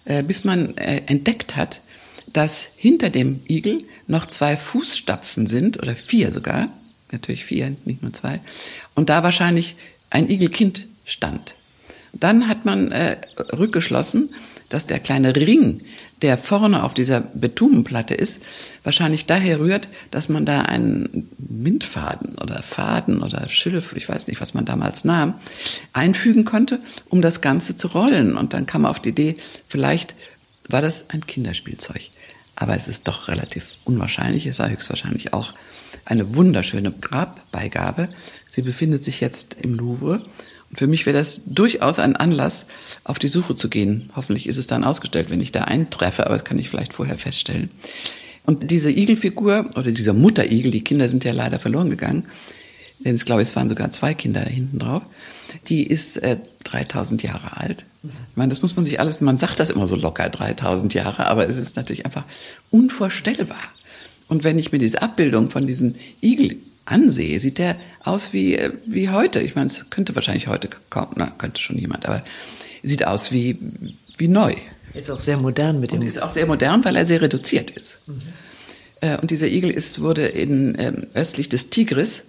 äh, 0.06 0.24
bis 0.24 0.44
man 0.44 0.76
äh, 0.78 1.04
entdeckt 1.06 1.56
hat, 1.56 1.82
dass 2.34 2.70
hinter 2.76 3.10
dem 3.10 3.42
Igel 3.48 3.80
noch 4.08 4.26
zwei 4.26 4.58
Fußstapfen 4.58 5.46
sind, 5.46 5.80
oder 5.80 5.96
vier 5.96 6.32
sogar, 6.32 6.70
natürlich 7.12 7.46
vier, 7.46 7.76
nicht 7.86 8.02
nur 8.02 8.14
zwei, 8.14 8.40
und 8.96 9.10
da 9.10 9.24
wahrscheinlich 9.24 9.76
ein 10.10 10.30
Igelkind 10.30 10.88
stand. 11.06 11.56
Dann 12.14 12.48
hat 12.48 12.66
man 12.66 12.92
äh, 12.92 13.18
rückgeschlossen, 13.54 14.30
dass 14.72 14.88
der 14.88 15.00
kleine 15.00 15.36
Ring, 15.36 15.82
der 16.22 16.38
vorne 16.38 16.84
auf 16.84 16.94
dieser 16.94 17.20
Betumenplatte 17.20 18.14
ist, 18.14 18.42
wahrscheinlich 18.84 19.26
daher 19.26 19.60
rührt, 19.60 19.90
dass 20.12 20.30
man 20.30 20.46
da 20.46 20.62
einen 20.62 21.30
Mintfaden 21.38 22.38
oder 22.38 22.62
Faden 22.64 23.22
oder 23.22 23.50
Schilf, 23.50 23.94
ich 23.96 24.08
weiß 24.08 24.28
nicht, 24.28 24.40
was 24.40 24.54
man 24.54 24.66
damals 24.66 25.04
nahm, 25.04 25.36
einfügen 25.94 26.46
konnte, 26.46 26.80
um 27.10 27.22
das 27.22 27.42
Ganze 27.42 27.76
zu 27.76 27.88
rollen. 27.88 28.38
Und 28.38 28.54
dann 28.54 28.66
kam 28.66 28.84
man 28.84 28.92
auf 28.92 29.02
die 29.02 29.10
Idee, 29.10 29.36
vielleicht 29.68 30.16
war 30.68 30.82
das 30.82 31.10
ein 31.10 31.26
Kinderspielzeug. 31.26 32.10
Aber 32.56 32.76
es 32.76 32.88
ist 32.88 33.08
doch 33.08 33.28
relativ 33.28 33.66
unwahrscheinlich. 33.86 34.46
Es 34.46 34.60
war 34.60 34.70
höchstwahrscheinlich 34.70 35.34
auch 35.34 35.54
eine 36.06 36.36
wunderschöne 36.36 36.92
Grabbeigabe. 36.92 38.10
Sie 38.50 38.62
befindet 38.62 39.04
sich 39.04 39.22
jetzt 39.22 39.56
im 39.62 39.76
Louvre. 39.76 40.26
Und 40.70 40.78
für 40.78 40.88
mich 40.88 41.06
wäre 41.06 41.18
das 41.18 41.42
durchaus 41.46 42.00
ein 42.00 42.16
Anlass, 42.16 42.66
auf 43.04 43.20
die 43.20 43.28
Suche 43.28 43.56
zu 43.56 43.70
gehen. 43.70 44.10
Hoffentlich 44.16 44.48
ist 44.48 44.58
es 44.58 44.68
dann 44.68 44.84
ausgestellt, 44.84 45.30
wenn 45.30 45.42
ich 45.42 45.52
da 45.52 45.64
eintreffe, 45.64 46.26
aber 46.26 46.38
das 46.38 46.46
kann 46.46 46.60
ich 46.60 46.70
vielleicht 46.70 46.94
vorher 46.94 47.18
feststellen. 47.18 47.70
Und 48.46 48.72
diese 48.72 48.92
Igelfigur 48.92 49.70
oder 49.76 49.92
dieser 49.92 50.14
Mutterigel, 50.14 50.72
die 50.72 50.84
Kinder 50.84 51.10
sind 51.10 51.24
ja 51.24 51.32
leider 51.32 51.60
verloren 51.60 51.90
gegangen, 51.90 52.26
denn 53.00 53.16
ich 53.16 53.26
glaube, 53.26 53.42
es 53.42 53.56
waren 53.56 53.70
sogar 53.70 53.92
zwei 53.92 54.14
Kinder 54.14 54.42
hinten 54.42 54.80
drauf, 54.80 55.04
die 55.68 55.86
ist 55.86 56.18
äh, 56.18 56.38
3000 56.64 57.24
Jahre 57.24 57.58
alt. 57.58 57.86
Ich 58.04 58.38
meine, 58.38 58.50
das 58.50 58.62
muss 58.62 58.76
man 58.76 58.86
sich 58.86 59.00
alles, 59.00 59.22
man 59.22 59.38
sagt 59.38 59.60
das 59.60 59.70
immer 59.70 59.88
so 59.88 59.96
locker, 59.96 60.30
3000 60.30 60.94
Jahre, 60.94 61.28
aber 61.28 61.48
es 61.48 61.58
ist 61.58 61.76
natürlich 61.76 62.06
einfach 62.06 62.24
unvorstellbar. 62.70 63.60
Und 64.28 64.44
wenn 64.44 64.58
ich 64.58 64.72
mir 64.72 64.80
diese 64.80 65.02
Abbildung 65.02 65.50
von 65.50 65.68
diesem 65.68 65.96
Igel 66.22 66.58
ansehe, 66.86 67.40
sieht 67.40 67.58
der 67.58 67.76
aus 68.04 68.34
wie, 68.34 68.56
äh, 68.56 68.72
wie 68.86 69.10
heute. 69.10 69.42
Ich 69.42 69.56
meine, 69.56 69.68
es 69.68 69.90
könnte 69.90 70.16
wahrscheinlich 70.16 70.48
heute 70.48 70.70
kaum, 70.90 71.08
na, 71.16 71.28
könnte 71.38 71.62
schon 71.62 71.78
jemand, 71.78 72.08
aber 72.08 72.24
sieht 72.84 73.06
aus 73.06 73.32
wie, 73.32 73.58
wie 74.18 74.28
neu. 74.28 74.56
Ist 74.94 75.12
auch 75.12 75.20
sehr 75.20 75.38
modern 75.38 75.80
mit 75.80 75.92
dem. 75.92 76.02
Und 76.02 76.08
ist 76.08 76.22
auch 76.22 76.30
sehr 76.30 76.46
modern, 76.46 76.84
weil 76.84 76.96
er 76.96 77.06
sehr 77.06 77.22
reduziert 77.22 77.72
ist. 77.72 78.00
Mhm. 78.08 78.22
Und 79.22 79.32
dieser 79.32 79.48
Igel 79.48 79.72
ist, 79.72 80.00
wurde 80.02 80.28
in, 80.28 80.76
ähm, 80.78 81.08
östlich 81.16 81.50
des 81.50 81.72
Tigris 81.72 82.24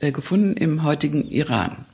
äh, 0.00 0.12
gefunden 0.12 0.56
im 0.56 0.82
heutigen 0.82 1.28
Iran. 1.30 1.86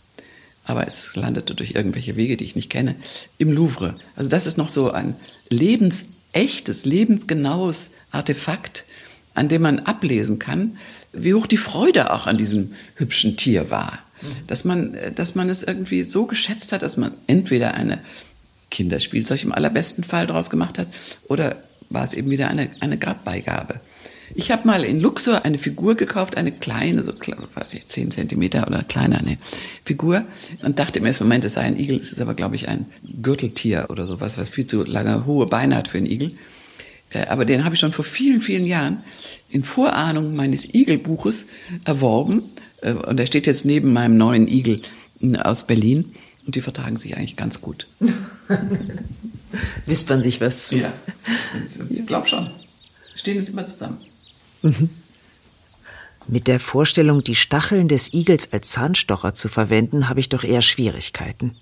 Aber 0.65 0.87
es 0.87 1.15
landete 1.15 1.55
durch 1.55 1.73
irgendwelche 1.73 2.17
Wege, 2.17 2.37
die 2.37 2.45
ich 2.45 2.57
nicht 2.57 2.71
kenne, 2.71 2.97
im 3.39 3.53
Louvre. 3.53 3.97
Also 4.17 4.31
das 4.31 4.47
ist 4.47 4.57
noch 4.57 4.69
so 4.69 4.91
ein 4.91 5.17
lebensechtes, 5.51 6.85
lebensgenaues 6.85 7.91
Artefakt, 8.11 8.85
an 9.35 9.49
dem 9.49 9.63
man 9.63 9.81
ablesen 9.81 10.39
kann, 10.39 10.79
wie 11.13 11.35
hoch 11.35 11.47
die 11.47 11.57
Freude 11.57 12.13
auch 12.13 12.27
an 12.27 12.39
diesem 12.39 12.75
hübschen 12.95 13.37
Tier 13.37 13.71
war. 13.71 13.99
Mhm. 14.23 14.47
Dass 14.47 14.65
man, 14.65 14.97
dass 15.15 15.35
man 15.35 15.51
es 15.51 15.63
irgendwie 15.63 16.03
so 16.03 16.27
geschätzt 16.27 16.73
hat, 16.73 16.83
dass 16.83 16.97
man 16.97 17.13
entweder 17.27 17.75
eine 17.75 17.99
Kinderspielzeug 18.71 19.43
im 19.45 19.53
allerbesten 19.53 20.03
Fall 20.05 20.27
daraus 20.27 20.51
gemacht 20.51 20.79
hat 20.79 20.89
oder 21.29 21.63
war 21.91 22.05
es 22.05 22.15
eben 22.15 22.31
wieder 22.31 22.49
eine, 22.49 22.71
eine 22.81 22.99
Grabbeigabe. 22.99 23.81
Ich 24.37 24.51
habe 24.51 24.67
mal 24.67 24.85
in 24.85 25.01
Luxor 25.01 25.45
eine 25.45 25.59
Figur 25.59 25.95
gekauft, 25.95 26.37
eine 26.37 26.51
kleine, 26.51 27.05
so 27.05 27.13
weiß 27.13 27.75
ich, 27.75 27.87
10 27.87 28.11
Zentimeter 28.11 28.67
oder 28.67 28.83
kleiner, 28.83 29.19
eine 29.19 29.39
Figur 29.85 30.25
und 30.63 30.79
dachte 30.79 30.99
im 30.99 31.07
ersten 31.07 31.25
Moment, 31.25 31.45
es 31.45 31.55
sei 31.55 31.63
ein 31.63 31.79
Igel. 31.79 31.99
Es 31.99 32.13
ist 32.13 32.21
aber, 32.21 32.35
glaube 32.35 32.57
ich, 32.57 32.69
ein 32.69 32.87
Gürteltier 33.23 33.87
oder 33.91 34.07
sowas, 34.07 34.37
was 34.37 34.49
viel 34.49 34.67
zu 34.67 34.85
lange, 34.85 35.25
hohe 35.25 35.47
Beine 35.47 35.77
hat 35.77 35.89
für 35.89 35.99
einen 35.99 36.09
Igel. 36.09 36.33
Äh, 37.11 37.27
aber 37.27 37.45
den 37.45 37.65
habe 37.65 37.75
ich 37.75 37.81
schon 37.81 37.93
vor 37.93 38.05
vielen, 38.05 38.43
vielen 38.43 38.67
Jahren 38.67 39.05
in 39.51 39.63
Vorahnung 39.63 40.35
meines 40.35 40.75
Igelbuches 40.75 41.47
erworben. 41.85 42.43
Äh, 42.83 42.93
und 42.93 43.19
der 43.19 43.27
steht 43.27 43.47
jetzt 43.47 43.65
neben 43.65 43.93
meinem 43.93 44.17
neuen 44.17 44.49
Igel 44.49 44.81
aus 45.43 45.67
Berlin 45.67 46.13
und 46.45 46.57
die 46.57 46.61
vertragen 46.61 46.97
sich 46.97 47.17
eigentlich 47.17 47.37
ganz 47.37 47.61
gut. 47.61 47.87
Wispern 49.87 50.21
sich 50.21 50.41
was 50.41 50.67
zu. 50.67 50.79
Ja, 50.79 50.93
ich 51.89 52.07
glaube 52.07 52.27
schon. 52.27 52.51
Stehen 53.15 53.37
jetzt 53.37 53.51
immer 53.51 53.65
zusammen. 53.65 53.99
Mit 56.27 56.49
der 56.49 56.59
Vorstellung, 56.59 57.23
die 57.23 57.35
Stacheln 57.35 57.87
des 57.89 58.15
Igels 58.15 58.53
als 58.53 58.71
Zahnstocher 58.71 59.35
zu 59.35 59.49
verwenden, 59.49 60.09
habe 60.09 60.21
ich 60.21 60.31
doch 60.31 60.43
eher 60.43 60.63
Schwierigkeiten. 60.63 61.55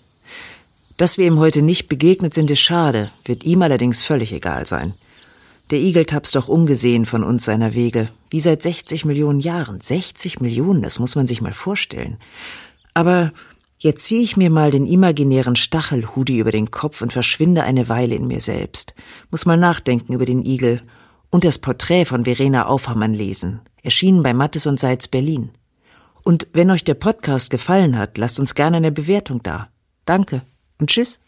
Dass 0.96 1.18
wir 1.18 1.26
ihm 1.26 1.38
heute 1.38 1.62
nicht 1.62 1.88
begegnet 1.88 2.32
sind, 2.32 2.50
ist 2.50 2.61
schade, 2.61 3.11
wird 3.24 3.42
ihm 3.44 3.62
allerdings 3.62 4.03
völlig 4.03 4.32
egal 4.32 4.66
sein. 4.66 4.94
Der 5.70 5.80
Igel 5.80 6.05
tapst 6.05 6.36
doch 6.36 6.48
ungesehen 6.48 7.07
von 7.07 7.24
uns 7.24 7.44
seiner 7.44 7.74
Wege, 7.74 8.09
wie 8.30 8.40
seit 8.40 8.62
60 8.62 9.05
Millionen 9.05 9.40
Jahren. 9.40 9.80
60 9.80 10.40
Millionen, 10.40 10.82
das 10.82 10.98
muss 10.98 11.16
man 11.16 11.26
sich 11.26 11.40
mal 11.40 11.55
vorstellen. 11.55 12.18
Aber 12.94 13.32
jetzt 13.78 14.05
ziehe 14.05 14.22
ich 14.22 14.36
mir 14.36 14.50
mal 14.50 14.70
den 14.70 14.86
imaginären 14.86 15.57
Stachelhudi 15.57 16.38
über 16.38 16.53
den 16.53 16.70
Kopf 16.70 17.00
und 17.00 17.12
verschwinde 17.12 17.64
eine 17.64 17.88
Weile 17.88 18.14
in 18.14 18.26
mir 18.26 18.40
selbst. 18.40 18.94
Muss 19.30 19.46
mal 19.46 19.57
nachdenken 19.57 20.12
über 20.12 20.26
den 20.26 20.44
Igel 20.44 20.82
und 21.33 21.43
das 21.45 21.59
Porträt 21.59 22.05
von 22.05 22.24
Verena 22.24 22.66
Aufhammann 22.66 23.14
lesen, 23.14 23.62
erschienen 23.83 24.22
bei 24.22 24.33
Mattes 24.35 24.68
und 24.68 24.78
Seitz 24.78 25.09
Berlin. 25.09 25.51
Und 26.22 26.47
wenn 26.53 26.70
euch 26.70 26.85
der 26.85 26.95
Podcast 26.95 27.51
gefallen 27.51 27.99
hat, 27.99 28.16
lasst 28.18 28.39
uns 28.39 28.55
gerne 28.55 28.76
eine 28.76 28.93
Bewertung 28.93 29.43
da. 29.43 29.68
Danke 30.05 30.43
und 30.78 30.91
tschüss. 30.91 31.18